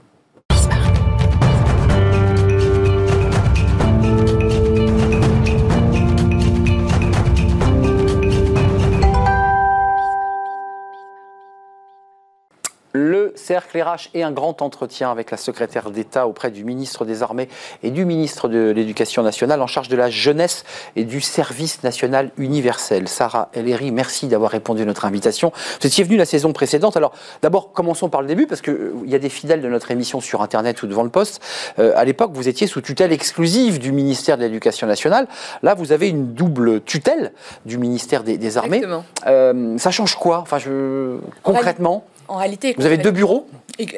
Le 12.94 13.32
cercle 13.36 13.82
RH 13.82 14.10
et 14.14 14.24
un 14.24 14.32
grand 14.32 14.62
entretien 14.62 15.12
avec 15.12 15.32
la 15.32 15.38
secrétaire 15.38 15.92
d'État 15.92 16.28
auprès 16.28 16.52
du 16.52 16.66
ministre 16.66 17.06
des 17.06 17.24
Armées 17.24 17.48
et 17.84 17.92
du 17.92 18.06
ministre 18.06 18.48
de 18.48 18.72
l'Éducation 18.72 19.24
nationale 19.24 19.62
en 19.62 19.68
charge 19.68 19.88
de 19.88 19.96
la 19.96 20.10
jeunesse 20.10 20.64
et 20.96 21.06
du 21.06 21.22
service 21.22 21.84
national 21.84 22.32
universel. 22.38 23.08
Sarah 23.08 23.50
Ellery, 23.54 23.92
merci 23.92 24.28
d'avoir 24.28 24.52
répondu 24.52 24.82
à 24.82 24.86
notre 24.86 25.06
invitation. 25.06 25.52
Vous 25.80 25.88
étiez 25.88 26.04
venu 26.04 26.18
la 26.18 26.26
saison 26.26 26.52
précédente. 26.54 26.98
Alors 26.98 27.14
d'abord, 27.42 27.72
commençons 27.72 28.10
par 28.10 28.22
le 28.22 28.28
début 28.28 28.48
parce 28.48 28.62
qu'il 28.62 28.92
y 29.06 29.16
a 29.16 29.20
des 29.20 29.30
fidèles 29.30 29.62
de 29.62 29.70
notre 29.70 29.92
émission 29.92 30.20
sur 30.20 30.42
Internet 30.42 30.84
ou 30.84 30.88
devant 30.88 31.04
le 31.04 31.10
poste. 31.10 31.42
Euh, 31.80 31.94
à 31.96 32.04
l'époque, 32.04 32.32
vous 32.34 32.50
étiez 32.50 32.68
sous 32.68 32.82
tutelle 32.82 33.14
exclusive 33.14 33.80
du 33.80 33.92
ministère 33.92 34.38
de 34.38 34.44
l'Éducation 34.44 34.88
nationale. 34.88 35.28
Là, 35.64 35.76
vous 35.76 35.92
avez 35.92 36.10
une 36.10 36.34
double 36.34 36.82
tutelle 36.82 37.32
du 37.66 37.78
ministère 37.78 38.24
des, 38.24 38.38
des 38.38 38.58
Armées. 38.58 38.78
Exactement. 38.78 39.06
Euh, 39.28 39.78
ça 39.78 39.92
change 39.92 40.16
quoi? 40.16 40.40
Enfin, 40.40 40.58
je... 40.58 41.18
concrètement, 41.44 42.04
En 42.32 42.38
réalité, 42.38 42.74
vous 42.78 42.86
avez 42.86 42.98
deux 42.98 43.12
bureaux 43.12 43.46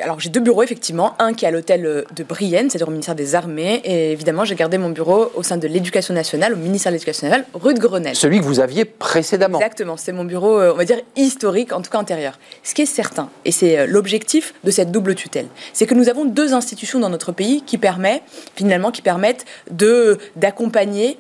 Alors 0.01 0.19
j'ai 0.19 0.29
deux 0.29 0.39
bureaux 0.39 0.63
effectivement, 0.63 1.13
un 1.19 1.35
qui 1.35 1.45
est 1.45 1.49
à 1.49 1.51
l'hôtel 1.51 1.85
euh, 1.85 2.03
de 2.15 2.23
Brienne, 2.23 2.67
c'est-à-dire 2.67 2.87
au 2.87 2.91
ministère 2.91 3.13
des 3.13 3.35
Armées, 3.35 3.79
et 3.85 4.11
évidemment 4.11 4.43
j'ai 4.43 4.55
gardé 4.55 4.79
mon 4.79 4.89
bureau 4.89 5.31
au 5.35 5.43
sein 5.43 5.57
de 5.57 5.67
l'Éducation 5.67 6.15
nationale, 6.15 6.53
au 6.53 6.55
ministère 6.55 6.91
de 6.91 6.95
l'Éducation 6.95 7.27
nationale, 7.27 7.45
rue 7.53 7.75
de 7.75 7.79
Grenelle. 7.79 8.15
Celui 8.15 8.39
que 8.39 8.43
vous 8.43 8.59
aviez 8.59 8.85
précédemment. 8.85 9.59
Exactement, 9.59 9.97
c'est 9.97 10.13
mon 10.13 10.23
bureau, 10.23 10.59
euh, 10.59 10.73
on 10.73 10.77
va 10.77 10.83
dire 10.83 10.99
historique, 11.15 11.73
en 11.73 11.83
tout 11.83 11.91
cas 11.91 11.99
antérieur. 11.99 12.39
Ce 12.63 12.73
qui 12.73 12.81
est 12.81 12.87
certain, 12.87 13.29
et 13.45 13.51
c'est 13.51 13.77
euh, 13.77 13.85
l'objectif 13.85 14.55
de 14.63 14.71
cette 14.71 14.89
double 14.89 15.13
tutelle, 15.13 15.45
c'est 15.71 15.85
que 15.85 15.93
nous 15.93 16.09
avons 16.09 16.25
deux 16.25 16.55
institutions 16.55 16.99
dans 16.99 17.11
notre 17.11 17.33
pays 17.33 17.61
qui 17.61 17.77
permettent, 17.77 18.23
finalement, 18.55 18.89
qui 18.89 19.03
permettent 19.03 19.45
de 19.69 20.17
d'accompagner 20.35 21.19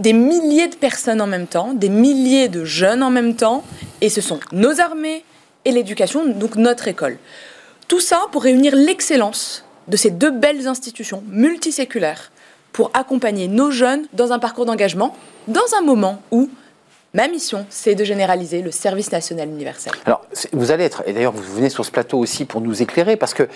des 0.00 0.12
milliers 0.12 0.66
de 0.66 0.74
personnes 0.74 1.20
en 1.20 1.28
même 1.28 1.46
temps, 1.46 1.72
des 1.72 1.88
milliers 1.88 2.48
de 2.48 2.64
jeunes 2.64 3.04
en 3.04 3.10
même 3.10 3.36
temps, 3.36 3.62
et 4.00 4.08
ce 4.08 4.20
sont 4.20 4.40
nos 4.50 4.80
armées 4.80 5.22
et 5.64 5.72
l'éducation, 5.72 6.26
donc 6.26 6.56
notre 6.56 6.88
école. 6.88 7.18
Tout 7.88 8.00
ça 8.00 8.26
pour 8.32 8.42
réunir 8.42 8.74
l'excellence 8.74 9.64
de 9.88 9.96
ces 9.96 10.10
deux 10.10 10.30
belles 10.30 10.66
institutions 10.66 11.22
multiséculaires 11.28 12.30
pour 12.72 12.90
accompagner 12.94 13.48
nos 13.48 13.70
jeunes 13.70 14.06
dans 14.12 14.32
un 14.32 14.38
parcours 14.38 14.64
d'engagement, 14.64 15.16
dans 15.48 15.60
un 15.78 15.82
moment 15.82 16.22
où 16.30 16.48
ma 17.14 17.28
mission, 17.28 17.66
c'est 17.68 17.94
de 17.94 18.04
généraliser 18.04 18.62
le 18.62 18.70
service 18.70 19.12
national 19.12 19.48
universel. 19.48 19.92
Alors, 20.06 20.24
vous 20.52 20.70
allez 20.70 20.84
être, 20.84 21.02
et 21.06 21.12
d'ailleurs 21.12 21.32
vous 21.32 21.54
venez 21.54 21.68
sur 21.68 21.84
ce 21.84 21.90
plateau 21.90 22.18
aussi 22.18 22.44
pour 22.44 22.60
nous 22.60 22.82
éclairer, 22.82 23.16
parce 23.16 23.34
que 23.34 23.48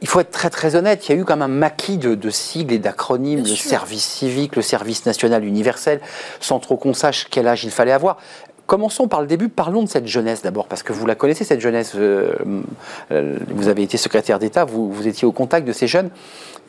il 0.00 0.08
faut 0.08 0.20
être 0.20 0.30
très 0.30 0.50
très 0.50 0.76
honnête, 0.76 1.08
il 1.08 1.14
y 1.14 1.18
a 1.18 1.20
eu 1.20 1.24
comme 1.24 1.40
un 1.40 1.48
maquis 1.48 1.96
de, 1.96 2.14
de 2.14 2.30
sigles 2.30 2.74
et 2.74 2.78
d'acronymes, 2.78 3.40
le 3.40 3.46
sûr. 3.46 3.70
service 3.70 4.04
civique, 4.04 4.56
le 4.56 4.62
service 4.62 5.06
national 5.06 5.44
universel, 5.44 6.00
sans 6.40 6.58
trop 6.58 6.76
qu'on 6.76 6.92
sache 6.94 7.26
quel 7.30 7.46
âge 7.48 7.64
il 7.64 7.70
fallait 7.70 7.92
avoir. 7.92 8.18
Commençons 8.66 9.08
par 9.08 9.20
le 9.20 9.26
début, 9.26 9.50
parlons 9.50 9.82
de 9.82 9.88
cette 9.88 10.06
jeunesse 10.06 10.42
d'abord, 10.42 10.66
parce 10.68 10.82
que 10.82 10.92
vous 10.92 11.04
la 11.04 11.14
connaissez, 11.14 11.44
cette 11.44 11.60
jeunesse. 11.60 11.92
euh, 11.96 12.32
euh, 13.12 13.36
vous 13.48 13.68
avez 13.68 13.82
été 13.82 13.98
secrétaire 13.98 14.38
d'État, 14.38 14.64
vous, 14.64 14.90
vous 14.90 15.06
étiez 15.06 15.26
au 15.26 15.32
contact 15.32 15.66
de 15.66 15.72
ces 15.72 15.86
jeunes. 15.86 16.10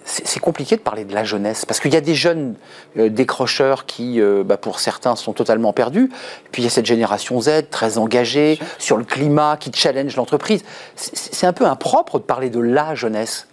C'est 0.04 0.40
compliqué 0.40 0.76
de 0.76 0.82
parler 0.82 1.04
de 1.04 1.16
la 1.16 1.24
jeunesse, 1.24 1.66
parce 1.66 1.80
qu'il 1.80 1.92
y 1.92 1.98
a 1.98 2.02
des 2.02 2.14
jeunes 2.14 2.54
euh, 3.00 3.10
décrocheurs 3.10 3.88
qui, 3.88 4.22
bah, 4.46 4.58
pour 4.58 4.80
certains, 4.80 5.16
sont 5.16 5.34
totalement 5.34 5.74
perdus. 5.74 6.12
Puis 6.52 6.62
il 6.62 6.66
y 6.66 6.68
a 6.68 6.70
cette 6.70 6.86
génération 6.86 7.42
Z, 7.42 7.70
très 7.72 7.98
engagée 7.98 8.60
sur 8.78 8.98
le 8.98 9.04
climat, 9.04 9.58
qui 9.58 9.72
challenge 9.74 10.16
l'entreprise. 10.16 10.64
C'est 10.96 11.48
un 11.48 11.54
peu 11.54 11.66
impropre 11.66 12.20
de 12.20 12.24
parler 12.24 12.52
de 12.52 12.60
la 12.60 12.94
jeunesse. 12.94 13.48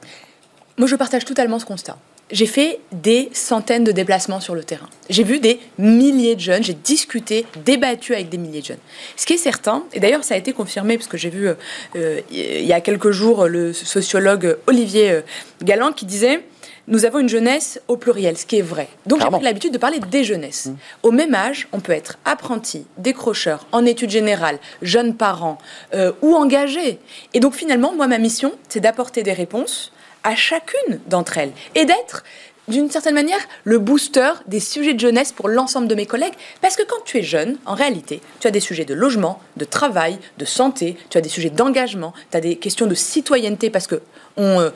Moi, 0.77 0.89
je 0.89 0.97
partage 0.97 1.25
totalement 1.25 1.59
ce 1.59 1.65
constat. 1.65 1.97
J'ai 2.33 2.47
fait 2.47 2.81
des 2.93 3.29
centaines 3.35 3.85
de 3.85 3.93
déplacements 3.93 4.41
sur 4.41 4.55
le 4.55 4.65
terrain. 4.65 4.89
J'ai 5.11 5.23
vu 5.23 5.39
des 5.39 5.61
milliers 5.79 6.35
de 6.35 6.41
jeunes, 6.41 6.65
j'ai 6.65 6.73
discuté, 6.73 7.45
débattu 7.65 8.15
avec 8.15 8.31
des 8.31 8.39
milliers 8.39 8.63
de 8.63 8.67
jeunes. 8.67 8.79
Ce 9.17 9.27
qui 9.27 9.35
est 9.35 9.39
certain, 9.39 9.85
et 9.93 10.01
d'ailleurs 10.01 10.25
ça 10.25 10.35
a 10.35 10.39
été 10.39 10.55
confirmé, 10.55 10.97
parce 10.97 11.09
que 11.09 11.19
j'ai 11.19 11.29
vu 11.29 11.49
euh, 11.97 12.21
il 12.31 12.65
y 12.65 12.73
a 12.73 12.81
quelques 12.81 13.11
jours 13.11 13.47
le 13.49 13.75
sociologue 13.75 14.57
Olivier 14.67 15.11
euh, 15.11 15.21
Galland 15.63 15.93
qui 15.93 16.07
disait 16.07 16.41
nous 16.89 17.05
avons 17.05 17.21
une 17.21 17.29
jeunesse 17.29 17.81
au 17.87 17.97
pluriel, 17.97 18.37
ce 18.37 18.45
qui 18.45 18.59
est 18.59 18.63
vrai. 18.63 18.89
Donc 19.07 19.21
j'ai 19.21 19.29
pris 19.29 19.43
l'habitude 19.43 19.73
de 19.73 19.79
parler 19.79 20.01
des 20.11 20.25
jeunesses. 20.25 20.71
Au 21.03 21.13
même 21.13 21.35
âge, 21.35 21.69
on 21.73 21.81
peut 21.81 21.93
être 21.93 22.19
apprenti, 22.25 22.87
décrocheur, 22.99 23.67
en 23.71 23.87
études 23.87 24.11
générales, 24.11 24.59
jeune 24.83 25.15
parent 25.15 25.59
euh, 25.95 26.13
ou 26.23 26.35
engagé. 26.35 26.99
Et 27.35 27.41
donc 27.41 27.55
finalement, 27.55 27.95
moi, 27.95 28.09
ma 28.09 28.19
mission, 28.19 28.53
c'est 28.69 28.81
d'apporter 28.81 29.23
des 29.23 29.33
réponses 29.33 29.92
à 30.25 30.35
chacune 30.35 31.01
d'entre 31.07 31.39
elles 31.39 31.53
et 31.75 31.85
d'être 31.85 32.25
d'une 32.69 32.91
certaine 32.91 33.15
manière 33.15 33.41
le 33.65 33.79
booster 33.79 34.31
des 34.47 34.61
sujets 34.61 34.95
de 34.95 35.01
jeunesse 35.01 35.33
pour 35.33 35.49
l'ensemble 35.49 35.89
de 35.89 35.95
mes 35.95 36.07
collègues. 36.07 36.35
Parce 36.61 36.77
que 36.77 36.83
quand 36.85 37.03
tu 37.05 37.19
es 37.19 37.23
jeune 37.23 37.59
en 37.67 37.75
réalité 37.75 38.21
tu 38.41 38.47
as 38.47 38.51
des 38.51 38.61
sujets 38.61 38.85
de 38.85 38.95
logement 38.95 39.41
de 39.57 39.65
travail 39.65 40.19
de 40.39 40.45
santé 40.45 40.97
tu 41.11 41.19
as 41.19 41.21
des 41.21 41.29
sujets 41.29 41.51
d'engagement 41.51 42.13
tu 42.31 42.37
as 42.37 42.41
des 42.41 42.57
questions 42.57 42.87
de 42.87 42.95
citoyenneté 42.95 43.71
parce 43.71 43.87
que 43.87 44.01
on 44.37 44.61
euh, 44.61 44.71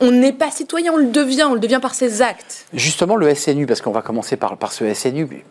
on- 0.00 0.10
n'est 0.10 0.32
pas 0.32 0.50
citoyen 0.50 0.92
on 0.92 0.96
le 0.96 1.06
devient 1.06 1.44
on 1.48 1.54
le 1.54 1.60
devient 1.60 1.78
par 1.80 1.94
ses 1.94 2.22
actes 2.22 2.66
Justement, 2.72 3.16
le 3.16 3.32
SNU, 3.34 3.66
parce 3.66 3.80
qu'on 3.80 3.92
va 3.92 4.02
commencer 4.02 4.36
par, 4.36 4.56
par 4.56 4.72
ce 4.72 4.92
SNU, 4.92 5.44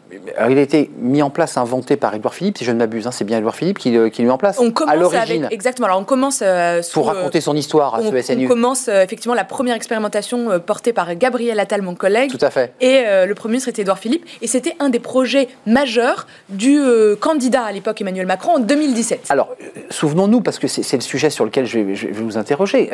il 0.49 0.57
a 0.57 0.61
été 0.61 0.89
mis 0.99 1.21
en 1.21 1.29
place, 1.29 1.57
inventé 1.57 1.95
par 1.95 2.13
Édouard 2.13 2.33
Philippe, 2.33 2.57
si 2.57 2.65
je 2.65 2.71
ne 2.71 2.77
m'abuse, 2.77 3.07
hein, 3.07 3.11
c'est 3.11 3.23
bien 3.23 3.37
Édouard 3.37 3.55
Philippe 3.55 3.77
qui, 3.79 3.91
qui 4.11 4.21
le 4.21 4.27
met 4.27 4.33
en 4.33 4.37
place 4.37 4.57
on 4.59 4.69
à 4.69 4.71
commence 4.71 4.95
l'origine, 4.95 5.45
avec 5.45 5.53
exactement 5.53 5.87
alors 5.87 5.99
on 5.99 6.03
commence 6.03 6.39
euh, 6.41 6.81
sous, 6.81 6.93
pour 6.93 7.07
raconter 7.07 7.41
son 7.41 7.55
histoire 7.55 7.95
à 7.95 7.99
on, 8.01 8.11
ce 8.11 8.21
SNU. 8.21 8.45
on 8.45 8.49
commence 8.49 8.87
euh, 8.87 9.03
effectivement 9.03 9.35
la 9.35 9.43
première 9.43 9.75
expérimentation 9.75 10.51
euh, 10.51 10.59
portée 10.59 10.93
par 10.93 11.15
Gabriel 11.15 11.59
Attal 11.59 11.81
mon 11.81 11.95
collègue 11.95 12.31
Tout 12.31 12.45
à 12.45 12.49
fait. 12.49 12.73
Et 12.81 13.03
le 13.25 13.33
Premier 13.33 13.53
ministre 13.53 13.69
était 13.69 13.81
Édouard 13.83 13.99
Philippe. 13.99 14.25
Et 14.41 14.47
c'était 14.47 14.75
un 14.79 14.89
des 14.89 14.99
projets 14.99 15.47
majeurs 15.65 16.27
du 16.49 16.79
candidat 17.19 17.63
à 17.63 17.71
l'époque 17.71 18.01
Emmanuel 18.01 18.25
Macron 18.25 18.55
en 18.55 18.59
2017. 18.59 19.25
Alors, 19.29 19.55
souvenons-nous, 19.89 20.41
parce 20.41 20.59
que 20.59 20.67
c'est 20.67 20.83
c'est 20.83 20.97
le 20.97 21.01
sujet 21.01 21.29
sur 21.29 21.45
lequel 21.45 21.65
je 21.65 21.79
vais, 21.79 21.95
je 21.95 22.07
vais 22.07 22.13
vous 22.13 22.37
interroger. 22.37 22.89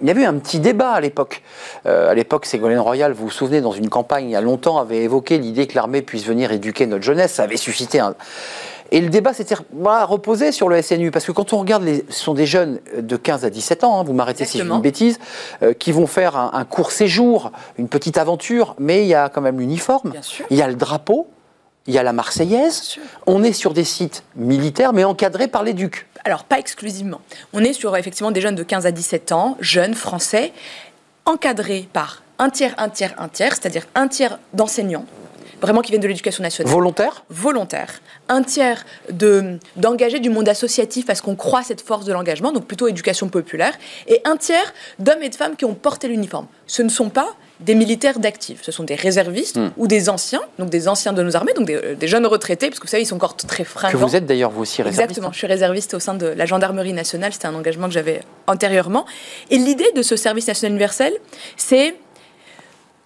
Il 0.00 0.08
y 0.08 0.10
avait 0.10 0.22
eu 0.22 0.26
un 0.26 0.34
petit 0.34 0.60
débat 0.60 0.90
à 0.90 1.00
l'époque. 1.00 1.42
Euh, 1.86 2.10
à 2.10 2.14
l'époque, 2.14 2.46
Ségolène 2.46 2.78
Royal, 2.78 3.12
vous 3.12 3.24
vous 3.24 3.30
souvenez, 3.30 3.60
dans 3.60 3.72
une 3.72 3.88
campagne 3.88 4.26
il 4.26 4.32
y 4.32 4.36
a 4.36 4.40
longtemps, 4.40 4.78
avait 4.78 5.02
évoqué 5.02 5.38
l'idée 5.38 5.66
que 5.66 5.74
l'armée 5.74 6.02
puisse 6.02 6.24
venir 6.24 6.52
éduquer 6.52 6.86
notre 6.86 7.04
jeunesse. 7.04 7.32
Ça 7.32 7.44
avait 7.44 7.56
suscité 7.56 8.00
un. 8.00 8.14
Et 8.92 9.00
le 9.00 9.08
débat 9.08 9.32
s'était 9.32 9.56
voilà, 9.72 10.04
reposé 10.04 10.52
sur 10.52 10.68
le 10.68 10.80
SNU, 10.80 11.10
parce 11.10 11.24
que 11.24 11.32
quand 11.32 11.52
on 11.52 11.58
regarde, 11.58 11.82
les, 11.82 12.04
ce 12.08 12.20
sont 12.24 12.34
des 12.34 12.46
jeunes 12.46 12.78
de 12.96 13.16
15 13.16 13.44
à 13.44 13.50
17 13.50 13.82
ans, 13.82 13.98
hein, 13.98 14.04
vous 14.04 14.12
m'arrêtez 14.12 14.44
si 14.44 14.58
je 14.58 14.62
dis 14.62 14.68
une 14.68 14.80
bêtise, 14.80 15.18
euh, 15.62 15.72
qui 15.72 15.90
vont 15.90 16.06
faire 16.06 16.36
un, 16.36 16.50
un 16.52 16.64
court 16.64 16.92
séjour, 16.92 17.50
une 17.78 17.88
petite 17.88 18.16
aventure, 18.16 18.76
mais 18.78 19.02
il 19.02 19.08
y 19.08 19.14
a 19.14 19.28
quand 19.28 19.40
même 19.40 19.58
l'uniforme, 19.58 20.12
il 20.50 20.56
y 20.56 20.62
a 20.62 20.68
le 20.68 20.76
drapeau, 20.76 21.26
il 21.86 21.94
y 21.94 21.98
a 21.98 22.02
la 22.02 22.12
Marseillaise, 22.12 22.96
on 23.26 23.42
est 23.44 23.52
sur 23.52 23.72
des 23.72 23.84
sites 23.84 24.22
militaires, 24.34 24.92
mais 24.92 25.04
encadrés 25.04 25.48
par 25.48 25.62
les 25.62 25.72
ducs. 25.72 26.06
Alors, 26.24 26.44
pas 26.44 26.58
exclusivement. 26.58 27.20
On 27.52 27.62
est 27.62 27.72
sur 27.72 27.96
effectivement 27.96 28.30
des 28.32 28.40
jeunes 28.40 28.56
de 28.56 28.62
15 28.64 28.86
à 28.86 28.90
17 28.90 29.32
ans, 29.32 29.56
jeunes 29.60 29.94
français, 29.94 30.52
encadrés 31.24 31.88
par 31.92 32.22
un 32.38 32.50
tiers, 32.50 32.74
un 32.78 32.88
tiers, 32.88 33.14
un 33.18 33.28
tiers, 33.28 33.52
c'est-à-dire 33.54 33.86
un 33.94 34.08
tiers 34.08 34.38
d'enseignants, 34.52 35.06
vraiment 35.60 35.80
qui 35.80 35.90
viennent 35.92 36.02
de 36.02 36.08
l'éducation 36.08 36.42
nationale. 36.42 36.72
Volontaires? 36.72 37.24
Volontaires, 37.30 38.00
un 38.28 38.42
tiers 38.42 38.84
de- 39.10 39.58
d'engagés 39.76 40.18
du 40.20 40.28
monde 40.28 40.48
associatif 40.48 41.06
parce 41.06 41.20
qu'on 41.20 41.36
croit 41.36 41.62
cette 41.62 41.80
force 41.80 42.04
de 42.04 42.12
l'engagement, 42.12 42.52
donc 42.52 42.66
plutôt 42.66 42.88
éducation 42.88 43.28
populaire, 43.28 43.74
et 44.06 44.20
un 44.24 44.36
tiers 44.36 44.74
d'hommes 44.98 45.22
et 45.22 45.28
de 45.28 45.34
femmes 45.34 45.56
qui 45.56 45.64
ont 45.64 45.74
porté 45.74 46.08
l'uniforme. 46.08 46.46
Ce 46.66 46.82
ne 46.82 46.88
sont 46.88 47.08
pas 47.08 47.34
des 47.60 47.74
militaires 47.74 48.18
d'actifs, 48.18 48.60
ce 48.62 48.70
sont 48.70 48.84
des 48.84 48.94
réservistes 48.94 49.56
Hmm. 49.56 49.70
ou 49.78 49.86
des 49.86 50.08
anciens, 50.10 50.42
donc 50.58 50.68
des 50.68 50.88
anciens 50.88 51.12
de 51.14 51.22
nos 51.22 51.36
armées, 51.36 51.52
donc 51.54 51.66
des, 51.66 51.74
euh, 51.76 51.94
des 51.94 52.06
jeunes 52.08 52.26
retraités, 52.26 52.68
parce 52.68 52.78
que 52.80 52.86
vous 52.86 52.90
savez, 52.90 53.02
ils 53.02 53.06
sont 53.06 53.16
encore 53.16 53.34
très 53.36 53.64
Que 53.64 53.68
fringants. 53.70 53.98
vous 54.06 54.14
êtes 54.14 54.26
d'ailleurs 54.26 54.50
vous 54.50 54.62
aussi 54.62 54.82
réserviste. 54.82 55.00
Exactement, 55.10 55.32
je 55.32 55.38
suis 55.38 55.46
réserviste 55.46 55.94
au 55.94 55.98
sein 55.98 56.14
de 56.14 56.26
la 56.26 56.44
gendarmerie 56.46 56.92
nationale, 56.92 57.32
c'était 57.32 57.46
un 57.46 57.54
engagement 57.54 57.86
que 57.86 57.94
j'avais 57.94 58.20
antérieurement. 58.46 59.06
Et 59.50 59.56
l'idée 59.56 59.90
de 59.96 60.02
ce 60.02 60.16
service 60.16 60.46
national 60.48 60.72
universel, 60.72 61.14
c'est 61.56 61.94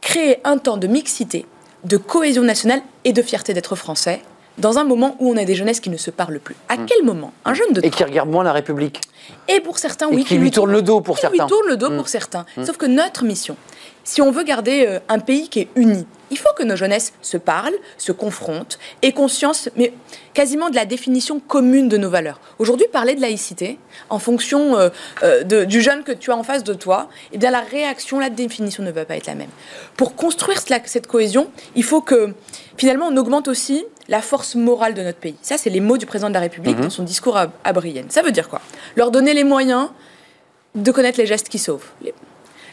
créer 0.00 0.38
un 0.44 0.58
temps 0.58 0.76
de 0.78 0.86
mixité, 0.86 1.46
de 1.84 1.96
cohésion 1.96 2.42
nationale 2.42 2.82
et 3.04 3.12
de 3.12 3.22
fierté 3.22 3.54
d'être 3.54 3.76
français 3.76 4.20
dans 4.60 4.78
un 4.78 4.84
moment 4.84 5.16
où 5.18 5.30
on 5.32 5.36
a 5.36 5.44
des 5.44 5.54
jeunesses 5.54 5.80
qui 5.80 5.90
ne 5.90 5.96
se 5.96 6.10
parlent 6.10 6.40
plus. 6.40 6.56
À 6.68 6.76
quel 6.76 7.02
moment 7.04 7.32
un 7.44 7.54
jeune 7.54 7.72
de 7.72 7.80
Hmm. 7.80 7.84
Et 7.84 7.90
qui 7.90 8.04
regarde 8.04 8.28
moins 8.28 8.44
la 8.44 8.52
République. 8.52 9.00
et 9.48 9.60
pour 9.60 9.78
certains, 9.78 10.08
Et 10.10 10.14
oui, 10.16 10.24
qui 10.24 10.36
lui 10.38 10.50
tourne 10.50 10.70
le 10.72 10.82
dos 10.82 11.00
pour 11.00 11.16
qui 11.16 11.22
certains. 11.22 11.44
lui 11.44 11.48
tourne 11.48 11.66
le 11.68 11.76
dos 11.76 11.90
Mm. 11.90 11.96
pour 11.96 12.08
certains. 12.08 12.44
Sauf 12.64 12.76
que 12.76 12.86
notre 12.86 13.24
mission, 13.24 13.56
si 14.04 14.20
on 14.22 14.30
veut 14.30 14.42
garder 14.44 14.86
euh, 14.88 14.98
un 15.08 15.18
pays 15.18 15.48
qui 15.48 15.60
est 15.60 15.68
uni, 15.76 16.04
il 16.30 16.38
faut 16.38 16.48
que 16.56 16.62
nos 16.62 16.74
jeunesses 16.76 17.12
se 17.22 17.36
parlent, 17.36 17.74
se 17.98 18.12
confrontent, 18.12 18.78
aient 19.02 19.12
conscience, 19.12 19.68
mais 19.76 19.92
quasiment 20.34 20.70
de 20.70 20.74
la 20.76 20.84
définition 20.84 21.38
commune 21.40 21.88
de 21.88 21.96
nos 21.96 22.10
valeurs. 22.10 22.40
Aujourd'hui, 22.58 22.86
parler 22.92 23.14
de 23.14 23.20
laïcité, 23.20 23.78
en 24.08 24.18
fonction 24.18 24.76
euh, 24.78 24.88
euh, 25.22 25.42
de- 25.44 25.64
du 25.64 25.80
jeune 25.80 26.02
que 26.02 26.12
tu 26.12 26.30
as 26.32 26.36
en 26.36 26.42
face 26.42 26.64
de 26.64 26.74
toi, 26.74 27.08
eh 27.32 27.38
bien 27.38 27.50
la 27.50 27.60
réaction, 27.60 28.18
la 28.20 28.30
définition 28.30 28.82
ne 28.82 28.90
va 28.90 29.04
pas 29.04 29.16
être 29.16 29.26
la 29.26 29.34
même. 29.34 29.50
Pour 29.96 30.14
construire 30.16 30.60
cette 30.86 31.06
cohésion, 31.06 31.50
il 31.76 31.84
faut 31.84 32.00
que 32.00 32.32
finalement 32.76 33.08
on 33.08 33.16
augmente 33.16 33.48
aussi 33.48 33.84
la 34.10 34.20
force 34.20 34.54
morale 34.56 34.92
de 34.92 35.02
notre 35.02 35.18
pays. 35.18 35.36
Ça, 35.40 35.56
c'est 35.56 35.70
les 35.70 35.80
mots 35.80 35.96
du 35.96 36.04
président 36.04 36.28
de 36.28 36.34
la 36.34 36.40
République 36.40 36.76
Mhm. 36.76 36.82
dans 36.84 36.90
son 36.90 37.04
discours 37.04 37.36
à, 37.38 37.46
à 37.64 37.72
Brienne. 37.72 38.06
Ça 38.10 38.20
veut 38.22 38.32
dire 38.32 38.48
quoi? 38.50 38.60
Leur 38.96 39.10
donner 39.10 39.32
les 39.32 39.44
moyens 39.44 39.88
de 40.74 40.90
connaître 40.92 41.18
les 41.18 41.26
gestes 41.26 41.48
qui 41.48 41.58
sauvent. 41.58 41.86
Les- 42.02 42.12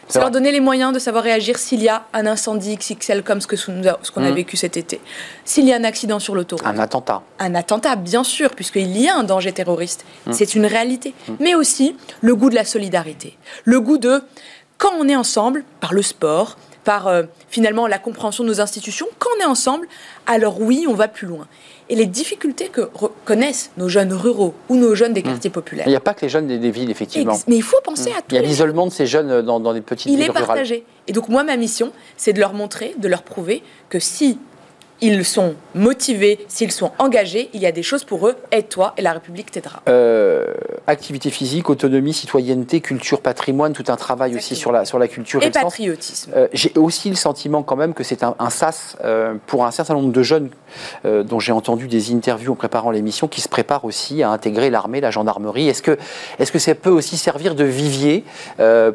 C'est 0.09 0.19
leur 0.19 0.31
donner 0.31 0.53
les 0.53 0.61
moyens 0.61 0.93
de 0.93 0.99
savoir 0.99 1.21
réagir 1.25 1.57
s'il 1.59 1.83
y 1.83 1.89
a 1.89 2.05
un 2.13 2.25
incendie 2.25 2.77
XXL 2.77 3.23
comme 3.23 3.41
ce 3.41 3.47
qu'on 3.47 4.23
a 4.23 4.29
Mhm. 4.29 4.35
vécu 4.35 4.55
cet 4.55 4.77
été. 4.77 5.01
S'il 5.43 5.65
y 5.65 5.73
a 5.73 5.75
un 5.75 5.83
accident 5.83 6.17
sur 6.19 6.33
l'autoroute. 6.33 6.65
Un 6.65 6.79
attentat. 6.79 7.21
Un 7.39 7.53
attentat, 7.55 7.97
bien 7.97 8.23
sûr, 8.23 8.51
puisqu'il 8.55 8.97
y 8.97 9.09
a 9.09 9.15
un 9.17 9.23
danger 9.23 9.51
terroriste. 9.51 10.05
C'est 10.31 10.55
une 10.55 10.65
réalité. 10.65 11.13
Mais 11.41 11.55
aussi 11.55 11.95
le 12.21 12.35
goût 12.35 12.49
de 12.49 12.55
la 12.55 12.63
solidarité. 12.63 13.37
Le 13.65 13.81
goût 13.81 13.97
de, 13.97 14.23
quand 14.77 14.93
on 14.97 15.09
est 15.09 15.15
ensemble, 15.17 15.65
par 15.81 15.93
le 15.93 16.01
sport, 16.01 16.57
par 16.87 17.07
euh, 17.09 17.23
finalement 17.49 17.85
la 17.85 17.99
compréhension 17.99 18.45
de 18.45 18.49
nos 18.49 18.61
institutions, 18.61 19.07
quand 19.19 19.29
on 19.37 19.41
est 19.41 19.45
ensemble, 19.45 19.89
alors 20.25 20.61
oui, 20.61 20.85
on 20.87 20.93
va 20.93 21.09
plus 21.09 21.27
loin. 21.27 21.45
Et 21.89 21.95
les 21.95 22.05
difficultés 22.05 22.69
que 22.69 22.89
connaissent 23.25 23.71
nos 23.75 23.89
jeunes 23.89 24.13
ruraux 24.13 24.53
ou 24.69 24.77
nos 24.77 24.95
jeunes 24.95 25.11
des 25.11 25.21
quartiers 25.21 25.49
populaires. 25.49 25.85
Il 25.85 25.89
n'y 25.89 25.97
a 25.97 25.99
pas 25.99 26.13
que 26.13 26.21
les 26.21 26.29
jeunes 26.29 26.47
des, 26.47 26.57
des 26.59 26.71
villes, 26.71 26.89
effectivement. 26.89 27.33
Ex- 27.33 27.43
Mais 27.49 27.57
il 27.57 27.61
faut 27.61 27.81
penser 27.83 28.11
à 28.11 28.19
Il 28.19 28.23
tous 28.23 28.35
y 28.35 28.37
a 28.37 28.41
l'isolement 28.41 28.85
de 28.87 28.91
ces 28.93 29.05
jeunes 29.05 29.29
euh, 29.29 29.41
dans, 29.41 29.59
dans 29.59 29.73
les 29.73 29.81
petites 29.81 30.05
il 30.05 30.15
villes 30.15 30.27
est 30.27 30.29
rurales. 30.29 30.45
partagé. 30.47 30.85
Et 31.07 31.11
donc 31.11 31.27
moi, 31.27 31.43
ma 31.43 31.57
mission, 31.57 31.91
c'est 32.15 32.31
de 32.31 32.39
leur 32.39 32.53
montrer, 32.53 32.95
de 32.97 33.07
leur 33.09 33.23
prouver 33.23 33.63
que 33.89 33.99
si 33.99 34.39
ils 35.01 35.25
sont 35.25 35.55
motivés, 35.75 36.45
s'ils 36.47 36.71
sont 36.71 36.91
engagés, 36.97 37.49
il 37.53 37.61
y 37.61 37.65
a 37.65 37.71
des 37.71 37.83
choses 37.83 38.03
pour 38.03 38.27
eux. 38.27 38.35
Aide-toi 38.51 38.93
et 38.97 39.01
la 39.01 39.13
République 39.13 39.51
t'aidera. 39.51 39.81
Euh, 39.87 40.53
activité 40.87 41.29
physique, 41.29 41.69
autonomie, 41.69 42.13
citoyenneté, 42.13 42.81
culture, 42.81 43.21
patrimoine, 43.21 43.73
tout 43.73 43.85
un 43.89 43.95
travail 43.95 44.35
aussi 44.35 44.55
sur 44.55 44.71
la, 44.71 44.85
sur 44.85 44.99
la 44.99 45.07
culture 45.07 45.41
Et 45.43 45.47
le 45.47 45.53
sens. 45.53 45.63
patriotisme. 45.63 46.31
Euh, 46.35 46.47
j'ai 46.53 46.71
aussi 46.75 47.09
le 47.09 47.15
sentiment 47.15 47.63
quand 47.63 47.75
même 47.75 47.93
que 47.93 48.03
c'est 48.03 48.23
un, 48.23 48.35
un 48.39 48.49
sas 48.49 48.97
euh, 49.03 49.35
pour 49.45 49.65
un 49.65 49.71
certain 49.71 49.93
nombre 49.93 50.11
de 50.11 50.23
jeunes 50.23 50.49
dont 51.03 51.39
j'ai 51.39 51.53
entendu 51.53 51.87
des 51.87 52.11
interviews 52.13 52.51
en 52.51 52.55
préparant 52.55 52.91
l'émission 52.91 53.27
qui 53.27 53.39
se 53.39 53.47
préparent 53.47 53.85
aussi 53.85 54.21
à 54.21 54.29
intégrer 54.29 54.69
l'armée, 54.69 54.99
la 54.99 55.11
gendarmerie. 55.11 55.69
Est-ce 55.69 55.81
que, 55.81 55.97
est 56.39 56.51
que 56.51 56.59
ça 56.59 56.75
peut 56.75 56.89
aussi 56.89 57.17
servir 57.17 57.55
de 57.55 57.63
vivier 57.63 58.25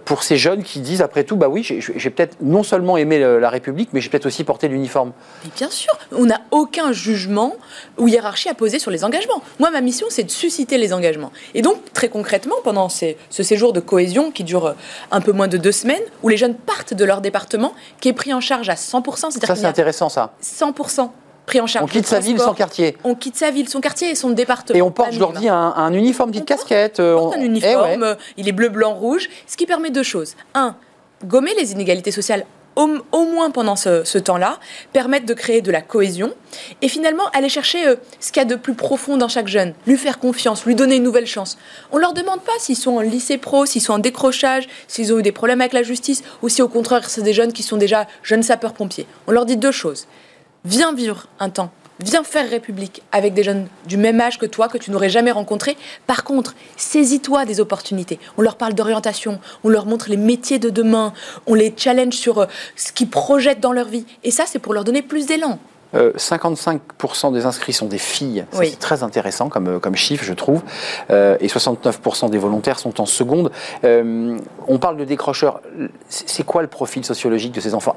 pour 0.05 0.23
ces 0.23 0.37
jeunes 0.37 0.63
qui 0.63 0.81
disent 0.81 1.01
après 1.01 1.25
tout, 1.25 1.37
bah 1.37 1.49
oui, 1.49 1.63
j'ai 1.65 2.11
peut-être 2.11 2.37
non 2.43 2.63
seulement 2.63 2.97
aimé 2.99 3.19
la 3.19 3.51
République, 3.51 3.89
mais 3.93 4.01
j'ai 4.01 4.11
peut-être 4.11 4.27
aussi 4.27 4.45
porté 4.45 4.69
l'uniforme? 4.69 5.13
Bien 5.57 5.71
sûr, 5.71 5.92
on 6.13 6.25
n'a 6.27 6.41
aucun 6.51 6.93
jugement 6.93 7.57
ou 7.99 8.09
hiérarchie 8.09 8.49
à 8.49 8.55
poser 8.55 8.79
sur 8.79 8.91
les 8.91 9.05
engagements. 9.05 9.43
Moi, 9.59 9.71
ma 9.71 9.81
mission, 9.81 10.07
c'est 10.11 10.25
de 10.25 10.31
susciter 10.31 10.79
les 10.79 10.93
engagements. 10.93 11.33
Et 11.55 11.63
donc, 11.63 11.77
très 11.93 12.09
concrètement, 12.09 12.57
pendant 12.65 12.89
ces- 12.89 13.17
ce 13.31 13.43
séjour 13.43 13.73
de 13.73 13.81
cohésion 13.81 14.31
qui 14.31 14.45
dure 14.45 14.67
euh, 14.67 14.73
un 15.11 15.21
peu 15.21 15.33
moins 15.33 15.49
de 15.49 15.57
deux 15.57 15.73
semaines, 15.73 16.03
où 16.23 16.29
les 16.29 16.37
jeunes 16.37 16.55
partent 16.55 16.95
de 16.95 17.05
leur 17.05 17.21
département, 17.21 17.73
qui 18.01 18.09
est 18.09 18.13
pris 18.13 18.33
en 18.35 18.41
charge 18.41 18.69
à 18.69 18.75
100%, 18.75 19.31
Ça, 19.31 19.31
c'est-à-dire 19.31 19.49
c'est 19.49 19.55
qu'il 19.55 19.63
y 19.63 19.67
a 19.67 19.69
intéressant, 19.71 20.09
ça. 20.09 20.35
100% 20.43 21.11
pris 21.47 21.61
en 21.61 21.67
charge. 21.67 21.85
On 21.85 21.89
quitte 21.89 22.07
sa 22.07 22.21
ville 22.21 22.39
sans 22.39 22.55
quartier. 22.55 22.97
On 23.05 23.15
quitte 23.15 23.37
sa 23.37 23.51
ville, 23.51 23.69
son 23.69 23.81
quartier 23.81 24.11
et 24.11 24.15
son 24.15 24.31
département. 24.31 24.79
Et 24.79 24.83
on 24.83 24.91
porte, 24.93 25.13
je 25.13 25.19
leur 25.19 25.33
dis, 25.33 25.49
un, 25.49 25.57
un 25.77 25.93
uniforme, 25.93 26.31
petite 26.31 26.45
On 26.51 26.55
porte- 26.55 26.69
casquette. 26.69 27.01
On 27.01 27.19
porte 27.19 27.37
un 27.37 27.41
eh 27.43 27.47
uniforme, 27.47 28.03
ouais. 28.03 28.17
il 28.37 28.49
est 28.49 28.53
bleu, 28.53 28.69
blanc, 28.69 28.95
rouge, 28.95 29.29
ce 29.47 29.57
qui 29.57 29.67
permet 29.67 29.91
deux 29.91 30.05
choses. 30.05 30.35
Un, 30.55 30.77
gommer 31.25 31.53
les 31.59 31.73
inégalités 31.73 32.11
sociales 32.13 32.45
au, 32.77 33.25
moins 33.25 33.51
pendant 33.51 33.77
ce, 33.77 34.19
temps-là, 34.19 34.59
permettre 34.93 35.27
de 35.27 35.35
créer 35.35 35.61
de 35.61 35.71
la 35.71 35.83
cohésion 35.83 36.33
et 36.81 36.89
finalement 36.89 37.25
aller 37.33 37.49
chercher 37.49 37.87
euh, 37.87 37.97
ce 38.21 38.33
qu'il 38.33 38.41
y 38.41 38.45
a 38.45 38.49
de 38.49 38.55
plus 38.55 38.75
profond 38.75 39.17
dans 39.17 39.29
chaque 39.29 39.49
jeune, 39.49 39.75
lui 39.87 39.97
faire 39.97 40.19
confiance, 40.19 40.65
lui 40.65 40.75
donner 40.75 40.97
une 40.97 41.03
nouvelle 41.03 41.27
chance. 41.27 41.59
On 41.91 41.99
leur 41.99 42.13
demande 42.13 42.41
pas 42.41 42.53
s'ils 42.59 42.77
sont 42.77 42.97
en 42.97 43.01
lycée 43.01 43.39
pro, 43.39 43.67
s'ils 43.67 43.83
sont 43.83 43.95
en 43.95 43.99
décrochage, 43.99 44.69
s'ils 44.89 45.13
ont 45.13 45.19
eu 45.19 45.23
des 45.23 45.33
problèmes 45.33 45.61
avec 45.61 45.73
la 45.73 45.83
justice 45.83 46.23
ou 46.43 46.49
si 46.49 46.63
au 46.63 46.69
contraire 46.69 47.09
c'est 47.09 47.23
des 47.23 47.33
jeunes 47.33 47.53
qui 47.53 47.63
sont 47.63 47.77
déjà 47.77 48.07
jeunes 48.23 48.43
sapeurs-pompiers. 48.43 49.07
On 49.27 49.33
leur 49.33 49.47
dit 49.47 49.57
deux 49.57 49.73
choses. 49.73 50.07
Viens 50.65 50.95
vivre 50.95 51.27
un 51.41 51.51
temps. 51.51 51.73
Viens 52.01 52.25
faire 52.25 52.49
République 52.49 53.03
avec 53.13 53.35
des 53.35 53.43
jeunes 53.43 53.69
du 53.87 53.97
même 53.97 54.21
âge 54.21 54.39
que 54.39 54.47
toi, 54.47 54.69
que 54.69 54.79
tu 54.79 54.91
n'aurais 54.91 55.11
jamais 55.11 55.31
rencontrés. 55.31 55.77
Par 56.07 56.25
contre, 56.25 56.55
saisis-toi 56.77 57.45
des 57.45 57.61
opportunités. 57.61 58.19
On 58.39 58.43
leur 58.43 58.57
parle 58.57 58.75
d'orientation, 58.75 59.39
on 59.63 59.69
leur 59.69 59.87
montre 59.87 60.09
les 60.09 60.17
métiers 60.17 60.59
de 60.59 60.71
demain, 60.71 61.13
on 61.47 61.55
les 61.55 61.73
challenge 61.77 62.15
sur 62.15 62.39
euh, 62.39 62.47
ce 62.77 62.93
qu'ils 62.93 63.11
projettent 63.11 63.61
dans 63.61 63.73
leur 63.73 63.89
vie. 63.89 64.07
Et 64.25 64.31
ça, 64.31 64.45
c'est 64.47 64.59
pour 64.59 64.75
leur 64.75 64.85
donner 64.85 65.03
plus 65.03 65.27
d'élan. 65.27 65.59
Euh, 65.95 66.13
55% 66.17 67.33
des 67.33 67.45
inscrits 67.47 67.73
sont 67.73 67.87
des 67.87 67.99
filles. 67.99 68.45
Oui. 68.55 68.71
C'est 68.71 68.79
très 68.79 69.03
intéressant 69.03 69.49
comme, 69.49 69.69
euh, 69.69 69.79
comme 69.79 69.95
chiffre, 69.97 70.25
je 70.25 70.33
trouve. 70.33 70.63
Euh, 71.11 71.37
et 71.41 71.49
69% 71.49 72.31
des 72.31 72.39
volontaires 72.39 72.79
sont 72.79 73.01
en 73.01 73.07
seconde. 73.07 73.51
Euh, 73.85 74.39
on 74.69 74.79
parle 74.79 74.97
de 74.97 75.05
décrocheurs. 75.05 75.61
C'est 76.09 76.45
quoi 76.45 76.63
le 76.63 76.69
profil 76.69 77.05
sociologique 77.05 77.53
de 77.53 77.61
ces 77.61 77.75
enfants? 77.75 77.95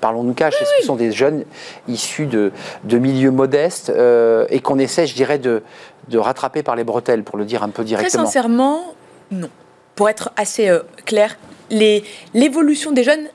Parlons-nous 0.00 0.34
cash. 0.34 0.54
Est-ce 0.54 0.70
que 0.76 0.80
ce 0.80 0.86
sont 0.86 0.96
des 0.96 1.12
jeunes 1.12 1.44
issus 1.88 2.26
de, 2.26 2.52
de 2.84 2.98
milieux 2.98 3.30
modestes 3.30 3.90
euh, 3.90 4.46
et 4.50 4.60
qu'on 4.60 4.78
essaie, 4.78 5.06
je 5.06 5.14
dirais, 5.14 5.38
de, 5.38 5.62
de 6.08 6.18
rattraper 6.18 6.62
par 6.62 6.76
les 6.76 6.84
bretelles, 6.84 7.24
pour 7.24 7.38
le 7.38 7.44
dire 7.44 7.62
un 7.62 7.68
peu 7.68 7.82
Très 7.82 7.84
directement? 7.84 8.24
sincèrement, 8.26 8.82
non. 9.30 9.48
Pour 9.94 10.08
être 10.10 10.30
assez 10.36 10.68
euh, 10.68 10.80
clair, 11.06 11.36
l'évolution 11.70 12.92
des 12.92 13.02
jeunes 13.02 13.28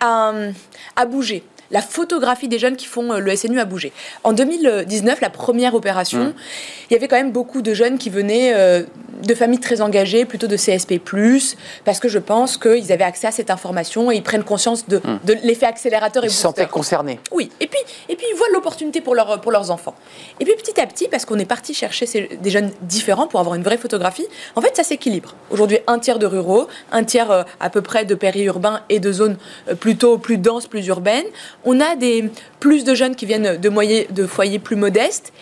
a, 0.00 0.32
a 0.96 1.06
bougé. 1.06 1.44
La 1.70 1.80
photographie 1.80 2.48
des 2.48 2.58
jeunes 2.58 2.76
qui 2.76 2.86
font 2.86 3.12
euh, 3.12 3.18
le 3.18 3.34
SNU 3.34 3.58
a 3.60 3.64
bougé. 3.64 3.92
En 4.24 4.32
2019, 4.32 5.20
la 5.20 5.30
première 5.30 5.74
opération, 5.74 6.34
il 6.90 6.94
y 6.94 6.96
avait 6.96 7.08
quand 7.08 7.16
même 7.16 7.32
beaucoup 7.32 7.62
de 7.62 7.74
jeunes 7.74 7.98
qui 7.98 8.10
venaient 8.10 8.52
euh, 8.54 8.82
de 9.26 9.34
familles 9.34 9.60
très 9.60 9.80
engagées, 9.80 10.24
plutôt 10.24 10.46
de 10.46 10.56
CSP+, 10.56 11.00
parce 11.84 12.00
que 12.00 12.08
je 12.08 12.18
pense 12.18 12.56
qu'ils 12.58 12.92
avaient 12.92 13.04
accès 13.04 13.26
à 13.26 13.30
cette 13.32 13.50
information 13.50 14.10
et 14.10 14.16
ils 14.16 14.22
prennent 14.22 14.44
conscience 14.44 14.86
de, 14.88 15.00
de 15.24 15.34
l'effet 15.42 15.66
accélérateur 15.66 16.22
et 16.24 16.26
Ils 16.28 16.30
se 16.30 16.42
sentaient 16.42 16.66
concernés. 16.66 17.18
Oui, 17.32 17.50
et 17.60 17.66
puis, 17.66 17.80
et 18.08 18.16
puis 18.16 18.26
ils 18.30 18.36
voient 18.36 18.48
l'opportunité 18.52 19.00
pour, 19.00 19.14
leur, 19.14 19.40
pour 19.40 19.52
leurs 19.52 19.70
enfants. 19.70 19.94
Et 20.40 20.44
puis 20.44 20.54
petit 20.54 20.80
à 20.80 20.86
petit, 20.86 21.08
parce 21.08 21.24
qu'on 21.24 21.38
est 21.38 21.44
parti 21.46 21.74
chercher 21.74 22.06
ces- 22.06 22.38
des 22.40 22.50
jeunes 22.50 22.70
différents 22.82 23.26
pour 23.26 23.40
avoir 23.40 23.54
une 23.54 23.62
vraie 23.62 23.78
photographie, 23.78 24.26
en 24.54 24.60
fait 24.60 24.76
ça 24.76 24.84
s'équilibre. 24.84 25.34
Aujourd'hui, 25.50 25.78
un 25.86 25.98
tiers 25.98 26.18
de 26.18 26.26
ruraux, 26.26 26.68
un 26.92 27.04
tiers 27.04 27.30
euh, 27.30 27.42
à 27.60 27.70
peu 27.70 27.80
près 27.82 28.04
de 28.04 28.14
périurbains 28.14 28.82
et 28.88 29.00
de 29.00 29.12
zones 29.12 29.36
euh, 29.68 29.74
plutôt 29.74 30.18
plus 30.18 30.38
denses, 30.38 30.66
plus 30.66 30.86
urbaines. 30.86 31.24
On 31.66 31.80
a 31.80 31.96
des, 31.96 32.30
plus 32.60 32.84
de 32.84 32.94
jeunes 32.94 33.14
qui 33.16 33.26
viennent 33.26 33.56
de, 33.58 34.12
de 34.12 34.26
foyers 34.26 34.58
plus 34.58 34.76
modestes, 34.76 35.32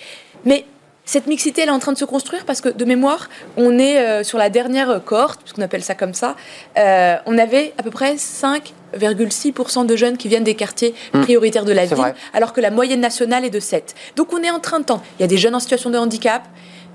mais 0.44 0.64
cette 1.06 1.26
mixité, 1.26 1.60
elle 1.60 1.68
est 1.68 1.72
en 1.72 1.78
train 1.78 1.92
de 1.92 1.98
se 1.98 2.06
construire 2.06 2.46
parce 2.46 2.62
que, 2.62 2.70
de 2.70 2.84
mémoire, 2.86 3.28
on 3.58 3.78
est 3.78 3.98
euh, 3.98 4.24
sur 4.24 4.38
la 4.38 4.48
dernière 4.48 5.02
cohorte, 5.04 5.40
puisqu'on 5.42 5.60
appelle 5.60 5.84
ça 5.84 5.94
comme 5.94 6.14
ça. 6.14 6.34
Euh, 6.78 7.16
on 7.26 7.36
avait 7.36 7.74
à 7.76 7.82
peu 7.82 7.90
près 7.90 8.14
5,6% 8.14 9.84
de 9.84 9.96
jeunes 9.96 10.16
qui 10.16 10.28
viennent 10.28 10.44
des 10.44 10.54
quartiers 10.54 10.94
Hmm. 11.12 11.20
prioritaires 11.22 11.66
de 11.66 11.72
la 11.72 11.84
ville, 11.84 11.96
vrai. 11.96 12.14
alors 12.32 12.54
que 12.54 12.60
la 12.62 12.70
moyenne 12.70 13.00
nationale 13.00 13.44
est 13.44 13.50
de 13.50 13.60
7. 13.60 13.94
Donc 14.16 14.32
on 14.32 14.42
est 14.42 14.50
en 14.50 14.60
train 14.60 14.80
de 14.80 14.84
temps. 14.86 15.02
Il 15.18 15.22
y 15.22 15.24
a 15.24 15.28
des 15.28 15.36
jeunes 15.36 15.54
en 15.54 15.60
situation 15.60 15.90
de 15.90 15.98
handicap. 15.98 16.42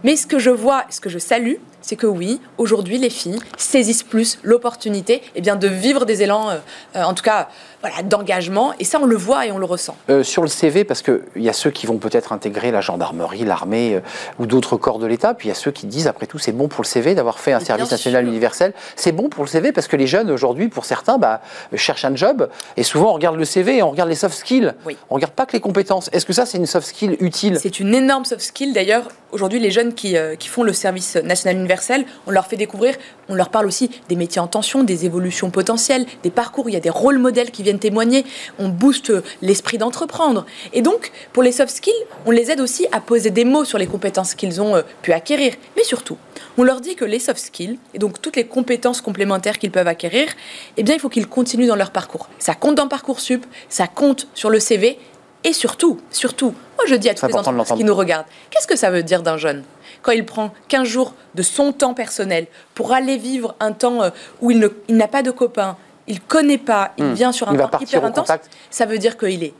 Mais 0.03 0.15
ce 0.15 0.25
que 0.25 0.39
je 0.39 0.49
vois, 0.49 0.85
ce 0.89 1.01
que 1.01 1.09
je 1.09 1.19
salue, 1.19 1.55
c'est 1.81 1.97
que 1.97 2.07
oui, 2.07 2.39
aujourd'hui, 2.57 2.97
les 2.97 3.09
filles 3.09 3.39
saisissent 3.57 4.03
plus 4.03 4.39
l'opportunité 4.43 5.21
eh 5.35 5.41
bien, 5.41 5.57
de 5.57 5.67
vivre 5.67 6.05
des 6.05 6.23
élans, 6.23 6.49
euh, 6.51 7.03
en 7.03 7.13
tout 7.13 7.23
cas, 7.23 7.49
voilà, 7.81 8.01
d'engagement. 8.03 8.73
Et 8.79 8.83
ça, 8.83 8.99
on 9.01 9.05
le 9.05 9.15
voit 9.15 9.45
et 9.45 9.51
on 9.51 9.57
le 9.57 9.65
ressent. 9.65 9.95
Euh, 10.09 10.23
sur 10.23 10.41
le 10.41 10.47
CV, 10.47 10.83
parce 10.83 11.01
qu'il 11.01 11.21
y 11.37 11.49
a 11.49 11.53
ceux 11.53 11.71
qui 11.71 11.87
vont 11.87 11.97
peut-être 11.97 12.33
intégrer 12.33 12.71
la 12.71 12.81
gendarmerie, 12.81 13.45
l'armée 13.45 13.95
euh, 13.95 14.01
ou 14.37 14.45
d'autres 14.45 14.77
corps 14.77 14.99
de 14.99 15.05
l'État, 15.05 15.33
puis 15.33 15.47
il 15.47 15.49
y 15.49 15.51
a 15.51 15.55
ceux 15.55 15.71
qui 15.71 15.87
disent, 15.87 16.07
après 16.07 16.27
tout, 16.27 16.39
c'est 16.39 16.51
bon 16.51 16.67
pour 16.67 16.83
le 16.83 16.87
CV 16.87 17.15
d'avoir 17.15 17.39
fait 17.39 17.53
un 17.53 17.59
service 17.59 17.89
national 17.89 18.23
sûr. 18.23 18.29
universel. 18.29 18.73
C'est 18.95 19.11
bon 19.11 19.29
pour 19.29 19.43
le 19.43 19.49
CV 19.49 19.71
parce 19.71 19.87
que 19.87 19.95
les 19.95 20.07
jeunes, 20.07 20.29
aujourd'hui, 20.29 20.67
pour 20.67 20.85
certains, 20.85 21.17
bah, 21.17 21.41
cherchent 21.75 22.05
un 22.05 22.15
job 22.15 22.49
et 22.75 22.83
souvent 22.83 23.11
on 23.11 23.13
regarde 23.13 23.37
le 23.37 23.45
CV 23.45 23.77
et 23.77 23.83
on 23.83 23.91
regarde 23.91 24.09
les 24.09 24.15
soft 24.15 24.37
skills. 24.37 24.73
Oui. 24.85 24.97
On 25.09 25.15
regarde 25.15 25.33
pas 25.33 25.45
que 25.45 25.53
les 25.53 25.61
compétences. 25.61 26.09
Est-ce 26.11 26.25
que 26.25 26.33
ça, 26.33 26.45
c'est 26.45 26.57
une 26.57 26.65
soft 26.65 26.87
skill 26.87 27.15
utile? 27.19 27.59
C'est 27.61 27.79
une 27.79 27.95
énorme 27.95 28.25
soft 28.25 28.41
skill. 28.41 28.73
D'ailleurs, 28.73 29.07
aujourd'hui, 29.31 29.59
les 29.59 29.71
jeunes 29.71 29.93
qui, 29.93 30.17
euh, 30.17 30.35
qui 30.35 30.49
font 30.49 30.63
le 30.63 30.73
service 30.73 31.15
national 31.15 31.57
universel, 31.57 32.05
on 32.27 32.31
leur 32.31 32.47
fait 32.47 32.57
découvrir, 32.57 32.95
on 33.29 33.35
leur 33.35 33.49
parle 33.49 33.67
aussi 33.67 33.89
des 34.09 34.15
métiers 34.15 34.41
en 34.41 34.47
tension, 34.47 34.83
des 34.83 35.05
évolutions 35.05 35.49
potentielles, 35.49 36.05
des 36.23 36.31
parcours. 36.31 36.69
Il 36.69 36.73
y 36.73 36.77
a 36.77 36.81
des 36.81 36.89
rôles 36.89 37.19
modèles 37.19 37.51
qui 37.51 37.63
viennent 37.63 37.68
témoigner. 37.77 38.25
On 38.57 38.69
booste 38.69 39.13
l'esprit 39.41 39.77
d'entreprendre. 39.77 40.45
Et 40.73 40.81
donc, 40.81 41.11
pour 41.33 41.43
les 41.43 41.51
soft 41.51 41.75
skills, 41.75 41.93
on 42.25 42.31
les 42.31 42.49
aide 42.49 42.61
aussi 42.61 42.87
à 42.91 43.01
poser 43.01 43.29
des 43.29 43.45
mots 43.45 43.65
sur 43.65 43.77
les 43.77 43.87
compétences 43.87 44.33
qu'ils 44.33 44.61
ont 44.61 44.75
euh, 44.75 44.81
pu 45.01 45.13
acquérir. 45.13 45.53
Mais 45.77 45.83
surtout, 45.83 46.17
on 46.57 46.63
leur 46.63 46.81
dit 46.81 46.95
que 46.95 47.05
les 47.05 47.19
soft 47.19 47.39
skills, 47.39 47.77
et 47.93 47.99
donc 47.99 48.21
toutes 48.21 48.35
les 48.35 48.45
compétences 48.45 49.01
complémentaires 49.01 49.59
qu'ils 49.59 49.71
peuvent 49.71 49.87
acquérir, 49.87 50.29
eh 50.77 50.83
bien, 50.83 50.95
il 50.95 50.99
faut 50.99 51.09
qu'ils 51.09 51.27
continuent 51.27 51.67
dans 51.67 51.75
leur 51.75 51.91
parcours. 51.91 52.29
Ça 52.39 52.55
compte 52.55 52.75
dans 52.75 52.87
Parcoursup, 52.87 53.45
ça 53.69 53.87
compte 53.87 54.27
sur 54.33 54.49
le 54.49 54.59
CV, 54.59 54.97
et 55.43 55.53
surtout, 55.53 55.99
surtout, 56.11 56.53
moi 56.75 56.85
je 56.87 56.95
dis 56.95 57.09
à 57.09 57.13
tous 57.13 57.25
les 57.27 57.33
entreprises 57.33 57.77
qui 57.77 57.83
nous 57.85 57.95
regardent, 57.95 58.25
qu'est-ce 58.49 58.67
que 58.67 58.75
ça 58.75 58.91
veut 58.91 59.03
dire 59.03 59.21
d'un 59.21 59.37
jeune? 59.37 59.63
Quand 60.01 60.11
il 60.11 60.25
prend 60.25 60.53
15 60.67 60.87
jours 60.87 61.13
de 61.35 61.41
son 61.41 61.71
temps 61.71 61.93
personnel 61.93 62.47
pour 62.73 62.91
aller 62.93 63.17
vivre 63.17 63.55
un 63.59 63.71
temps 63.71 64.03
euh, 64.03 64.09
où 64.41 64.51
il 64.51 64.69
n'a 64.89 65.07
pas 65.07 65.23
de 65.23 65.31
copains, 65.31 65.77
il 66.09 66.19
connaît 66.19 66.57
pas, 66.57 66.91
il 66.97 67.05
Hmm. 67.05 67.13
vient 67.13 67.31
sur 67.31 67.47
un 67.47 67.53
Il 67.53 67.59
temps 67.59 67.79
hyper 67.79 68.03
intense, 68.03 68.27
contact. 68.27 68.49
ça 68.69 68.85
veut 68.85 68.97
dire 68.97 69.17
qu'il 69.17 69.43
est 69.43 69.53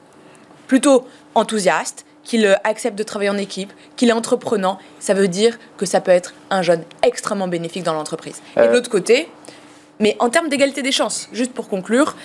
plutôt 0.68 1.08
enthousiaste, 1.36 2.06
qu'il 2.26 2.46
euh, 2.46 2.56
accepte 2.64 2.98
de 2.98 3.04
travailler 3.04 3.30
en 3.30 3.38
équipe, 3.38 3.72
qu'il 3.96 4.10
est 4.10 4.14
entreprenant. 4.14 4.78
Ça 5.00 5.14
veut 5.14 5.28
dire 5.30 5.58
que 5.78 5.86
ça 5.86 6.02
peut 6.02 6.12
être 6.12 6.34
un 6.50 6.62
jeune 6.62 6.84
extrêmement 7.02 7.48
bénéfique 7.48 7.84
dans 7.84 7.94
l'entreprise. 7.94 8.42
Et 8.58 8.60
Euh. 8.60 8.68
de 8.68 8.74
l'autre 8.74 8.90
côté, 8.90 9.30
mais 10.00 10.16
en 10.20 10.30
termes 10.30 10.50
d'égalité 10.50 10.82
des 10.82 10.92
chances, 10.92 11.30
juste 11.34 11.54
pour 11.54 11.70
conclure, 11.70 12.16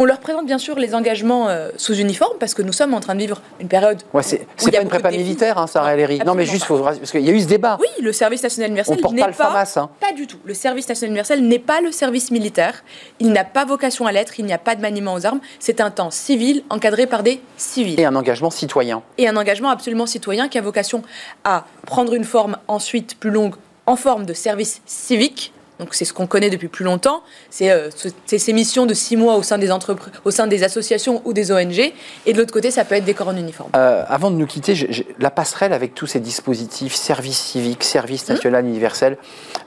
on 0.00 0.06
leur 0.06 0.18
présente 0.18 0.46
bien 0.46 0.56
sûr 0.56 0.78
les 0.78 0.94
engagements 0.94 1.50
euh, 1.50 1.68
sous 1.76 1.94
uniforme 1.94 2.38
parce 2.40 2.54
que 2.54 2.62
nous 2.62 2.72
sommes 2.72 2.94
en 2.94 3.00
train 3.00 3.14
de 3.14 3.20
vivre 3.20 3.42
une 3.60 3.68
période. 3.68 4.02
Ouais, 4.14 4.22
c'est 4.22 4.46
pas 4.72 4.80
une 4.80 4.88
prépa 4.88 5.10
militaire, 5.10 5.58
hein, 5.58 5.66
Sarah 5.66 5.92
Ellery. 5.92 6.20
Non, 6.24 6.34
mais 6.34 6.46
juste, 6.46 6.64
faut, 6.64 6.78
parce 6.78 7.10
qu'il 7.10 7.20
y 7.20 7.28
a 7.28 7.32
eu 7.32 7.40
ce 7.40 7.46
débat. 7.46 7.76
Oui, 7.78 8.02
le 8.02 8.10
service 8.14 8.42
national 8.42 8.70
universel 8.70 8.96
On 8.98 9.02
porte 9.02 9.14
n'est 9.14 9.20
pas 9.20 9.26
le 9.26 9.34
FAMAS, 9.34 9.74
hein. 9.76 9.90
Pas 10.00 10.14
du 10.14 10.26
tout. 10.26 10.38
Le 10.46 10.54
service 10.54 10.88
national 10.88 11.10
universel 11.10 11.46
n'est 11.46 11.58
pas 11.58 11.82
le 11.82 11.92
service 11.92 12.30
militaire. 12.30 12.82
Il 13.18 13.30
n'a 13.30 13.44
pas 13.44 13.66
vocation 13.66 14.06
à 14.06 14.12
l'être. 14.12 14.40
Il 14.40 14.46
n'y 14.46 14.54
a 14.54 14.58
pas 14.58 14.74
de 14.74 14.80
maniement 14.80 15.12
aux 15.12 15.26
armes. 15.26 15.40
C'est 15.58 15.82
un 15.82 15.90
temps 15.90 16.10
civil 16.10 16.64
encadré 16.70 17.06
par 17.06 17.22
des 17.22 17.42
civils 17.58 18.00
Et 18.00 18.06
un 18.06 18.16
engagement 18.16 18.50
citoyen. 18.50 19.02
et 19.18 19.28
un 19.28 19.36
engagement 19.36 19.68
absolument 19.68 20.06
citoyen 20.06 20.48
qui 20.48 20.56
a 20.56 20.62
vocation 20.62 21.02
à 21.44 21.66
prendre 21.84 22.14
une 22.14 22.24
forme 22.24 22.56
ensuite 22.68 23.18
plus 23.18 23.30
longue 23.30 23.54
en 23.84 23.96
forme 23.96 24.24
de 24.24 24.32
service 24.32 24.80
civique. 24.86 25.52
Donc 25.80 25.94
c'est 25.94 26.04
ce 26.04 26.12
qu'on 26.12 26.26
connaît 26.28 26.50
depuis 26.50 26.68
plus 26.68 26.84
longtemps. 26.84 27.22
C'est 27.50 27.70
euh, 27.72 27.90
ce- 27.90 28.08
ces 28.38 28.52
missions 28.52 28.86
de 28.86 28.94
six 28.94 29.16
mois 29.16 29.34
au 29.36 29.42
sein 29.42 29.58
des 29.58 29.72
entreprises, 29.72 30.12
au 30.24 30.30
sein 30.30 30.46
des 30.46 30.62
associations 30.62 31.22
ou 31.24 31.32
des 31.32 31.50
ONG. 31.50 31.92
Et 32.26 32.32
de 32.32 32.38
l'autre 32.38 32.52
côté, 32.52 32.70
ça 32.70 32.84
peut 32.84 32.94
être 32.94 33.04
des 33.04 33.14
corps 33.14 33.28
en 33.28 33.36
uniforme. 33.36 33.70
Euh, 33.74 34.04
avant 34.06 34.30
de 34.30 34.36
nous 34.36 34.46
quitter, 34.46 34.74
la 35.18 35.30
passerelle 35.30 35.72
avec 35.72 35.94
tous 35.94 36.06
ces 36.06 36.20
dispositifs, 36.20 36.94
service 36.94 37.38
civique, 37.40 37.82
service 37.82 38.28
Mmh. 38.28 38.32
national 38.34 38.66
universel, 38.66 39.16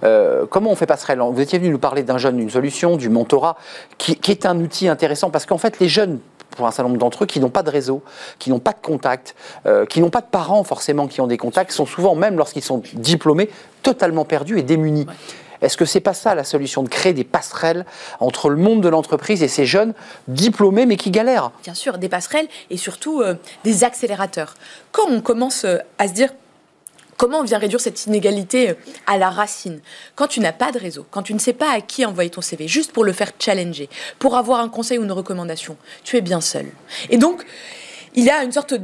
euh, 0.03 0.45
comment 0.49 0.69
on 0.71 0.75
fait 0.75 0.85
passerelle 0.85 1.19
Vous 1.19 1.41
étiez 1.41 1.57
venu 1.59 1.71
nous 1.71 1.79
parler 1.79 2.03
d'un 2.03 2.17
jeune, 2.19 2.37
d'une 2.37 2.49
solution, 2.49 2.95
du 2.97 3.09
mentorat, 3.09 3.57
qui, 3.97 4.15
qui 4.15 4.31
est 4.31 4.45
un 4.45 4.59
outil 4.59 4.87
intéressant 4.87 5.29
parce 5.31 5.45
qu'en 5.47 5.57
fait, 5.57 5.79
les 5.79 5.89
jeunes, 5.89 6.19
pour 6.55 6.67
un 6.67 6.71
certain 6.71 6.89
nombre 6.89 6.99
d'entre 6.99 7.23
eux, 7.23 7.25
qui 7.27 7.39
n'ont 7.39 7.49
pas 7.49 7.63
de 7.63 7.71
réseau, 7.71 8.03
qui 8.37 8.51
n'ont 8.51 8.59
pas 8.59 8.73
de 8.73 8.81
contact, 8.81 9.33
euh, 9.65 9.85
qui 9.87 10.01
n'ont 10.01 10.11
pas 10.11 10.21
de 10.21 10.27
parents 10.29 10.63
forcément 10.63 11.07
qui 11.07 11.19
ont 11.21 11.25
des 11.27 11.37
contacts, 11.37 11.71
sont 11.71 11.87
souvent, 11.87 12.13
même 12.13 12.37
lorsqu'ils 12.37 12.61
sont 12.61 12.83
diplômés, 12.93 13.49
totalement 13.81 14.23
perdus 14.25 14.59
et 14.59 14.61
démunis. 14.63 15.07
Est-ce 15.63 15.77
que 15.77 15.85
c'est 15.85 16.01
pas 16.01 16.13
ça 16.13 16.35
la 16.35 16.43
solution 16.43 16.83
de 16.83 16.89
créer 16.89 17.13
des 17.13 17.23
passerelles 17.23 17.85
entre 18.19 18.49
le 18.49 18.57
monde 18.57 18.81
de 18.81 18.89
l'entreprise 18.89 19.41
et 19.43 19.47
ces 19.47 19.65
jeunes 19.65 19.93
diplômés 20.27 20.85
mais 20.85 20.97
qui 20.97 21.09
galèrent? 21.09 21.51
Bien 21.63 21.73
sûr, 21.73 21.97
des 21.97 22.09
passerelles 22.09 22.47
et 22.69 22.77
surtout 22.77 23.21
euh, 23.21 23.35
des 23.63 23.83
accélérateurs. 23.83 24.55
Quand 24.91 25.07
on 25.09 25.21
commence 25.21 25.63
euh, 25.65 25.77
à 25.97 26.07
se 26.07 26.13
dire 26.13 26.29
comment 27.15 27.39
on 27.39 27.43
vient 27.43 27.57
réduire 27.59 27.79
cette 27.79 28.05
inégalité 28.05 28.71
euh, 28.71 28.73
à 29.07 29.17
la 29.17 29.29
racine, 29.29 29.79
quand 30.15 30.27
tu 30.27 30.41
n'as 30.41 30.51
pas 30.51 30.71
de 30.71 30.79
réseau, 30.79 31.05
quand 31.09 31.23
tu 31.23 31.33
ne 31.33 31.39
sais 31.39 31.53
pas 31.53 31.71
à 31.71 31.79
qui 31.79 32.05
envoyer 32.05 32.29
ton 32.29 32.41
CV, 32.41 32.67
juste 32.67 32.91
pour 32.91 33.05
le 33.05 33.13
faire 33.13 33.31
challenger, 33.39 33.89
pour 34.19 34.35
avoir 34.35 34.59
un 34.59 34.69
conseil 34.69 34.97
ou 34.97 35.03
une 35.03 35.11
recommandation, 35.13 35.77
tu 36.03 36.17
es 36.17 36.21
bien 36.21 36.41
seul. 36.41 36.65
Et 37.09 37.17
donc, 37.17 37.45
il 38.15 38.25
y 38.25 38.29
a 38.29 38.43
une 38.43 38.51
sorte 38.51 38.75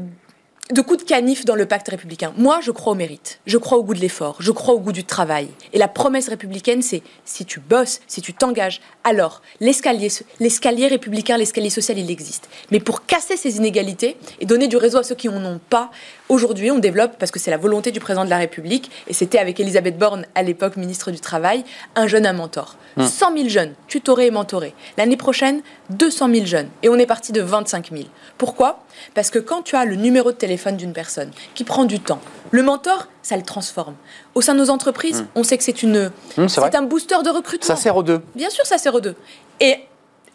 de 0.72 0.82
coup 0.82 0.98
de 0.98 1.02
canif 1.02 1.46
dans 1.46 1.56
le 1.56 1.66
pacte 1.66 1.88
républicain. 1.88 2.32
Moi, 2.38 2.60
je 2.62 2.70
crois 2.70 2.94
au 2.94 2.96
mérite, 2.96 3.40
je 3.48 3.58
crois 3.58 3.80
au 3.80 3.84
goût 3.84 3.96
de 3.96 4.00
l'effort, 4.00 4.36
je 4.38 4.52
crois 4.52 4.76
au 4.76 4.80
goût 4.80 4.92
du 4.92 5.04
travail. 5.04 5.48
Et 5.74 5.80
la 5.80 5.88
promesse 5.88 6.28
républicaine, 6.28 6.84
c'est 6.84 7.02
si 7.26 7.44
tu 7.44 7.60
bosses, 7.60 8.02
si 8.06 8.22
tu 8.22 8.36
t'engages, 8.36 8.80
alors 9.04 9.42
l'escalier, 9.62 10.10
l'escalier 10.40 10.86
républicain, 10.86 11.38
l'escalier 11.38 11.72
social, 11.72 11.98
il 11.98 12.12
existe. 12.12 12.50
Mais 12.70 12.80
pour 12.80 13.08
casser 13.08 13.36
ces 13.36 13.58
inégalités 13.58 14.16
et 14.40 14.46
donner 14.46 14.68
du 14.68 14.78
réseau 14.78 15.00
à 15.00 15.04
ceux 15.04 15.16
qui 15.16 15.28
en 15.28 15.44
ont 15.44 15.60
pas, 15.72 15.90
aujourd'hui, 16.30 16.70
on 16.70 16.78
développe, 16.78 17.18
parce 17.18 17.32
que 17.32 17.40
c'est 17.40 17.50
la 17.50 17.58
volonté 17.58 17.90
du 17.90 18.00
président 18.00 18.24
de 18.24 18.30
la 18.30 18.38
République, 18.38 18.92
et 19.08 19.14
c'était 19.14 19.40
avec 19.40 19.60
Elisabeth 19.60 19.98
Borne, 19.98 20.28
à 20.36 20.44
l'époque 20.44 20.78
ministre 20.78 21.10
du 21.10 21.20
Travail, 21.20 21.64
un 21.96 22.06
jeune 22.06 22.28
à 22.28 22.34
mentor. 22.34 22.76
100 23.00 23.38
000 23.38 23.50
jeunes, 23.50 23.74
tutorés 23.88 24.26
et 24.26 24.32
mentorés. 24.32 24.74
L'année 24.98 25.16
prochaine, 25.16 25.62
200 25.92 26.30
000 26.34 26.46
jeunes. 26.46 26.68
Et 26.84 26.90
on 26.90 26.96
est 26.96 27.06
parti 27.06 27.32
de 27.32 27.42
25 27.42 27.92
000. 27.92 28.04
Pourquoi? 28.38 28.84
Parce 29.14 29.30
que 29.30 29.40
quand 29.40 29.62
tu 29.62 29.78
as 29.78 29.86
le 29.86 29.96
numéro 29.96 30.32
de 30.32 30.38
téléphone 30.38 30.59
d'une 30.78 30.94
personne 30.94 31.32
qui 31.56 31.64
prend 31.64 31.86
du 31.86 32.00
temps, 32.00 32.20
le 32.52 32.64
mentor, 32.64 33.08
ça 33.22 33.38
le 33.38 33.44
transforme. 33.44 33.96
Au 34.36 34.42
sein 34.42 34.54
de 34.54 34.60
nos 34.60 34.70
entreprises, 34.70 35.26
on 35.36 35.44
sait 35.44 35.58
que 35.58 35.64
c'est 35.64 35.84
une, 35.84 36.12
Hum, 36.38 36.48
c'est 36.50 36.76
un 36.76 36.82
booster 36.84 37.16
de 37.24 37.30
recrutement. 37.30 37.76
Ça 37.76 37.76
sert 37.76 37.96
aux 37.96 38.04
deux. 38.04 38.22
Bien 38.36 38.50
sûr, 38.50 38.66
ça 38.66 38.78
sert 38.78 38.94
aux 38.94 39.02
deux. 39.02 39.16
Et 39.60 39.76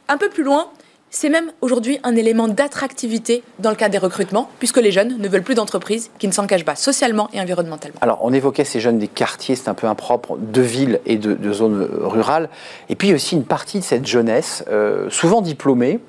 un 0.08 0.16
peu 0.16 0.28
plus 0.28 0.42
loin, 0.42 0.68
c'est 1.10 1.28
même 1.28 1.52
aujourd'hui 1.60 2.00
un 2.02 2.16
élément 2.16 2.48
d'attractivité 2.48 3.44
dans 3.60 3.70
le 3.70 3.76
cadre 3.76 3.92
des 3.92 3.98
recrutements, 3.98 4.50
puisque 4.58 4.78
les 4.78 4.90
jeunes 4.90 5.16
ne 5.18 5.28
veulent 5.28 5.44
plus 5.44 5.54
d'entreprises 5.54 6.10
qui 6.18 6.26
ne 6.26 6.32
s'engagent 6.32 6.64
pas 6.64 6.74
socialement 6.74 7.28
et 7.32 7.40
environnementalement. 7.40 7.98
Alors, 8.00 8.18
on 8.22 8.32
évoquait 8.32 8.64
ces 8.64 8.80
jeunes 8.80 8.98
des 8.98 9.06
quartiers, 9.08 9.54
c'est 9.54 9.68
un 9.68 9.74
peu 9.74 9.86
impropre, 9.86 10.36
de 10.36 10.60
villes 10.60 11.00
et 11.06 11.16
de, 11.16 11.34
de 11.34 11.52
zones 11.52 11.88
rurales. 12.00 12.48
Et 12.88 12.96
puis 12.96 13.14
aussi 13.14 13.36
une 13.36 13.44
partie 13.44 13.78
de 13.78 13.84
cette 13.84 14.06
jeunesse, 14.06 14.64
euh, 14.68 15.08
souvent 15.08 15.40
diplômée, 15.40 16.00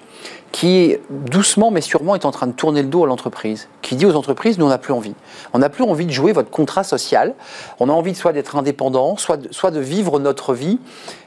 qui 0.51 0.95
doucement 1.09 1.69
mais 1.69 1.81
sûrement 1.81 2.15
est 2.15 2.23
en 2.25 2.31
train 2.31 2.47
de 2.47 2.53
tourner 2.53 2.81
le 2.81 2.87
dos 2.87 3.03
à 3.03 3.07
l'entreprise, 3.07 3.67
qui 3.81 3.95
dit 3.95 4.05
aux 4.05 4.15
entreprises, 4.15 4.57
nous 4.57 4.65
on 4.65 4.69
n'a 4.69 4.77
plus 4.77 4.93
envie. 4.93 5.13
On 5.53 5.59
n'a 5.59 5.69
plus 5.69 5.83
envie 5.83 6.05
de 6.05 6.11
jouer 6.11 6.31
votre 6.31 6.49
contrat 6.49 6.83
social, 6.83 7.33
on 7.79 7.89
a 7.89 7.91
envie 7.91 8.13
de 8.13 8.17
soit 8.17 8.31
d'être 8.33 8.55
indépendant, 8.55 9.17
soit 9.17 9.37
de, 9.37 9.51
soit 9.51 9.71
de 9.71 9.79
vivre 9.79 10.19
notre 10.19 10.53
vie. 10.53 10.79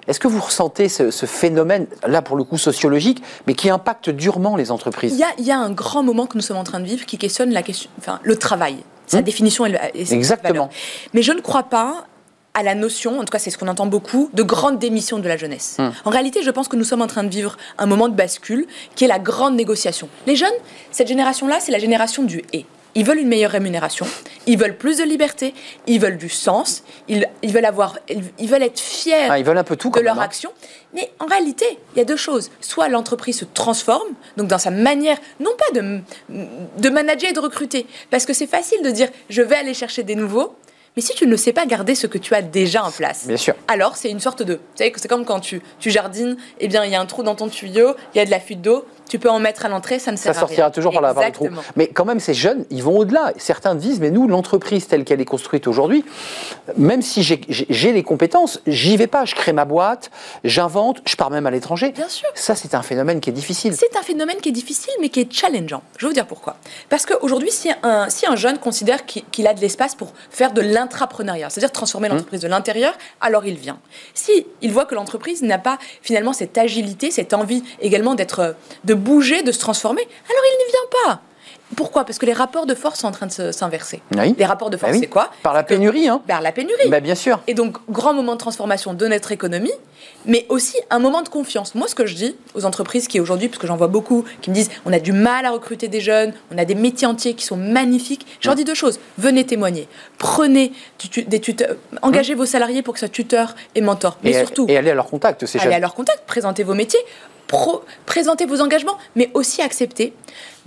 Est-ce 0.07 0.19
que 0.21 0.29
vous 0.29 0.41
ressentez 0.41 0.89
ce, 0.89 1.11
ce 1.11 1.27
phénomène, 1.27 1.87
là 2.07 2.23
pour 2.23 2.37
le 2.37 2.45
coup 2.45 2.57
sociologique, 2.57 3.23
mais 3.47 3.55
qui 3.55 3.69
impacte 3.69 4.09
durement 4.09 4.57
les 4.57 4.71
entreprises? 4.71 5.13
Il 5.13 5.19
y, 5.19 5.25
a, 5.25 5.29
il 5.39 5.45
y 5.45 5.51
a 5.53 5.59
un 5.59 5.71
grand 5.71 6.03
moment 6.03 6.25
que 6.27 6.37
nous 6.39 6.43
sommes 6.43 6.57
en 6.57 6.65
train 6.65 6.81
de 6.81 6.87
vivre 6.87 7.05
qui 7.05 7.19
questionne 7.19 7.51
la 7.53 7.63
question, 7.63 7.91
enfin, 7.99 8.21
le 8.23 8.37
travail, 8.37 8.77
sa 9.07 9.19
Hum? 9.19 9.25
définition 9.25 9.67
et, 9.67 9.71
le- 9.71 9.79
et 9.95 10.05
ses 10.07 10.15
Exactement. 10.15 10.71
Mais 11.13 11.21
je 11.23 11.33
ne 11.33 11.41
crois 11.41 11.65
pas 11.65 12.07
à 12.59 12.63
la 12.65 12.75
notion, 12.75 13.21
en 13.21 13.25
tout 13.25 13.31
cas 13.31 13.39
c'est 13.39 13.51
ce 13.51 13.57
qu'on 13.57 13.69
entend 13.69 13.87
beaucoup, 13.87 14.31
de 14.35 14.43
grande 14.43 14.81
démission 14.81 15.21
de 15.21 15.29
la 15.29 15.37
jeunesse. 15.37 15.77
Hum. 15.79 15.93
En 16.05 16.11
réalité, 16.11 16.43
je 16.43 16.51
pense 16.51 16.67
que 16.67 16.75
nous 16.75 16.83
sommes 16.83 17.03
en 17.03 17.07
train 17.07 17.23
de 17.23 17.31
vivre 17.31 17.57
un 17.79 17.87
moment 17.87 18.09
de 18.09 18.15
bascule 18.15 18.67
qui 18.97 19.05
est 19.05 19.09
la 19.09 19.21
grande 19.21 19.55
négociation. 19.55 20.09
Les 20.27 20.35
jeunes, 20.35 20.49
cette 20.91 21.07
génération-là, 21.07 21.61
c'est 21.61 21.71
la 21.71 21.79
génération 21.79 22.25
du 22.25 22.43
et. 22.53 22.67
Ils 22.97 23.05
veulent 23.05 23.21
une 23.21 23.29
meilleure 23.29 23.53
rémunération, 23.53 24.07
ils 24.47 24.59
veulent 24.59 24.77
plus 24.77 24.97
de 24.99 25.05
liberté, 25.05 25.55
ils 25.87 26.01
veulent 26.01 26.17
du 26.17 26.29
sens, 26.29 26.83
ils, 27.07 27.29
ils 27.43 27.53
veulent 27.53 27.67
avoir, 27.67 27.97
ils, 28.09 28.25
ils 28.41 28.49
veulent 28.49 28.63
être 28.65 28.81
fiers 28.81 29.29
Ah, 29.31 29.39
Ils 29.39 29.45
veulent 29.45 29.59
un 29.59 29.63
peu 29.63 29.77
tout 29.77 29.91
de 29.91 30.01
leur 30.01 30.15
même, 30.17 30.23
hein. 30.23 30.25
action. 30.25 30.51
Mais 30.95 31.13
en 31.21 31.27
réalité, 31.27 31.79
il 31.95 31.99
y 31.99 32.01
a 32.01 32.05
deux 32.05 32.17
choses. 32.17 32.51
Soit 32.61 32.89
l'entreprise 32.89 33.39
se 33.39 33.45
transforme, 33.45 34.09
donc 34.37 34.49
dans 34.49 34.59
sa 34.59 34.73
manière, 34.73 35.19
non 35.39 35.51
pas 35.57 35.81
de, 35.81 36.01
de 36.29 36.89
manager 36.89 37.31
et 37.31 37.35
de 37.35 37.39
recruter, 37.39 37.87
parce 38.11 38.27
que 38.27 38.33
c'est 38.33 38.49
facile 38.49 38.83
de 38.83 38.91
dire 38.91 39.09
je 39.31 39.43
vais 39.43 39.57
aller 39.57 39.75
chercher 39.75 40.03
des 40.03 40.17
nouveaux, 40.17 40.57
Mais 40.99 41.03
si 41.03 41.15
tu 41.15 41.29
ne 41.29 41.37
sais 41.37 41.53
pas 41.53 41.65
garder 41.65 41.95
ce 41.95 42.09
que 42.09 42.19
tu 42.19 42.35
as 42.35 42.43
déjà 42.43 42.83
en 42.83 42.91
place, 42.91 43.29
Bien 43.29 43.37
sûr. 43.37 43.55
alors 43.69 43.95
c'est 43.95 44.11
une 44.11 44.19
sorte 44.19 44.43
de. 44.43 44.55
Tu 44.55 44.61
sais, 44.83 44.93
c'est 44.97 45.07
comme 45.07 45.25
quand 45.25 45.39
tu, 45.39 45.63
tu 45.79 45.93
jardines, 45.93 46.37
eh 46.59 46.67
bien, 46.67 46.85
il 46.85 46.91
y 46.91 46.97
a 46.97 47.01
un 47.01 47.07
trou 47.07 47.23
dans 47.23 47.37
ton 47.37 47.47
tuyau, 47.49 47.95
il 48.13 48.19
y 48.19 48.21
a 48.21 48.25
de 48.25 48.33
la 48.33 48.41
fuite 48.41 48.63
d'eau, 48.63 48.85
tu 49.09 49.19
peux 49.19 49.31
en 49.31 49.39
mettre 49.39 49.65
à 49.65 49.69
l'entrée, 49.69 49.99
ça 49.99 50.13
ne 50.13 50.17
sert 50.17 50.35
Ça 50.35 50.41
à 50.41 50.45
rien. 50.45 50.49
sortira 50.49 50.71
toujours 50.71 50.93
par 50.93 51.03
la 51.03 51.15
par 51.15 51.25
le 51.25 51.33
trou. 51.33 51.49
Mais 51.77 51.89
quand 51.89 52.05
même, 52.05 52.21
ces 52.21 52.35
jeunes, 52.35 52.65
ils 52.71 52.83
vont 52.83 52.97
au-delà. 52.99 53.33
Certains 53.39 53.75
disent, 53.75 54.01
mais 54.01 54.11
nous, 54.11 54.29
l'entreprise 54.29 54.87
telle 54.87 55.05
qu'elle 55.05 55.21
est 55.21 55.25
construite 55.25 55.67
aujourd'hui, 55.67 56.05
même 56.77 57.03
si 57.03 57.23
j'ai- 57.23 57.41
les 57.93 58.03
compétences, 58.03 58.61
j'y 58.67 58.97
vais 58.97 59.07
pas. 59.07 59.25
Je 59.25 59.35
crée 59.35 59.53
ma 59.53 59.65
boîte, 59.65 60.11
j'invente, 60.45 61.01
je 61.07 61.17
pars 61.17 61.31
même 61.31 61.47
à 61.47 61.51
l'étranger. 61.51 61.91
Bien 61.93 62.09
sûr. 62.09 62.29
Ça, 62.35 62.55
c'est 62.55 62.75
un 62.75 62.83
phénomène 62.83 63.21
qui 63.21 63.31
est 63.31 63.33
difficile. 63.33 63.75
C'est 63.75 63.97
un 63.99 64.03
phénomène 64.03 64.37
qui 64.37 64.51
est 64.51 64.53
difficile, 64.53 64.93
mais 65.01 65.09
qui 65.09 65.21
est 65.21 65.33
challengeant. 65.33 65.83
Je 65.97 66.05
vais 66.07 66.11
vous 66.11 66.15
dire 66.15 66.27
pourquoi. 66.27 66.57
Parce 66.89 67.07
qu'aujourd'hui, 67.07 67.51
si 67.51 67.71
un, 67.83 68.09
si 68.11 68.27
un 68.27 68.37
jeune 68.37 68.59
considère 68.59 69.05
qu'il 69.07 69.47
a 69.47 69.55
de 69.55 69.61
l'espace 69.61 69.95
pour 69.95 70.13
faire 70.31 70.53
de 70.53 70.61
l'intrapreneuriat, 70.61 71.51
c'est-à-dire 71.51 71.73
transformer 71.73 72.09
l'entreprise 72.09 72.41
de 72.41 72.49
l'intérieur, 72.49 72.93
alors 73.21 73.47
il 73.47 73.57
vient. 73.57 73.79
Si 74.15 74.47
il 74.63 74.73
voit 74.73 74.85
que 74.85 74.95
l'entreprise 74.95 75.43
n'a 75.43 75.59
pas 75.59 75.79
finalement 76.03 76.33
cette 76.33 76.59
agilité, 76.59 77.11
cette 77.11 77.33
envie 77.35 77.63
également 77.81 78.15
d'être, 78.15 78.55
de 78.85 78.95
bouger, 78.99 79.43
de 79.43 79.53
se 79.53 79.59
transformer, 79.59 80.03
alors 80.03 80.43
il 80.45 80.59
n'y 80.67 80.71
vient 80.73 81.05
pas. 81.07 81.21
Pourquoi? 81.77 82.05
Parce 82.07 82.19
que 82.19 82.25
les 82.25 82.33
rapports 82.33 82.65
de 82.65 82.75
force 82.75 83.01
sont 83.01 83.09
en 83.09 83.13
train 83.13 83.27
de 83.27 83.33
se- 83.33 83.53
s'inverser. 83.53 84.01
Oui. 84.17 84.35
Les 84.39 84.47
rapports 84.47 84.71
de 84.71 84.79
force, 84.79 84.91
Bah 84.93 84.97
oui. 84.97 85.03
c'est 85.05 85.11
quoi? 85.11 85.31
Par 85.43 85.53
la 85.53 85.63
pénurie, 85.63 86.09
hein. 86.09 86.23
Vers 86.27 86.41
la 86.41 86.51
pénurie. 86.51 86.89
Bah, 86.89 87.01
bien 87.01 87.15
sûr. 87.15 87.41
Et 87.47 87.53
donc, 87.53 87.77
grand 87.91 88.15
moment 88.15 88.33
de 88.33 88.39
transformation 88.39 88.95
de 88.95 89.07
notre 89.07 89.33
économie, 89.33 89.73
mais 90.25 90.47
aussi 90.49 90.77
un 90.89 90.99
moment 90.99 91.21
de 91.21 91.29
confiance. 91.29 91.75
Moi, 91.75 91.87
ce 91.87 91.95
que 91.95 92.07
je 92.07 92.15
dis 92.15 92.37
aux 92.55 92.65
entreprises 92.65 93.07
qui 93.07 93.21
aujourd'hui, 93.21 93.49
parce 93.49 93.59
que 93.61 93.67
j'en 93.67 93.77
vois 93.77 93.87
beaucoup, 93.89 94.25
qui 94.41 94.49
me 94.49 94.55
disent 94.55 94.71
on 94.87 94.93
a 94.95 94.99
du 94.99 95.13
mal 95.13 95.45
à 95.45 95.51
recruter 95.51 95.89
des 95.89 96.01
jeunes, 96.01 96.33
on 96.51 96.57
a 96.57 96.65
des 96.65 96.75
métiers 96.75 97.07
entiers 97.07 97.35
qui 97.35 97.45
sont 97.45 97.57
magnifiques, 97.59 98.27
je 98.41 98.49
leur 98.49 98.57
dis 98.57 98.65
deux 98.65 98.75
choses. 98.75 98.99
Venez 99.19 99.45
témoigner. 99.45 99.89
Prenez 100.17 100.73
des 101.27 101.39
tuteurs, 101.41 101.77
engagez 102.01 102.35
vos 102.35 102.47
salariés 102.47 102.81
pour 102.81 102.95
que 102.95 103.01
ce 103.01 103.07
soit 103.07 103.13
tuteur 103.13 103.55
et 103.75 103.83
mentor. 103.83 104.17
Mais 104.25 104.31
et, 104.31 104.35
surtout, 104.39 104.65
et 104.71 104.79
aller 104.79 104.91
à 104.91 104.95
leur 104.95 105.07
contact, 105.11 105.45
ces 105.45 105.59
allez 105.59 105.65
jeunes. 105.67 105.75
à 105.75 105.79
leur 105.81 105.95
contact, 105.95 106.23
présentez 106.27 106.65
vos 106.65 106.75
métiers, 106.75 107.01
présentez 108.07 108.47
vos 108.47 108.61
engagements, 108.61 108.99
mais 109.17 109.31
aussi 109.35 109.63
acceptez 109.63 110.13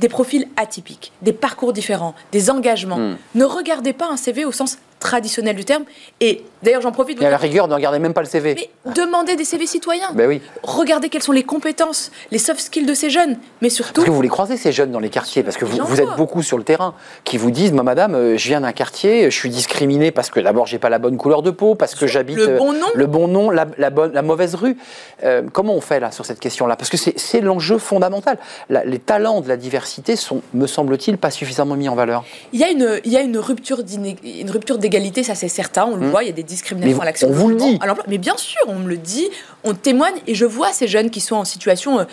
des 0.02 0.10
profils 0.10 0.48
atypiques, 0.58 1.14
des 1.22 1.32
parcours 1.32 1.74
différents, 1.74 2.16
des 2.32 2.50
engagements. 2.50 2.98
Hmm. 2.98 3.18
Ne 3.36 3.46
regardez 3.46 3.94
pas 3.94 4.10
un 4.10 4.18
CV 4.18 4.44
au 4.44 4.52
sens 4.52 4.78
traditionnel 5.02 5.56
du 5.56 5.66
terme. 5.66 5.84
Et 6.22 6.46
d'ailleurs, 6.64 6.82
j'en 6.82 6.94
profite. 6.94 7.22
Et 7.22 7.26
à 7.26 7.30
la 7.30 7.38
rigueur, 7.38 7.68
ne 7.68 7.74
regardez 7.74 8.00
même 8.00 8.14
pas 8.14 8.22
le 8.22 8.28
CV. 8.28 8.56
Mais 8.56 8.94
demandez 8.94 9.36
des 9.36 9.44
CV 9.44 9.66
citoyens. 9.66 10.12
Ben 10.14 10.28
oui. 10.28 10.42
Regardez 10.64 11.10
quelles 11.10 11.24
sont 11.24 11.32
les 11.34 11.44
compétences, 11.44 12.12
les 12.30 12.38
soft 12.38 12.62
skills 12.62 12.86
de 12.86 12.94
ces 12.94 13.10
jeunes. 13.10 13.38
Mais 13.62 13.70
surtout, 13.70 14.02
Parce 14.02 14.08
que 14.08 14.12
vous 14.12 14.22
les 14.22 14.30
croisez, 14.30 14.56
ces 14.56 14.72
jeunes, 14.72 14.92
dans 14.92 15.00
les 15.00 15.10
quartiers, 15.10 15.44
parce 15.44 15.58
que 15.58 15.66
vous, 15.66 16.00
êtes 16.00 16.16
beaucoup 16.16 16.44
sur 16.44 16.58
le 16.58 16.64
terrain, 16.64 16.94
qui 17.26 17.38
vous 17.38 17.52
disent, 17.52 17.74
moi, 17.74 17.84
madame, 17.84 18.14
euh, 18.16 18.38
je 18.38 18.48
viens 18.48 18.62
d'un 18.62 18.72
quartier, 18.72 19.30
je 19.32 19.36
suis 19.36 19.50
discriminé 19.50 20.12
parce 20.12 20.30
que 20.30 20.40
d'abord, 20.40 20.68
j'ai 20.68 20.78
pas 20.78 20.90
la 20.90 21.00
bonne 21.00 21.18
couleur 21.18 21.42
de 21.42 21.52
peau, 21.52 21.74
parce 21.76 21.96
que 21.96 22.06
j'habite 22.06 22.38
le 22.38 22.50
euh, 22.50 22.58
bon 22.58 22.74
nom. 22.74 22.88
le 22.94 23.08
bon 23.08 23.28
nom, 23.28 23.50
la, 23.50 23.66
la 23.80 23.90
bonne, 23.90 24.14
la 24.14 24.22
mauvaise 24.22 24.54
rue. 24.54 24.78
Euh, 25.24 25.42
comment 25.52 25.74
on 25.74 25.82
fait, 25.82 26.00
là, 26.00 26.12
sur 26.12 26.26
cette 26.26 26.40
question-là? 26.40 26.76
Parce 26.76 26.92
que 26.92 26.98
c'est 26.98 27.18
c'est 27.18 27.42
l'enjeu 27.42 27.80
fondamental. 27.80 28.38
La- 28.70 28.86
les 28.86 29.00
talents 29.00 29.42
de 29.42 29.48
la 29.48 29.58
diversité 29.58 29.91
sont, 30.16 30.42
me 30.54 30.68
semble-t-il, 30.68 31.18
pas 31.18 31.32
suffisamment 31.32 31.76
mis 31.76 31.90
en 31.90 31.96
valeur. 31.96 32.24
il 32.54 32.60
y 32.60 32.64
a 32.64 32.70
une, 32.70 33.00
il 33.06 33.12
y 33.12 33.18
a 33.18 33.22
une 33.22 33.38
rupture 33.38 33.84
d'égalité, 33.84 35.24
ça 35.24 35.36
c'est 35.36 35.48
certain. 35.48 35.86
On 35.86 35.96
le 35.96 36.10
voit, 36.10 36.24
il 36.24 36.28
y 36.28 36.30
a 36.30 36.34
des 36.34 36.44
discriminations 36.44 36.82
Hmm. 36.82 36.98
Mais 36.98 37.02
à 37.02 37.06
l'accès 37.06 37.26
on 37.26 37.32
vous 37.32 37.50
le 37.50 37.56
dit. 37.56 37.80
Mais 38.08 38.18
bien 38.18 38.38
sûr, 38.38 38.62
on 38.68 38.76
me 38.76 38.88
le 38.88 38.98
dit, 38.98 39.30
on 39.64 39.74
témoigne, 39.74 40.16
et 40.28 40.36
je 40.36 40.46
vois 40.46 40.72
ces 40.72 40.88
jeunes 40.88 41.10
qui 41.10 41.22
sont 41.22 41.36
en 41.36 41.46
situation, 41.46 42.00
euh, 42.00 42.04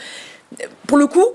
pour 0.87 0.99
le 0.99 1.07
coup, 1.07 1.27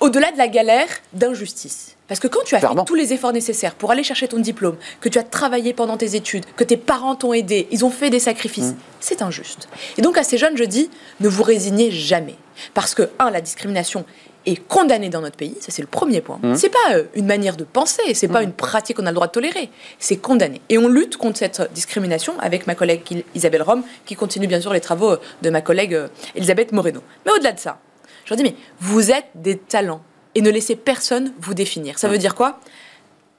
au-delà 0.00 0.32
de 0.32 0.38
la 0.38 0.48
galère, 0.48 0.88
d'injustice. 1.12 1.93
Parce 2.08 2.20
que 2.20 2.28
quand 2.28 2.42
tu 2.44 2.54
as 2.54 2.58
Clairement. 2.58 2.82
fait 2.82 2.86
tous 2.86 2.94
les 2.94 3.12
efforts 3.14 3.32
nécessaires 3.32 3.74
pour 3.74 3.90
aller 3.90 4.02
chercher 4.02 4.28
ton 4.28 4.38
diplôme, 4.38 4.76
que 5.00 5.08
tu 5.08 5.18
as 5.18 5.22
travaillé 5.22 5.72
pendant 5.72 5.96
tes 5.96 6.16
études, 6.16 6.44
que 6.56 6.64
tes 6.64 6.76
parents 6.76 7.14
t'ont 7.16 7.32
aidé, 7.32 7.66
ils 7.70 7.84
ont 7.84 7.90
fait 7.90 8.10
des 8.10 8.18
sacrifices, 8.20 8.72
Mm. 8.72 8.76
c'est 9.00 9.22
injuste. 9.22 9.68
Et 9.96 10.02
donc 10.02 10.18
à 10.18 10.22
ces 10.24 10.36
jeunes, 10.36 10.56
je 10.56 10.64
dis, 10.64 10.90
ne 11.20 11.28
vous 11.28 11.42
résignez 11.42 11.90
jamais. 11.90 12.34
Parce 12.74 12.94
que, 12.94 13.08
un, 13.18 13.30
la 13.30 13.40
discrimination 13.40 14.04
est 14.46 14.56
condamnée 14.68 15.08
dans 15.08 15.22
notre 15.22 15.36
pays, 15.38 15.56
ça 15.60 15.72
c'est 15.72 15.80
le 15.80 15.88
premier 15.88 16.20
point. 16.20 16.38
Mm. 16.42 16.54
C'est 16.56 16.68
pas 16.68 16.92
euh, 16.92 17.04
une 17.14 17.24
manière 17.24 17.56
de 17.56 17.64
penser, 17.64 18.12
c'est 18.12 18.28
pas 18.28 18.42
une 18.42 18.52
pratique 18.52 18.98
qu'on 18.98 19.06
a 19.06 19.10
le 19.10 19.14
droit 19.14 19.26
de 19.28 19.32
tolérer, 19.32 19.70
c'est 19.98 20.18
condamné. 20.18 20.60
Et 20.68 20.76
on 20.76 20.88
lutte 20.88 21.16
contre 21.16 21.38
cette 21.38 21.72
discrimination 21.72 22.34
avec 22.40 22.66
ma 22.66 22.74
collègue 22.74 23.24
Isabelle 23.34 23.62
Rome, 23.62 23.82
qui 24.04 24.14
continue 24.14 24.46
bien 24.46 24.60
sûr 24.60 24.74
les 24.74 24.82
travaux 24.82 25.12
euh, 25.12 25.16
de 25.40 25.48
ma 25.48 25.62
collègue 25.62 25.94
euh, 25.94 26.08
Elisabeth 26.34 26.72
Moreno. 26.72 27.00
Mais 27.24 27.32
au-delà 27.32 27.52
de 27.52 27.58
ça, 27.60 27.78
je 28.26 28.30
leur 28.30 28.36
dis, 28.36 28.44
mais 28.44 28.54
vous 28.80 29.10
êtes 29.10 29.24
des 29.34 29.56
talents 29.56 30.02
et 30.34 30.40
ne 30.40 30.50
laissez 30.50 30.76
personne 30.76 31.32
vous 31.40 31.54
définir. 31.54 31.98
Ça 31.98 32.08
veut 32.08 32.18
dire 32.18 32.34
quoi? 32.34 32.60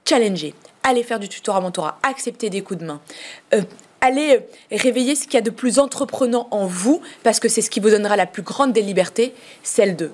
Challenger, 0.07 0.53
aller 0.83 1.03
faire 1.03 1.19
du 1.19 1.29
tutorat 1.29 1.61
mentorat, 1.61 1.99
accepter 2.03 2.49
des 2.49 2.61
coups 2.61 2.79
de 2.79 2.85
main, 2.85 3.01
euh, 3.53 3.61
aller 4.01 4.37
euh, 4.37 4.77
réveiller 4.77 5.15
ce 5.15 5.23
qu'il 5.23 5.33
y 5.33 5.37
a 5.37 5.41
de 5.41 5.49
plus 5.49 5.79
entreprenant 5.79 6.47
en 6.51 6.67
vous, 6.67 7.01
parce 7.23 7.39
que 7.39 7.49
c'est 7.49 7.61
ce 7.61 7.69
qui 7.69 7.79
vous 7.79 7.89
donnera 7.89 8.15
la 8.15 8.25
plus 8.25 8.43
grande 8.43 8.71
des 8.71 8.81
libertés, 8.81 9.33
celle 9.63 9.95
de 9.95 10.11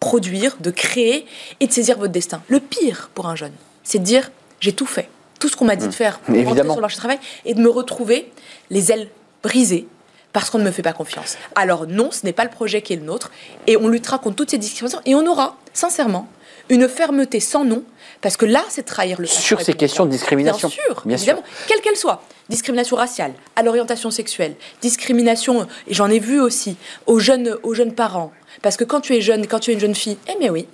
produire, 0.00 0.56
de 0.60 0.70
créer 0.70 1.26
et 1.60 1.66
de 1.66 1.72
saisir 1.72 1.98
votre 1.98 2.12
destin. 2.12 2.42
Le 2.48 2.60
pire 2.60 3.10
pour 3.14 3.26
un 3.26 3.36
jeune, 3.36 3.52
c'est 3.84 3.98
de 3.98 4.04
dire 4.04 4.30
j'ai 4.60 4.72
tout 4.72 4.86
fait, 4.86 5.08
tout 5.38 5.48
ce 5.48 5.56
qu'on 5.56 5.66
m'a 5.66 5.76
dit 5.76 5.86
de 5.86 5.92
faire 5.92 6.18
pour 6.18 6.34
rentrer. 6.34 6.50
Évidemment. 6.50 6.74
sur 6.74 6.80
le 6.80 6.82
marché 6.82 6.96
du 6.96 7.00
travail, 7.00 7.18
et 7.44 7.54
de 7.54 7.60
me 7.60 7.70
retrouver 7.70 8.30
les 8.70 8.90
ailes 8.90 9.08
brisées 9.42 9.86
parce 10.32 10.50
qu'on 10.50 10.58
ne 10.58 10.64
me 10.64 10.70
fait 10.70 10.82
pas 10.82 10.92
confiance. 10.92 11.38
Alors 11.54 11.86
non, 11.86 12.10
ce 12.10 12.24
n'est 12.26 12.32
pas 12.32 12.44
le 12.44 12.50
projet 12.50 12.82
qui 12.82 12.92
est 12.92 12.96
le 12.96 13.02
nôtre, 13.02 13.30
et 13.66 13.76
on 13.76 13.88
luttera 13.88 14.18
contre 14.18 14.36
toutes 14.36 14.50
ces 14.50 14.58
discriminations, 14.58 15.00
et 15.06 15.14
on 15.14 15.26
aura, 15.26 15.56
sincèrement, 15.78 16.28
une 16.68 16.88
fermeté 16.88 17.40
sans 17.40 17.64
nom, 17.64 17.82
parce 18.20 18.36
que 18.36 18.44
là, 18.44 18.64
c'est 18.68 18.84
trahir 18.84 19.20
le 19.20 19.26
Sur 19.26 19.60
ces 19.60 19.74
questions 19.74 20.04
de 20.04 20.10
discrimination. 20.10 20.68
Bien 20.68 20.76
sûr, 20.76 21.02
Bien 21.06 21.16
sûr. 21.16 21.36
quelle 21.66 21.80
qu'elle 21.80 21.96
soit. 21.96 22.22
Discrimination 22.48 22.96
raciale, 22.96 23.32
à 23.56 23.62
l'orientation 23.62 24.10
sexuelle, 24.10 24.54
discrimination, 24.80 25.66
et 25.86 25.94
j'en 25.94 26.08
ai 26.10 26.18
vu 26.18 26.40
aussi, 26.40 26.76
aux 27.06 27.18
jeunes, 27.18 27.56
aux 27.62 27.74
jeunes 27.74 27.94
parents. 27.94 28.32
Parce 28.62 28.76
que 28.76 28.84
quand 28.84 29.00
tu 29.00 29.14
es 29.14 29.20
jeune, 29.20 29.46
quand 29.46 29.60
tu 29.60 29.70
es 29.70 29.74
une 29.74 29.80
jeune 29.80 29.94
fille, 29.94 30.18
eh 30.32 30.38
bien 30.38 30.50
oui, 30.50 30.66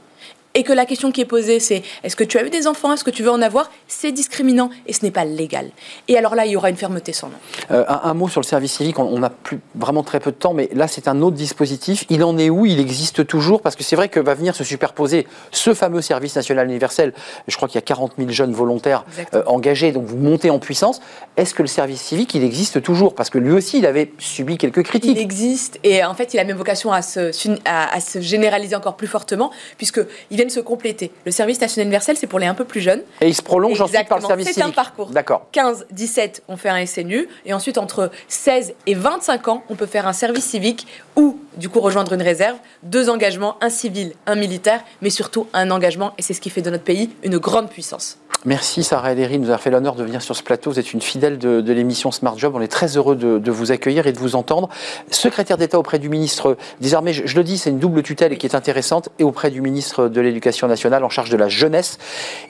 et 0.54 0.62
que 0.62 0.72
la 0.72 0.86
question 0.86 1.10
qui 1.12 1.20
est 1.20 1.24
posée, 1.26 1.60
c'est 1.60 1.82
est-ce 2.02 2.16
que 2.16 2.24
tu 2.24 2.38
as 2.38 2.44
eu 2.44 2.50
des 2.50 2.66
enfants, 2.66 2.92
est-ce 2.92 3.04
que 3.04 3.10
tu 3.10 3.22
veux 3.22 3.30
en 3.30 3.42
avoir? 3.42 3.70
C'est 3.88 4.12
discriminant 4.12 4.70
et 4.86 4.92
ce 4.92 5.04
n'est 5.04 5.10
pas 5.10 5.24
légal. 5.24 5.70
Et 6.08 6.16
alors 6.16 6.34
là, 6.34 6.46
il 6.46 6.52
y 6.52 6.56
aura 6.56 6.70
une 6.70 6.76
fermeté 6.76 7.12
sans 7.12 7.28
nom. 7.28 7.34
Euh, 7.70 7.84
un, 7.88 8.00
un 8.04 8.14
mot 8.14 8.28
sur 8.28 8.40
le 8.40 8.46
service 8.46 8.72
civique, 8.72 8.98
on 8.98 9.18
n'a 9.18 9.30
plus 9.30 9.60
vraiment 9.74 10.02
très 10.02 10.20
peu 10.20 10.30
de 10.30 10.36
temps, 10.36 10.54
mais 10.54 10.68
là 10.74 10.86
c'est 10.88 11.08
un 11.08 11.20
autre 11.22 11.36
dispositif. 11.36 12.04
Il 12.10 12.22
en 12.24 12.38
est 12.38 12.50
où? 12.50 12.66
Il 12.66 12.78
existe 12.80 13.26
toujours? 13.26 13.62
Parce 13.62 13.76
que 13.76 13.82
c'est 13.82 13.96
vrai 13.96 14.08
que 14.08 14.20
va 14.20 14.34
venir 14.34 14.54
se 14.54 14.64
superposer 14.64 15.26
ce 15.50 15.74
fameux 15.74 16.02
service 16.02 16.36
national 16.36 16.66
universel. 16.68 17.12
Je 17.48 17.56
crois 17.56 17.68
qu'il 17.68 17.76
y 17.76 17.78
a 17.78 17.82
40 17.82 18.12
000 18.18 18.30
jeunes 18.30 18.52
volontaires 18.52 19.04
euh, 19.34 19.42
engagés, 19.46 19.92
donc 19.92 20.04
vous 20.04 20.16
montez 20.18 20.50
en 20.50 20.58
puissance. 20.58 21.00
Est-ce 21.36 21.54
que 21.54 21.62
le 21.62 21.68
service 21.68 22.00
civique, 22.00 22.34
il 22.34 22.44
existe 22.44 22.80
toujours? 22.82 23.14
Parce 23.14 23.30
que 23.30 23.38
lui 23.38 23.52
aussi, 23.52 23.78
il 23.78 23.86
avait 23.86 24.12
subi 24.18 24.56
quelques 24.56 24.78
Il 24.78 24.84
critiques. 24.84 25.18
existe 25.18 25.78
et 25.82 26.04
en 26.04 26.14
fait, 26.14 26.32
il 26.34 26.38
a 26.38 26.44
même 26.44 26.56
vocation 26.56 26.92
à 26.92 27.02
se, 27.02 27.30
à, 27.64 27.92
à 27.94 28.00
se 28.00 28.20
généraliser 28.20 28.76
encore 28.76 28.96
plus 28.96 29.08
fortement, 29.08 29.50
puisqu'ils 29.78 30.40
viennent 30.44 30.50
se 30.54 30.60
compléter. 30.60 31.10
Le 31.24 31.30
service 31.30 31.60
national 31.60 31.86
universel, 31.86 32.16
c'est 32.16 32.26
pour 32.26 32.38
les 32.38 32.46
un 32.46 32.54
peu 32.54 32.64
plus 32.64 32.80
jeunes. 32.80 33.00
Et 33.20 33.28
il 33.28 33.34
se 33.34 33.42
prolonge 33.42 33.80
ensuite 33.80 34.06
par 34.08 34.18
le 34.18 34.24
Exactement. 34.24 34.28
service 34.28 34.54
C'est 34.54 34.62
un 34.62 34.70
parcours. 34.70 35.10
D'accord. 35.10 35.46
15, 35.52 35.86
17, 35.90 36.42
on 36.48 36.56
fait 36.56 36.68
un 36.68 36.84
SNU. 36.84 37.28
Et 37.46 37.54
ensuite, 37.54 37.78
entre 37.78 38.10
16 38.28 38.74
et 38.86 38.94
25 38.94 39.48
ans, 39.48 39.62
on 39.70 39.74
peut 39.74 39.86
faire 39.86 40.06
un 40.06 40.12
service 40.12 40.44
civique 40.44 40.86
ou, 41.16 41.38
du 41.56 41.68
coup, 41.68 41.80
rejoindre 41.80 42.12
une 42.12 42.22
réserve. 42.22 42.56
Deux 42.82 43.08
engagements, 43.08 43.56
un 43.60 43.70
civil, 43.70 44.12
un 44.26 44.34
militaire, 44.34 44.82
mais 45.00 45.10
surtout 45.10 45.46
un 45.52 45.70
engagement. 45.70 46.12
Et 46.18 46.22
c'est 46.22 46.34
ce 46.34 46.40
qui 46.40 46.50
fait 46.50 46.62
de 46.62 46.70
notre 46.70 46.84
pays 46.84 47.10
une 47.22 47.38
grande 47.38 47.70
puissance. 47.70 48.18
Merci 48.46 48.84
Sarah 48.84 49.12
Ellery 49.12 49.36
de 49.36 49.38
nous 49.38 49.46
avoir 49.46 49.60
fait 49.62 49.70
l'honneur 49.70 49.94
de 49.94 50.04
venir 50.04 50.20
sur 50.20 50.36
ce 50.36 50.42
plateau. 50.42 50.70
Vous 50.70 50.78
êtes 50.78 50.92
une 50.92 51.00
fidèle 51.00 51.38
de, 51.38 51.62
de 51.62 51.72
l'émission 51.72 52.10
Smart 52.10 52.36
Job. 52.36 52.52
On 52.54 52.60
est 52.60 52.68
très 52.68 52.98
heureux 52.98 53.16
de, 53.16 53.38
de 53.38 53.50
vous 53.50 53.72
accueillir 53.72 54.06
et 54.06 54.12
de 54.12 54.18
vous 54.18 54.36
entendre. 54.36 54.68
Secrétaire 55.10 55.56
d'État 55.56 55.78
auprès 55.78 55.98
du 55.98 56.10
ministre 56.10 56.58
des 56.78 56.92
Armées, 56.94 57.14
je, 57.14 57.26
je 57.26 57.36
le 57.36 57.42
dis, 57.42 57.56
c'est 57.56 57.70
une 57.70 57.78
double 57.78 58.02
tutelle 58.02 58.34
et 58.34 58.36
qui 58.36 58.46
est 58.46 58.54
intéressante, 58.54 59.08
et 59.18 59.24
auprès 59.24 59.50
du 59.50 59.62
ministre 59.62 60.08
de 60.08 60.20
l'Éducation 60.20 60.68
nationale 60.68 61.04
en 61.04 61.08
charge 61.08 61.30
de 61.30 61.38
la 61.38 61.48
jeunesse 61.48 61.96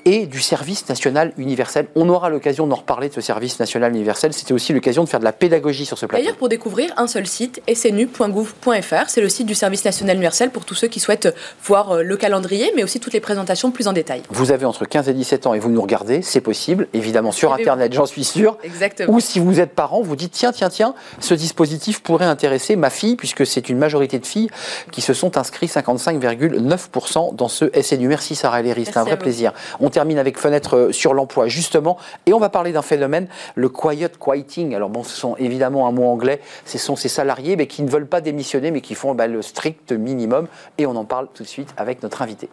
et 0.04 0.26
du 0.26 0.40
service 0.40 0.88
national 0.88 1.32
universel. 1.38 1.86
On 1.94 2.08
aura 2.08 2.28
l'occasion 2.28 2.66
d'en 2.66 2.74
reparler 2.74 3.08
de 3.08 3.14
ce 3.14 3.20
service 3.20 3.60
national 3.60 3.92
universel. 3.94 4.32
C'était 4.32 4.52
aussi 4.52 4.72
l'occasion 4.72 5.04
de 5.04 5.08
faire 5.08 5.20
de 5.20 5.24
la 5.24 5.32
pédagogie 5.32 5.86
sur 5.86 5.96
ce 5.96 6.06
plateau. 6.06 6.20
D'ailleurs, 6.20 6.36
pour 6.36 6.48
découvrir 6.48 6.92
un 6.96 7.06
seul 7.06 7.28
site, 7.28 7.62
snu.gouv.fr, 7.72 9.04
c'est 9.06 9.20
le 9.20 9.28
site 9.28 9.46
du 9.46 9.54
service 9.54 9.84
national 9.84 10.16
universel 10.16 10.50
pour 10.50 10.64
tous 10.64 10.74
ceux 10.74 10.88
qui 10.88 10.98
souhaitent 10.98 11.32
voir 11.62 11.92
euh, 11.92 12.02
le 12.02 12.16
calendrier, 12.16 12.72
mais 12.74 12.82
aussi 12.82 12.98
toutes 12.98 13.12
les 13.12 13.20
présentations 13.20 13.70
plus 13.70 13.86
en 13.86 13.92
détail. 13.92 14.22
Vous 14.30 14.50
avez 14.50 14.66
entre 14.66 14.86
15 14.86 15.08
et 15.08 15.14
17 15.14 15.46
ans 15.46 15.54
et 15.54 15.60
vous 15.60 15.70
nous 15.70 15.83
regardez, 15.84 16.22
c'est 16.22 16.40
possible, 16.40 16.88
évidemment 16.92 17.32
sur. 17.32 17.54
Internet, 17.54 17.92
j'en 17.92 18.06
suis 18.06 18.24
sûr. 18.24 18.58
Exactement. 18.64 19.14
Ou 19.14 19.20
si 19.20 19.38
vous 19.38 19.60
êtes 19.60 19.74
parent, 19.74 20.02
vous 20.02 20.16
dites 20.16 20.32
tiens, 20.32 20.50
tiens, 20.50 20.68
tiens, 20.68 20.94
ce 21.20 21.34
dispositif 21.34 22.02
pourrait 22.02 22.24
intéresser 22.24 22.74
ma 22.74 22.90
fille, 22.90 23.16
puisque 23.16 23.46
c'est 23.46 23.68
une 23.68 23.78
majorité 23.78 24.18
de 24.18 24.26
filles 24.26 24.50
qui 24.90 25.00
se 25.00 25.14
sont 25.14 25.36
inscrits 25.38 25.66
55,9% 25.66 27.36
dans 27.36 27.48
ce 27.48 27.70
SNU. 27.80 28.08
Merci 28.08 28.34
Sarah 28.34 28.60
Ellery, 28.60 28.86
c'est 28.86 28.96
un 28.96 29.04
vrai 29.04 29.18
plaisir. 29.18 29.52
On 29.78 29.90
termine 29.90 30.18
avec 30.18 30.38
Fenêtre 30.38 30.76
euh, 30.76 30.92
sur 30.92 31.14
l'emploi, 31.14 31.46
justement, 31.46 31.96
et 32.26 32.32
on 32.32 32.38
va 32.38 32.48
parler 32.48 32.72
d'un 32.72 32.82
phénomène, 32.82 33.28
le 33.54 33.68
quiet 33.68 34.10
quieting. 34.18 34.74
Alors 34.74 34.90
bon, 34.90 35.04
ce 35.04 35.14
sont 35.16 35.36
évidemment 35.36 35.86
un 35.86 35.92
mot 35.92 36.06
anglais, 36.06 36.40
ce 36.64 36.78
sont 36.78 36.96
ces 36.96 37.08
salariés 37.08 37.56
mais 37.56 37.66
qui 37.66 37.82
ne 37.82 37.90
veulent 37.90 38.08
pas 38.08 38.20
démissionner, 38.20 38.70
mais 38.70 38.80
qui 38.80 38.94
font 38.94 39.14
bah, 39.14 39.26
le 39.26 39.42
strict 39.42 39.92
minimum, 39.92 40.48
et 40.78 40.86
on 40.86 40.96
en 40.96 41.04
parle 41.04 41.28
tout 41.34 41.42
de 41.42 41.48
suite 41.48 41.72
avec 41.76 42.02
notre 42.02 42.22
invité. 42.22 42.48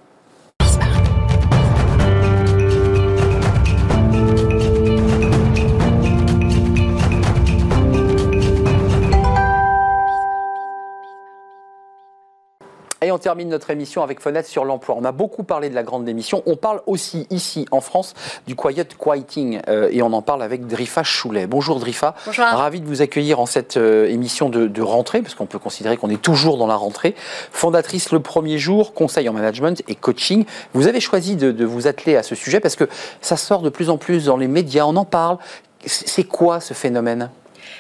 Et 13.03 13.11
on 13.11 13.17
termine 13.17 13.49
notre 13.49 13.71
émission 13.71 14.03
avec 14.03 14.19
Fenêtre 14.19 14.47
sur 14.47 14.63
l'emploi. 14.63 14.95
On 14.95 15.03
a 15.05 15.11
beaucoup 15.11 15.41
parlé 15.43 15.71
de 15.71 15.73
la 15.73 15.81
grande 15.81 16.05
démission. 16.05 16.43
On 16.45 16.55
parle 16.55 16.81
aussi 16.85 17.25
ici 17.31 17.65
en 17.71 17.81
France 17.81 18.13
du 18.45 18.55
quiet 18.55 18.85
quieting 18.95 19.59
euh, 19.69 19.89
et 19.91 20.03
on 20.03 20.13
en 20.13 20.21
parle 20.21 20.43
avec 20.43 20.67
Drifa 20.67 21.01
Choulet. 21.01 21.47
Bonjour 21.47 21.79
Drifa. 21.79 22.13
Bonjour. 22.27 22.45
Ravi 22.45 22.79
de 22.79 22.85
vous 22.85 23.01
accueillir 23.01 23.39
en 23.39 23.47
cette 23.47 23.77
euh, 23.77 24.05
émission 24.07 24.49
de, 24.49 24.67
de 24.67 24.81
rentrée 24.83 25.23
parce 25.23 25.33
qu'on 25.33 25.47
peut 25.47 25.57
considérer 25.57 25.97
qu'on 25.97 26.11
est 26.11 26.21
toujours 26.21 26.57
dans 26.57 26.67
la 26.67 26.75
rentrée. 26.75 27.15
Fondatrice 27.51 28.11
le 28.11 28.19
premier 28.19 28.59
jour, 28.59 28.93
conseil 28.93 29.27
en 29.29 29.33
management 29.33 29.81
et 29.87 29.95
coaching. 29.95 30.45
Vous 30.73 30.87
avez 30.87 30.99
choisi 30.99 31.35
de, 31.35 31.51
de 31.51 31.65
vous 31.65 31.87
atteler 31.87 32.17
à 32.17 32.21
ce 32.21 32.35
sujet 32.35 32.59
parce 32.59 32.75
que 32.75 32.87
ça 33.19 33.35
sort 33.35 33.63
de 33.63 33.69
plus 33.69 33.89
en 33.89 33.97
plus 33.97 34.25
dans 34.25 34.37
les 34.37 34.47
médias. 34.47 34.85
On 34.85 34.95
en 34.95 35.05
parle. 35.05 35.39
C'est 35.87 36.25
quoi 36.25 36.59
ce 36.59 36.75
phénomène? 36.75 37.31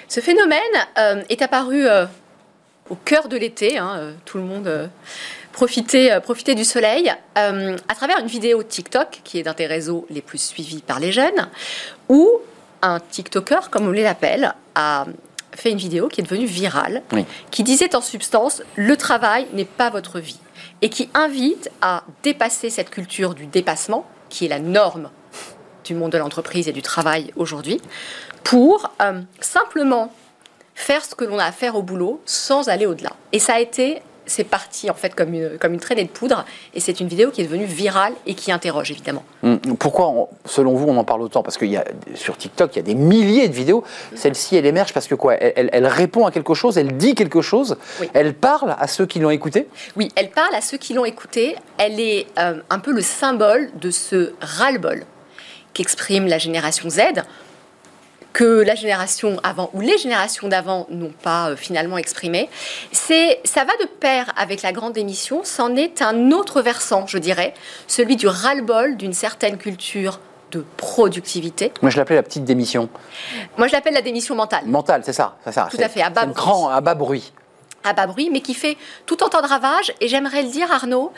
Ce 0.07 0.19
phénomène 0.19 0.59
euh, 0.97 1.21
est 1.29 1.41
apparu 1.41 1.87
euh, 1.87 2.05
au 2.91 2.95
cœur 2.95 3.27
de 3.29 3.37
l'été. 3.37 3.77
hein, 3.77 3.93
euh, 3.97 4.11
tout 4.25 4.37
le 4.37 4.43
monde 4.43 4.67
euh, 4.67 4.87
profitait, 5.53 6.11
euh, 6.11 6.19
profitait 6.19 6.55
du 6.55 6.65
soleil 6.65 7.11
euh, 7.37 7.77
à 7.87 7.95
travers 7.95 8.19
une 8.19 8.27
vidéo 8.27 8.61
TikTok 8.63 9.21
qui 9.23 9.39
est 9.39 9.43
d'un 9.43 9.53
des 9.53 9.65
réseaux 9.65 10.05
les 10.09 10.21
plus 10.21 10.41
suivis 10.41 10.81
par 10.81 10.99
les 10.99 11.11
jeunes, 11.11 11.47
où 12.09 12.29
un 12.81 12.99
TikToker, 12.99 13.69
comme 13.69 13.87
on 13.87 13.91
les 13.91 14.05
appelle, 14.05 14.53
a 14.75 15.05
fait 15.53 15.71
une 15.71 15.77
vidéo 15.77 16.07
qui 16.07 16.21
est 16.21 16.23
devenue 16.23 16.45
virale, 16.45 17.01
Oui. 17.13 17.25
qui 17.49 17.63
disait 17.63 17.95
en 17.95 18.01
substance 18.01 18.61
le 18.75 18.95
travail 18.97 19.47
n'est 19.53 19.65
pas 19.65 19.89
votre 19.89 20.19
vie 20.19 20.39
et 20.81 20.89
qui 20.89 21.09
invite 21.13 21.69
à 21.81 22.03
dépasser 22.23 22.69
cette 22.69 22.89
culture 22.89 23.35
du 23.35 23.45
dépassement 23.45 24.05
qui 24.29 24.45
est 24.45 24.49
la 24.49 24.59
norme 24.59 25.09
du 25.83 25.93
monde 25.93 26.11
de 26.11 26.17
l'entreprise 26.17 26.67
et 26.67 26.71
du 26.71 26.81
travail 26.81 27.31
aujourd'hui 27.35 27.81
pour 28.43 28.91
euh, 29.01 29.21
simplement 29.41 30.13
faire 30.81 31.05
ce 31.05 31.15
que 31.15 31.25
l'on 31.25 31.39
a 31.39 31.45
à 31.45 31.51
faire 31.51 31.75
au 31.75 31.81
boulot 31.83 32.19
sans 32.25 32.67
aller 32.69 32.85
au-delà. 32.85 33.11
Et 33.31 33.39
ça 33.39 33.53
a 33.55 33.59
été, 33.59 34.01
c'est 34.25 34.43
parti 34.43 34.89
en 34.89 34.93
fait 34.93 35.13
comme 35.13 35.33
une, 35.33 35.57
comme 35.59 35.73
une 35.73 35.79
traînée 35.79 36.03
de 36.05 36.09
poudre 36.09 36.45
et 36.73 36.79
c'est 36.79 36.99
une 36.99 37.07
vidéo 37.07 37.31
qui 37.31 37.41
est 37.41 37.43
devenue 37.45 37.65
virale 37.65 38.13
et 38.25 38.33
qui 38.33 38.51
interroge 38.51 38.89
évidemment. 38.91 39.23
Hum, 39.43 39.59
Pourquoi, 39.77 40.09
on- 40.09 40.27
selon 40.45 40.73
vous, 40.75 40.87
on 40.87 40.97
en 40.97 41.03
parle 41.03 41.21
autant? 41.21 41.43
Parce 41.43 41.57
que 41.57 41.65
sur 42.15 42.37
TikTok, 42.37 42.75
il 42.75 42.77
y 42.77 42.79
a 42.79 42.83
des 42.83 42.95
milliers 42.95 43.47
de 43.47 43.53
vidéos. 43.53 43.83
Celle-ci, 44.15 44.55
elle 44.55 44.65
émerge 44.65 44.93
parce 44.93 45.07
que 45.07 45.15
quoi? 45.15 45.35
Elle, 45.35 45.53
elle- 45.55 45.69
elle 45.73 45.87
répond 45.87 46.25
à 46.25 46.31
quelque 46.31 46.53
chose, 46.53 46.77
elle 46.77 46.97
dit 46.97 47.13
quelque 47.15 47.41
chose, 47.41 47.77
Oui. 47.99 48.09
elle 48.13 48.33
parle 48.33 48.75
à 48.79 48.87
ceux 48.87 49.05
qui 49.05 49.19
l'ont 49.19 49.29
écoutée? 49.31 49.67
Oui, 49.95 50.09
elle 50.15 50.29
parle 50.31 50.55
à 50.55 50.61
ceux 50.61 50.77
qui 50.77 50.93
l'ont 50.93 51.05
écoutée. 51.05 51.55
Elle 51.77 51.99
est 51.99 52.27
euh, 52.39 52.61
un 52.69 52.79
peu 52.79 52.91
le 52.91 53.01
symbole 53.01 53.69
de 53.79 53.91
ce 53.91 54.33
ras-le-bol 54.41 55.03
qu'exprime 55.73 56.27
la 56.27 56.37
génération 56.37 56.89
Z, 56.89 56.99
que 58.33 58.61
la 58.61 58.75
génération 58.75 59.37
avant 59.43 59.69
ou 59.73 59.81
les 59.81 59.97
générations 59.97 60.47
d'avant 60.47 60.87
n'ont 60.89 61.13
pas 61.23 61.49
euh, 61.49 61.55
finalement 61.55 61.97
exprimé. 61.97 62.49
C'est, 62.91 63.39
ça 63.43 63.63
va 63.63 63.73
de 63.81 63.85
pair 63.85 64.31
avec 64.37 64.61
la 64.61 64.71
grande 64.71 64.97
émission. 64.97 65.41
C'en 65.43 65.75
est 65.75 66.01
un 66.01 66.31
autre 66.31 66.61
versant, 66.61 67.07
je 67.07 67.17
dirais, 67.17 67.53
celui 67.87 68.15
du 68.15 68.27
ras-le-bol 68.27 68.97
d'une 68.97 69.13
certaine 69.13 69.57
culture 69.57 70.19
de 70.51 70.65
productivité. 70.77 71.71
Moi, 71.81 71.89
je 71.91 71.97
l'appelais 71.97 72.17
la 72.17 72.23
petite 72.23 72.43
démission 72.43 72.89
Moi, 73.57 73.67
je 73.67 73.73
l'appelle 73.73 73.93
la 73.93 74.01
démission 74.01 74.35
mentale. 74.35 74.65
mentale, 74.65 75.01
c'est 75.05 75.13
ça. 75.13 75.37
c'est 75.45 75.53
ça. 75.53 75.67
Tout 75.71 75.77
à 75.81 75.87
fait, 75.87 76.01
à 76.01 76.09
bas 76.09 76.25
bruit. 76.25 76.35
grand, 76.35 76.69
à 76.69 76.81
bas 76.81 76.95
bruit. 76.95 77.31
à 77.83 77.93
bas 77.93 78.07
bruit, 78.07 78.29
mais 78.29 78.41
qui 78.41 78.53
fait 78.53 78.77
tout 79.05 79.23
autant 79.23 79.41
de 79.41 79.47
ravages. 79.47 79.93
Et 80.01 80.07
j'aimerais 80.07 80.43
le 80.43 80.49
dire, 80.49 80.69
Arnaud, 80.71 81.13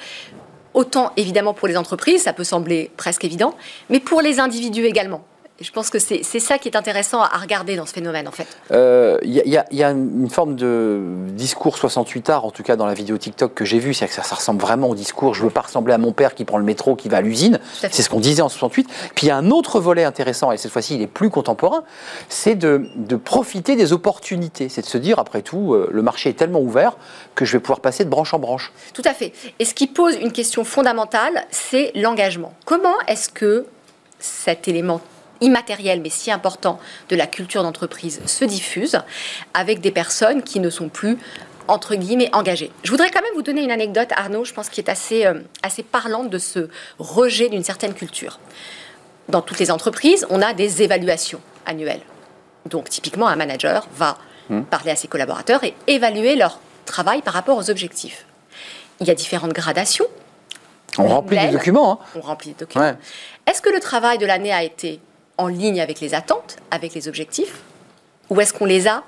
autant 0.73 1.11
évidemment 1.17 1.53
pour 1.53 1.67
les 1.67 1.77
entreprises, 1.77 2.23
ça 2.23 2.33
peut 2.33 2.43
sembler 2.43 2.91
presque 2.95 3.23
évident, 3.23 3.55
mais 3.89 3.99
pour 3.99 4.21
les 4.21 4.39
individus 4.39 4.85
également. 4.85 5.23
Et 5.59 5.63
je 5.63 5.71
pense 5.71 5.91
que 5.91 5.99
c'est 5.99 6.23
ça 6.39 6.57
qui 6.57 6.67
est 6.67 6.75
intéressant 6.75 7.21
à 7.21 7.37
regarder 7.37 7.75
dans 7.75 7.85
ce 7.85 7.93
phénomène, 7.93 8.27
en 8.27 8.31
fait. 8.31 8.47
Euh, 8.71 9.19
Il 9.21 9.31
y, 9.33 9.39
a- 9.39 9.43
il 9.45 9.51
y 9.51 9.57
a- 9.57 9.65
il 9.69 9.77
y 9.77 9.83
a 9.83 9.91
une 9.91 10.29
forme 10.29 10.55
de 10.55 10.99
discours 11.29 11.77
68 11.77 12.27
art, 12.31 12.43
en 12.43 12.49
tout 12.49 12.63
cas 12.63 12.75
dans 12.75 12.87
la 12.87 12.95
vidéo 12.95 13.19
TikTok 13.19 13.53
que 13.53 13.63
j'ai 13.63 13.77
vue, 13.77 13.93
c'est 13.93 14.07
que 14.07 14.13
ça, 14.13 14.23
ça 14.23 14.33
ressemble 14.35 14.59
vraiment 14.59 14.89
au 14.89 14.95
discours. 14.95 15.35
Je 15.35 15.43
veux 15.43 15.51
pas 15.51 15.61
ressembler 15.61 15.93
à 15.93 15.99
mon 15.99 16.11
père 16.11 16.33
qui 16.33 16.43
prend 16.43 16.57
le 16.57 16.63
métro, 16.63 16.95
qui 16.95 17.07
va 17.07 17.17
à 17.17 17.21
l'usine. 17.21 17.59
C'est 17.91 18.01
ce 18.01 18.09
qu'on 18.09 18.19
disait 18.19 18.41
en 18.41 18.49
68. 18.49 18.87
Puis 19.13 19.27
il 19.27 19.29
y 19.29 19.31
a 19.31 19.37
un 19.37 19.51
autre 19.51 19.79
volet 19.79 20.03
intéressant, 20.03 20.51
et 20.51 20.57
cette 20.57 20.71
fois-ci 20.71 20.95
il 20.95 21.03
est 21.03 21.07
plus 21.07 21.29
contemporain, 21.29 21.83
c'est 22.29 22.55
de, 22.55 22.87
de 22.95 23.15
profiter 23.15 23.75
des 23.75 23.93
opportunités. 23.93 24.69
C'est 24.69 24.81
de 24.81 24.87
se 24.87 24.97
dire, 24.97 25.19
après 25.19 25.43
tout, 25.43 25.75
euh, 25.75 25.87
le 25.91 26.01
marché 26.01 26.29
est 26.31 26.33
tellement 26.33 26.61
ouvert 26.61 26.97
que 27.35 27.45
je 27.45 27.53
vais 27.53 27.59
pouvoir 27.59 27.79
passer 27.79 28.03
de 28.03 28.09
branche 28.09 28.33
en 28.33 28.39
branche. 28.39 28.73
Tout 28.95 29.03
à 29.05 29.13
fait. 29.13 29.33
Et 29.59 29.65
ce 29.65 29.75
qui 29.75 29.85
pose 29.85 30.15
une 30.15 30.31
question 30.31 30.63
fondamentale, 30.63 31.45
c'est 31.51 31.91
l'engagement. 31.93 32.53
Comment 32.65 32.95
est-ce 33.07 33.29
que 33.29 33.67
cet 34.19 34.67
élément 34.67 34.99
immatériel 35.43 36.01
mais 36.01 36.09
si 36.09 36.31
important 36.31 36.79
de 37.09 37.15
la 37.15 37.27
culture 37.27 37.61
d'entreprise 37.63 38.21
se 38.25 38.45
diffuse 38.45 38.99
avec 39.53 39.81
des 39.81 39.91
personnes 39.91 40.41
qui 40.41 40.59
ne 40.59 40.69
sont 40.69 40.89
plus 40.89 41.17
entre 41.67 41.95
guillemets 41.95 42.29
engagées. 42.33 42.71
Je 42.83 42.91
voudrais 42.91 43.09
quand 43.09 43.21
même 43.21 43.33
vous 43.35 43.41
donner 43.41 43.63
une 43.63 43.71
anecdote, 43.71 44.09
Arnaud, 44.15 44.43
je 44.43 44.53
pense 44.53 44.69
qui 44.69 44.81
est 44.81 44.89
assez, 44.89 45.25
euh, 45.25 45.35
assez 45.61 45.81
parlante 45.83 46.29
de 46.29 46.37
ce 46.37 46.67
rejet 46.99 47.47
d'une 47.47 47.63
certaine 47.63 47.93
culture. 47.93 48.39
Dans 49.29 49.41
toutes 49.41 49.59
les 49.59 49.71
entreprises, 49.71 50.27
on 50.29 50.41
a 50.41 50.53
des 50.53 50.81
évaluations 50.81 51.39
annuelles. 51.65 52.01
Donc 52.65 52.89
typiquement, 52.89 53.27
un 53.27 53.37
manager 53.37 53.87
va 53.95 54.17
parler 54.69 54.91
à 54.91 54.95
ses 54.97 55.07
collaborateurs 55.07 55.63
et 55.63 55.73
évaluer 55.87 56.35
leur 56.35 56.59
travail 56.85 57.21
par 57.21 57.33
rapport 57.33 57.57
aux 57.57 57.69
objectifs. 57.69 58.25
Il 58.99 59.07
y 59.07 59.11
a 59.11 59.15
différentes 59.15 59.53
gradations. 59.53 60.05
On 60.97 61.07
remplit 61.07 61.39
des 61.39 61.47
documents. 61.47 61.93
hein. 62.01 62.05
On 62.15 62.21
remplit 62.21 62.49
les 62.49 62.55
documents. 62.55 62.83
Ouais. 62.83 62.95
Est-ce 63.47 63.61
que 63.61 63.69
le 63.69 63.79
travail 63.79 64.17
de 64.17 64.25
l'année 64.25 64.51
a 64.51 64.63
été 64.63 64.99
en 65.37 65.47
ligne 65.47 65.81
avec 65.81 65.99
les 65.99 66.13
attentes, 66.13 66.57
avec 66.71 66.93
les 66.93 67.07
objectifs 67.07 67.59
Ou 68.29 68.39
est-ce 68.41 68.53
qu'on 68.53 68.65
les 68.65 68.87
a 68.87 69.03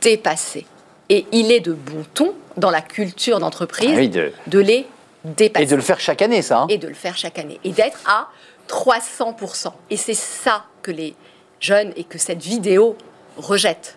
dépassés? 0.00 0.66
Et 1.08 1.26
il 1.32 1.52
est 1.52 1.60
de 1.60 1.72
bon 1.72 2.04
ton 2.14 2.34
dans 2.56 2.70
la 2.70 2.80
culture 2.80 3.38
d'entreprise 3.40 3.90
Ah 3.92 3.96
oui, 3.96 4.08
de- 4.08 4.32
de 4.46 4.58
les 4.58 4.86
dépasser 5.24 5.64
Et 5.64 5.66
de 5.68 5.76
le 5.76 5.82
faire 5.82 6.00
chaque 6.00 6.22
année, 6.22 6.42
ça. 6.42 6.60
hein. 6.62 6.66
et 6.68 6.78
de 6.78 6.88
le 6.88 6.94
faire 6.94 7.16
chaque 7.16 7.38
année 7.38 7.60
et 7.64 7.72
d'être 7.72 7.98
à 8.06 8.28
300%. 8.68 9.72
Et 9.90 9.96
c'est 9.96 10.14
ça 10.14 10.64
que 10.82 10.90
les 10.90 11.14
jeunes 11.60 11.92
et 11.96 12.04
que 12.04 12.18
cette 12.18 12.42
vidéo 12.42 12.96
rejette. 13.36 13.96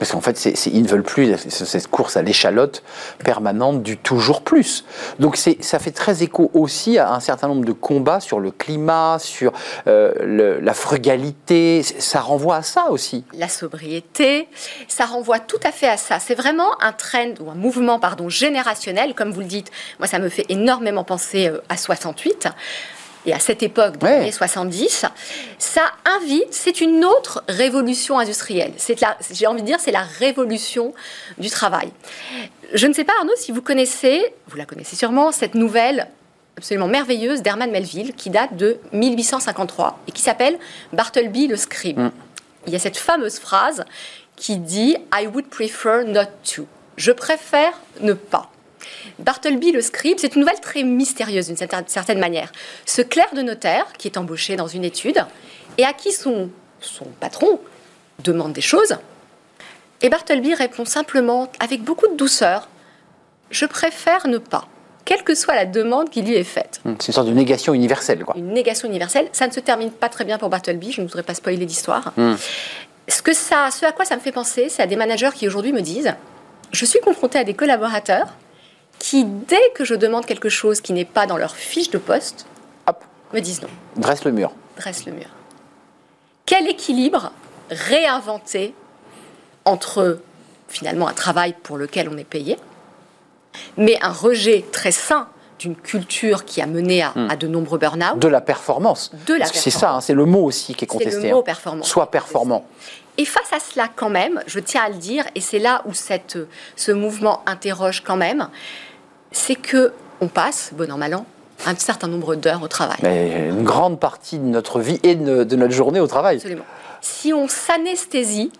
Parce 0.00 0.12
qu'en 0.12 0.22
fait, 0.22 0.66
ils 0.66 0.82
ne 0.82 0.88
veulent 0.88 1.02
plus 1.02 1.36
cette 1.50 1.88
course 1.88 2.16
à 2.16 2.22
l'échalote 2.22 2.82
permanente 3.22 3.82
du 3.82 3.98
toujours 3.98 4.40
plus. 4.40 4.86
Donc 5.18 5.36
ça 5.36 5.78
fait 5.78 5.90
très 5.90 6.22
écho 6.22 6.50
aussi 6.54 6.96
à 6.96 7.12
un 7.12 7.20
certain 7.20 7.48
nombre 7.48 7.66
de 7.66 7.72
combats 7.72 8.20
sur 8.20 8.40
le 8.40 8.50
climat, 8.50 9.18
sur 9.18 9.52
euh, 9.86 10.58
la 10.62 10.72
frugalité. 10.72 11.82
Ça 11.82 12.20
renvoie 12.20 12.56
à 12.56 12.62
ça 12.62 12.90
aussi. 12.90 13.24
la 13.34 13.48
sobriété, 13.48 14.48
ça 14.88 15.04
renvoie 15.04 15.38
tout 15.38 15.60
à 15.64 15.70
fait 15.70 15.88
à 15.88 15.98
ça. 15.98 16.18
C'est 16.18 16.34
vraiment 16.34 16.80
un 16.80 16.92
trend 16.92 17.34
ou 17.38 17.50
un 17.50 17.54
mouvement 17.54 17.98
pardon 17.98 18.30
générationnel, 18.30 19.14
comme 19.14 19.32
vous 19.32 19.40
le 19.40 19.46
dites. 19.46 19.70
Moi, 19.98 20.08
ça 20.08 20.18
me 20.18 20.30
fait 20.30 20.46
énormément 20.48 21.04
penser 21.04 21.48
euh, 21.48 21.60
à 21.68 21.76
68 21.76 22.48
et 23.26 23.32
à 23.32 23.38
cette 23.38 23.62
époque 23.62 23.98
des 23.98 24.06
Ouais. 24.06 24.14
années 24.16 24.32
70. 24.32 25.04
Ça 25.58 25.82
invite, 26.04 26.52
c'est 26.52 26.80
une 26.80 27.04
autre 27.04 27.42
révolution 27.48 28.18
industrielle. 28.18 28.72
C'est 28.76 29.00
la, 29.00 29.16
j'ai 29.32 29.46
envie 29.46 29.62
de 29.62 29.66
dire, 29.66 29.78
c'est 29.80 29.92
la 29.92 30.02
révolution 30.02 30.94
du 31.38 31.50
travail. 31.50 31.90
Je 32.72 32.86
ne 32.86 32.92
sais 32.92 33.04
pas 33.04 33.12
Arnaud 33.18 33.32
si 33.36 33.52
vous 33.52 33.62
connaissez, 33.62 34.32
vous 34.48 34.56
la 34.56 34.64
connaissez 34.64 34.96
sûrement, 34.96 35.32
cette 35.32 35.54
nouvelle 35.54 36.08
absolument 36.56 36.88
merveilleuse 36.88 37.42
d'Herman 37.42 37.70
Melville 37.70 38.14
qui 38.14 38.28
date 38.30 38.56
de 38.56 38.78
1853 38.92 39.98
et 40.08 40.12
qui 40.12 40.22
s'appelle 40.22 40.58
Bartleby 40.92 41.46
le 41.46 41.56
scribe 41.56 42.10
il 42.66 42.72
y 42.74 42.76
a 42.76 42.78
cette 42.78 42.98
fameuse 42.98 43.38
phrase 43.38 43.84
qui 44.36 44.58
dit 44.58 44.94
I 45.14 45.26
would 45.26 45.46
prefer 45.48 46.04
not 46.06 46.26
to. 46.54 46.66
Je 46.96 47.10
préfère 47.12 47.72
ne 48.02 48.12
pas. 48.12 48.50
Bartleby 49.18 49.72
le 49.72 49.80
scribe, 49.80 50.18
c'est 50.18 50.34
une 50.34 50.40
nouvelle 50.40 50.60
très 50.60 50.82
mystérieuse 50.82 51.46
d'une 51.48 51.56
certaine- 51.56 52.18
manière. 52.18 52.50
Ce 52.86 53.02
clerc 53.02 53.34
de 53.34 53.42
notaire 53.42 53.86
qui 53.98 54.08
est 54.08 54.16
embauché 54.16 54.56
dans 54.56 54.66
une 54.66 54.84
étude 54.84 55.24
et 55.78 55.84
à 55.84 55.92
qui 55.92 56.12
son, 56.12 56.50
son 56.80 57.06
patron 57.20 57.60
demande 58.22 58.52
des 58.52 58.60
choses, 58.60 58.96
et 60.02 60.08
Bartleby 60.08 60.54
répond 60.54 60.84
simplement 60.84 61.50
avec 61.60 61.82
beaucoup 61.82 62.08
de 62.08 62.16
douceur 62.16 62.68
Je 63.50 63.66
préfère 63.66 64.26
ne 64.28 64.38
pas, 64.38 64.66
quelle 65.04 65.22
que 65.24 65.34
soit 65.34 65.54
la 65.54 65.66
demande 65.66 66.08
qui 66.10 66.22
lui 66.22 66.34
est 66.34 66.44
faite 66.44 66.80
C'est 67.00 67.08
une 67.08 67.14
sorte 67.14 67.26
de 67.26 67.32
négation 67.32 67.74
universelle. 67.74 68.24
Quoi. 68.24 68.36
une 68.36 68.52
négation 68.52 68.88
universelle. 68.88 69.28
Ça 69.32 69.46
ne 69.46 69.52
se 69.52 69.60
termine 69.60 69.90
pas 69.90 70.08
très 70.08 70.24
bien 70.24 70.38
pour 70.38 70.48
Bartleby, 70.48 70.92
je 70.92 71.00
ne 71.00 71.06
voudrais 71.06 71.22
pas 71.22 71.34
spoiler 71.34 71.66
l'histoire. 71.66 72.12
Mm. 72.16 72.34
Ce, 73.08 73.22
que 73.22 73.32
ça, 73.34 73.70
ce 73.70 73.84
à 73.84 73.92
quoi 73.92 74.04
ça 74.04 74.16
me 74.16 74.20
fait 74.20 74.32
penser, 74.32 74.68
c'est 74.68 74.82
à 74.82 74.86
des 74.86 74.96
managers 74.96 75.30
qui 75.34 75.46
aujourd'hui 75.46 75.72
me 75.72 75.80
disent 75.80 76.14
Je 76.72 76.84
suis 76.84 77.00
confronté 77.00 77.38
à 77.38 77.44
des 77.44 77.54
collaborateurs 77.54 78.28
qui, 79.00 79.24
dès 79.24 79.70
que 79.74 79.84
je 79.84 79.94
demande 79.96 80.26
quelque 80.26 80.48
chose 80.48 80.80
qui 80.80 80.92
n'est 80.92 81.04
pas 81.04 81.26
dans 81.26 81.36
leur 81.36 81.56
fiche 81.56 81.90
de 81.90 81.98
poste, 81.98 82.46
Hop, 82.86 83.02
me 83.32 83.40
disent 83.40 83.60
non, 83.62 83.68
dresse 83.96 84.24
le 84.24 84.30
mur. 84.30 84.52
dresse 84.76 85.06
le 85.06 85.12
mur. 85.12 85.26
Quel 86.46 86.68
équilibre 86.68 87.32
réinventer 87.70 88.74
entre 89.64 90.20
finalement 90.68 91.08
un 91.08 91.12
travail 91.12 91.54
pour 91.62 91.76
lequel 91.78 92.08
on 92.08 92.16
est 92.18 92.24
payé, 92.24 92.56
mais 93.76 93.98
un 94.02 94.12
rejet 94.12 94.64
très 94.70 94.92
sain 94.92 95.28
d'une 95.58 95.76
culture 95.76 96.44
qui 96.44 96.60
a 96.62 96.66
mené 96.66 97.02
à, 97.02 97.12
à 97.28 97.36
de 97.36 97.46
nombreux 97.46 97.78
burn-out? 97.78 98.18
De 98.18 98.28
la 98.28 98.40
performance. 98.40 99.10
De 99.26 99.34
la 99.34 99.40
Parce 99.40 99.52
que 99.52 99.58
c'est 99.58 99.70
ça, 99.70 99.92
hein, 99.94 100.00
c'est 100.00 100.14
le 100.14 100.24
mot 100.24 100.44
aussi 100.44 100.74
qui 100.74 100.84
est 100.84 100.88
C'est 100.90 100.98
contesté. 100.98 101.28
le 101.28 101.34
mot 101.34 101.40
hein. 101.40 101.44
performance. 101.44 101.88
Sois 101.88 102.10
performant. 102.10 102.64
Et 103.18 103.24
face 103.24 103.52
à 103.52 103.60
cela, 103.60 103.88
quand 103.94 104.08
même, 104.08 104.42
je 104.46 104.58
tiens 104.60 104.82
à 104.84 104.88
le 104.88 104.94
dire, 104.96 105.24
et 105.34 105.40
c'est 105.40 105.58
là 105.58 105.82
où 105.86 105.92
cette, 105.92 106.38
ce 106.76 106.92
mouvement 106.92 107.42
interroge 107.46 108.02
quand 108.02 108.16
même, 108.16 108.48
c'est 109.32 109.54
que 109.54 109.92
on 110.20 110.28
passe, 110.28 110.70
bon 110.74 110.90
an, 110.90 110.98
mal 110.98 111.14
an, 111.14 111.26
un 111.66 111.76
certain 111.76 112.08
nombre 112.08 112.34
d'heures 112.34 112.62
au 112.62 112.68
travail. 112.68 112.98
Mais 113.02 113.48
une 113.48 113.64
grande 113.64 114.00
partie 114.00 114.38
de 114.38 114.44
notre 114.44 114.80
vie 114.80 114.98
et 115.02 115.14
de, 115.14 115.44
de 115.44 115.56
notre 115.56 115.72
journée 115.72 116.00
au 116.00 116.06
travail. 116.06 116.36
Absolument. 116.36 116.64
Si 117.00 117.32
on 117.32 117.48
s'anesthésie, 117.48 118.50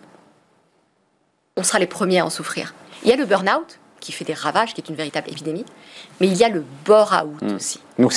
on 1.57 1.62
sera 1.62 1.79
les 1.79 1.87
premiers 1.87 2.21
à 2.21 2.27
en 2.27 2.31
souffrir. 2.31 2.75
Il 3.03 3.09
y 3.09 3.12
a 3.12 3.16
le 3.16 3.27
burn-out, 3.27 3.79
qui 4.01 4.12
fait 4.12 4.24
des 4.24 4.34
ravages, 4.34 4.74
qui 4.74 4.80
est 4.80 4.88
une 4.88 4.94
véritable 4.96 5.28
épidémie, 5.30 5.64
mais 6.20 6.26
il 6.26 6.36
y 6.36 6.44
a 6.44 6.48
le 6.48 6.64
bore-out 6.84 7.40
Hmm. 7.42 7.57
aussi. 7.57 7.80
Donc 7.98 8.12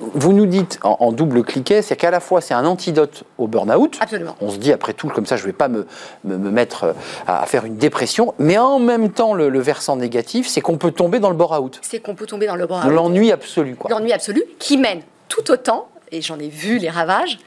vous 0.00 0.32
nous 0.32 0.46
dites 0.46 0.78
en, 0.82 0.96
en 1.00 1.12
double 1.12 1.42
cliquet, 1.44 1.82
c'est 1.82 1.96
qu'à 1.96 2.10
la 2.10 2.20
fois 2.20 2.40
c'est 2.40 2.54
un 2.54 2.64
antidote 2.64 3.24
au 3.38 3.46
burn-out. 3.46 3.98
Absolument. 4.00 4.34
On 4.40 4.50
se 4.50 4.56
dit 4.56 4.72
après 4.72 4.94
tout, 4.94 5.08
comme 5.08 5.26
ça 5.26 5.36
je 5.36 5.42
ne 5.42 5.46
vais 5.48 5.52
pas 5.52 5.68
me, 5.68 5.86
me- 6.24 6.38
me 6.38 6.50
mettre 6.50 6.84
euh, 6.84 6.92
à, 7.26 7.44
faire 7.46 7.64
une 7.66 7.76
dépression, 7.76 8.34
mais 8.38 8.56
en 8.56 8.78
même 8.78 9.10
temps 9.12 9.34
le, 9.34 9.48
le 9.50 9.60
versant 9.60 9.96
négatif, 9.96 10.48
c'est 10.48 10.60
qu'on 10.62 10.78
peut 10.78 10.90
tomber 10.92 11.18
dans 11.18 11.30
le 11.30 11.36
bore-out. 11.36 11.78
C'est 11.82 12.00
qu'on 12.00 12.14
peut 12.14 12.26
tomber 12.26 12.46
dans 12.46 12.56
le 12.56 12.66
bore-out. 12.66 12.90
L'ennui 12.90 13.30
absolu. 13.32 13.76
Quoi. 13.76 13.90
l'ennui 13.90 14.12
absolu, 14.12 14.42
qui 14.58 14.78
mène 14.78 15.02
tout 15.28 15.50
autant, 15.50 15.88
et 16.12 16.22
j'en 16.22 16.38
ai 16.38 16.48
vu 16.48 16.78
les 16.78 16.90
ravages, 16.90 17.38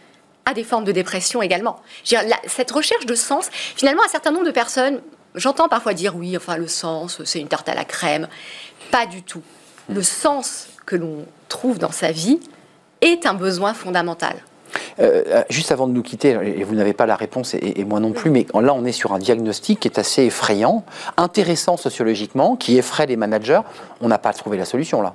à 0.45 0.53
des 0.53 0.63
formes 0.65 0.83
de 0.83 0.91
dépression 0.91 1.41
également. 1.41 1.77
Cette 2.47 2.69
recherche 2.71 3.05
de 3.05 3.15
sens, 3.15 3.47
finalement, 3.51 4.03
un 4.03 4.09
certain 4.09 4.31
nombre 4.31 4.45
de 4.45 4.51
personnes, 4.51 4.99
j'entends 5.35 5.67
parfois 5.67 5.93
dire 5.93 6.15
oui, 6.15 6.35
enfin 6.37 6.57
le 6.57 6.67
sens, 6.67 7.21
c'est 7.25 7.39
une 7.39 7.47
tarte 7.47 7.69
à 7.69 7.75
la 7.75 7.85
crème. 7.85 8.27
Pas 8.91 9.05
du 9.05 9.23
tout. 9.23 9.41
Le 9.89 10.01
sens 10.03 10.67
que 10.85 10.95
l'on 10.95 11.25
trouve 11.49 11.79
dans 11.79 11.91
sa 11.91 12.11
vie 12.11 12.39
est 13.01 13.25
un 13.25 13.33
besoin 13.33 13.73
fondamental. 13.73 14.35
Euh, 14.99 15.23
euh, 15.27 15.43
juste 15.49 15.71
avant 15.71 15.87
de 15.87 15.93
nous 15.93 16.01
quitter, 16.01 16.29
et 16.31 16.63
vous 16.63 16.73
n'avez 16.73 16.93
pas 16.93 17.05
la 17.05 17.15
réponse, 17.15 17.53
et, 17.53 17.79
et 17.79 17.83
moi 17.83 17.99
non 17.99 18.11
plus, 18.11 18.31
mais 18.31 18.45
là 18.53 18.73
on 18.73 18.85
est 18.85 18.91
sur 18.91 19.13
un 19.13 19.19
diagnostic 19.19 19.79
qui 19.81 19.87
est 19.87 19.99
assez 19.99 20.23
effrayant, 20.23 20.83
intéressant 21.17 21.77
sociologiquement, 21.77 22.55
qui 22.55 22.77
effraie 22.77 23.05
les 23.05 23.15
managers. 23.15 23.61
On 24.01 24.07
n'a 24.07 24.17
pas 24.17 24.33
trouvé 24.33 24.57
la 24.57 24.65
solution 24.65 25.01
là. 25.01 25.13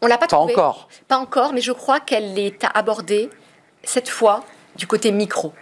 On 0.00 0.06
l'a 0.06 0.16
pas 0.16 0.26
Pas 0.26 0.36
trouvé. 0.36 0.52
encore. 0.54 0.88
Pas 1.06 1.18
encore, 1.18 1.52
mais 1.52 1.60
je 1.60 1.72
crois 1.72 2.00
qu'elle 2.00 2.38
est 2.38 2.64
à 2.64 2.68
aborder 2.68 3.30
cette 3.84 4.08
fois 4.08 4.42
du 4.76 4.86
côté 4.86 5.12
micro, 5.12 5.52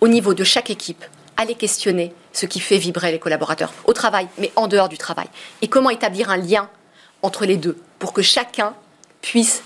au 0.00 0.08
niveau 0.08 0.34
de 0.34 0.44
chaque 0.44 0.70
équipe. 0.70 1.04
Aller 1.36 1.54
questionner 1.54 2.12
ce 2.36 2.46
qui 2.46 2.60
fait 2.60 2.76
vibrer 2.76 3.10
les 3.12 3.18
collaborateurs 3.18 3.72
au 3.86 3.92
travail, 3.92 4.28
mais 4.38 4.52
en 4.56 4.68
dehors 4.68 4.88
du 4.88 4.98
travail. 4.98 5.26
Et 5.62 5.68
comment 5.68 5.90
établir 5.90 6.30
un 6.30 6.36
lien 6.36 6.68
entre 7.22 7.46
les 7.46 7.56
deux 7.56 7.78
pour 7.98 8.12
que 8.12 8.20
chacun 8.20 8.74
puisse 9.22 9.62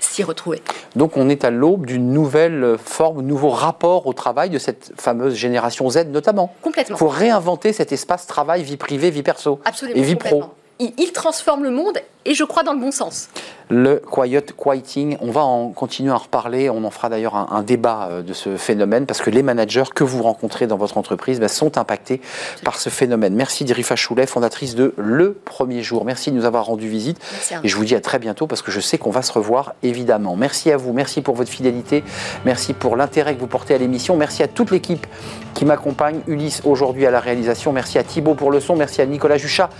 s'y 0.00 0.22
retrouver. 0.22 0.62
Donc 0.96 1.16
on 1.16 1.28
est 1.28 1.44
à 1.44 1.50
l'aube 1.50 1.86
d'une 1.86 2.12
nouvelle 2.12 2.76
forme, 2.82 3.20
nouveau 3.20 3.50
rapport 3.50 4.06
au 4.06 4.12
travail 4.12 4.50
de 4.50 4.58
cette 4.58 4.92
fameuse 4.96 5.34
génération 5.34 5.88
Z 5.90 6.06
notamment. 6.08 6.54
Complètement. 6.62 6.96
Il 6.96 6.98
faut 6.98 7.08
réinventer 7.08 7.72
cet 7.72 7.92
espace 7.92 8.26
travail, 8.26 8.62
vie 8.62 8.78
privée, 8.78 9.10
vie 9.10 9.22
perso 9.22 9.60
Absolument. 9.64 10.00
et 10.00 10.02
vie 10.02 10.16
pro. 10.16 10.44
il 10.78 11.12
transforme 11.12 11.62
le 11.62 11.70
monde 11.70 11.98
et 12.24 12.34
je 12.34 12.44
crois 12.44 12.62
dans 12.62 12.72
le 12.72 12.80
bon 12.80 12.90
sens. 12.90 13.28
Le 13.72 14.02
quiet 14.10 14.52
quieting, 14.56 15.16
on 15.20 15.30
va 15.30 15.42
en 15.42 15.68
continuer 15.68 16.10
à 16.10 16.16
en 16.16 16.18
reparler. 16.18 16.68
On 16.68 16.82
en 16.82 16.90
fera 16.90 17.08
d'ailleurs 17.08 17.36
un, 17.36 17.48
un 17.52 17.62
débat 17.62 18.08
euh, 18.10 18.22
de 18.22 18.32
ce 18.32 18.56
phénomène 18.56 19.06
parce 19.06 19.20
que 19.20 19.30
les 19.30 19.44
managers 19.44 19.84
que 19.94 20.02
vous 20.02 20.24
rencontrez 20.24 20.66
dans 20.66 20.76
votre 20.76 20.98
entreprise 20.98 21.38
bah, 21.38 21.46
sont 21.46 21.78
impactés 21.78 22.20
par 22.64 22.80
ce 22.80 22.88
phénomène. 22.88 23.34
Merci 23.34 23.64
Dirifa 23.64 23.94
Choulet, 23.94 24.26
fondatrice 24.26 24.74
de 24.74 24.92
Le 24.96 25.34
Premier 25.34 25.82
Jour. 25.82 26.04
Merci 26.04 26.32
de 26.32 26.36
nous 26.36 26.46
avoir 26.46 26.66
rendu 26.66 26.88
visite. 26.88 27.18
Et 27.62 27.68
je 27.68 27.76
vous 27.76 27.84
dis 27.84 27.94
à 27.94 28.00
très 28.00 28.18
bientôt 28.18 28.48
parce 28.48 28.60
que 28.60 28.72
je 28.72 28.80
sais 28.80 28.98
qu'on 28.98 29.10
va 29.10 29.22
se 29.22 29.32
revoir 29.32 29.74
évidemment. 29.84 30.34
Merci 30.36 30.72
à 30.72 30.76
vous, 30.76 30.92
merci 30.92 31.22
pour 31.22 31.36
votre 31.36 31.50
fidélité, 31.50 32.02
merci 32.44 32.72
pour 32.72 32.96
l'intérêt 32.96 33.34
que 33.34 33.40
vous 33.40 33.46
portez 33.46 33.74
à 33.74 33.78
l'émission, 33.78 34.16
merci 34.16 34.42
à 34.42 34.48
toute 34.48 34.70
l'équipe 34.70 35.06
qui 35.54 35.64
m'accompagne, 35.64 36.20
Ulysse 36.26 36.62
aujourd'hui 36.64 37.06
à 37.06 37.10
la 37.10 37.20
réalisation, 37.20 37.72
merci 37.72 37.98
à 37.98 38.04
Thibaut 38.04 38.34
pour 38.34 38.50
le 38.50 38.60
son, 38.60 38.76
merci 38.76 39.00
à 39.00 39.06
Nicolas 39.06 39.36
Juchat 39.36 39.70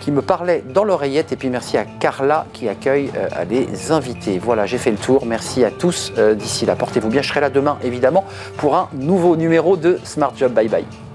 qui 0.00 0.10
me 0.10 0.22
parlait 0.22 0.62
dans 0.68 0.84
l'oreillette 0.84 1.32
et 1.32 1.36
puis 1.36 1.50
merci 1.50 1.76
à 1.76 1.87
Carla 2.00 2.46
qui 2.52 2.68
accueille 2.68 3.10
euh, 3.16 3.28
les 3.48 3.92
invités. 3.92 4.38
Voilà, 4.38 4.66
j'ai 4.66 4.78
fait 4.78 4.90
le 4.90 4.96
tour, 4.96 5.26
merci 5.26 5.64
à 5.64 5.70
tous 5.70 6.12
euh, 6.18 6.34
d'ici 6.34 6.66
là. 6.66 6.76
Portez-vous 6.76 7.08
bien, 7.08 7.22
je 7.22 7.28
serai 7.28 7.40
là 7.40 7.50
demain 7.50 7.78
évidemment 7.82 8.24
pour 8.56 8.76
un 8.76 8.88
nouveau 8.92 9.36
numéro 9.36 9.76
de 9.76 9.98
Smart 10.04 10.32
Job. 10.36 10.52
Bye 10.52 10.68
bye. 10.68 11.07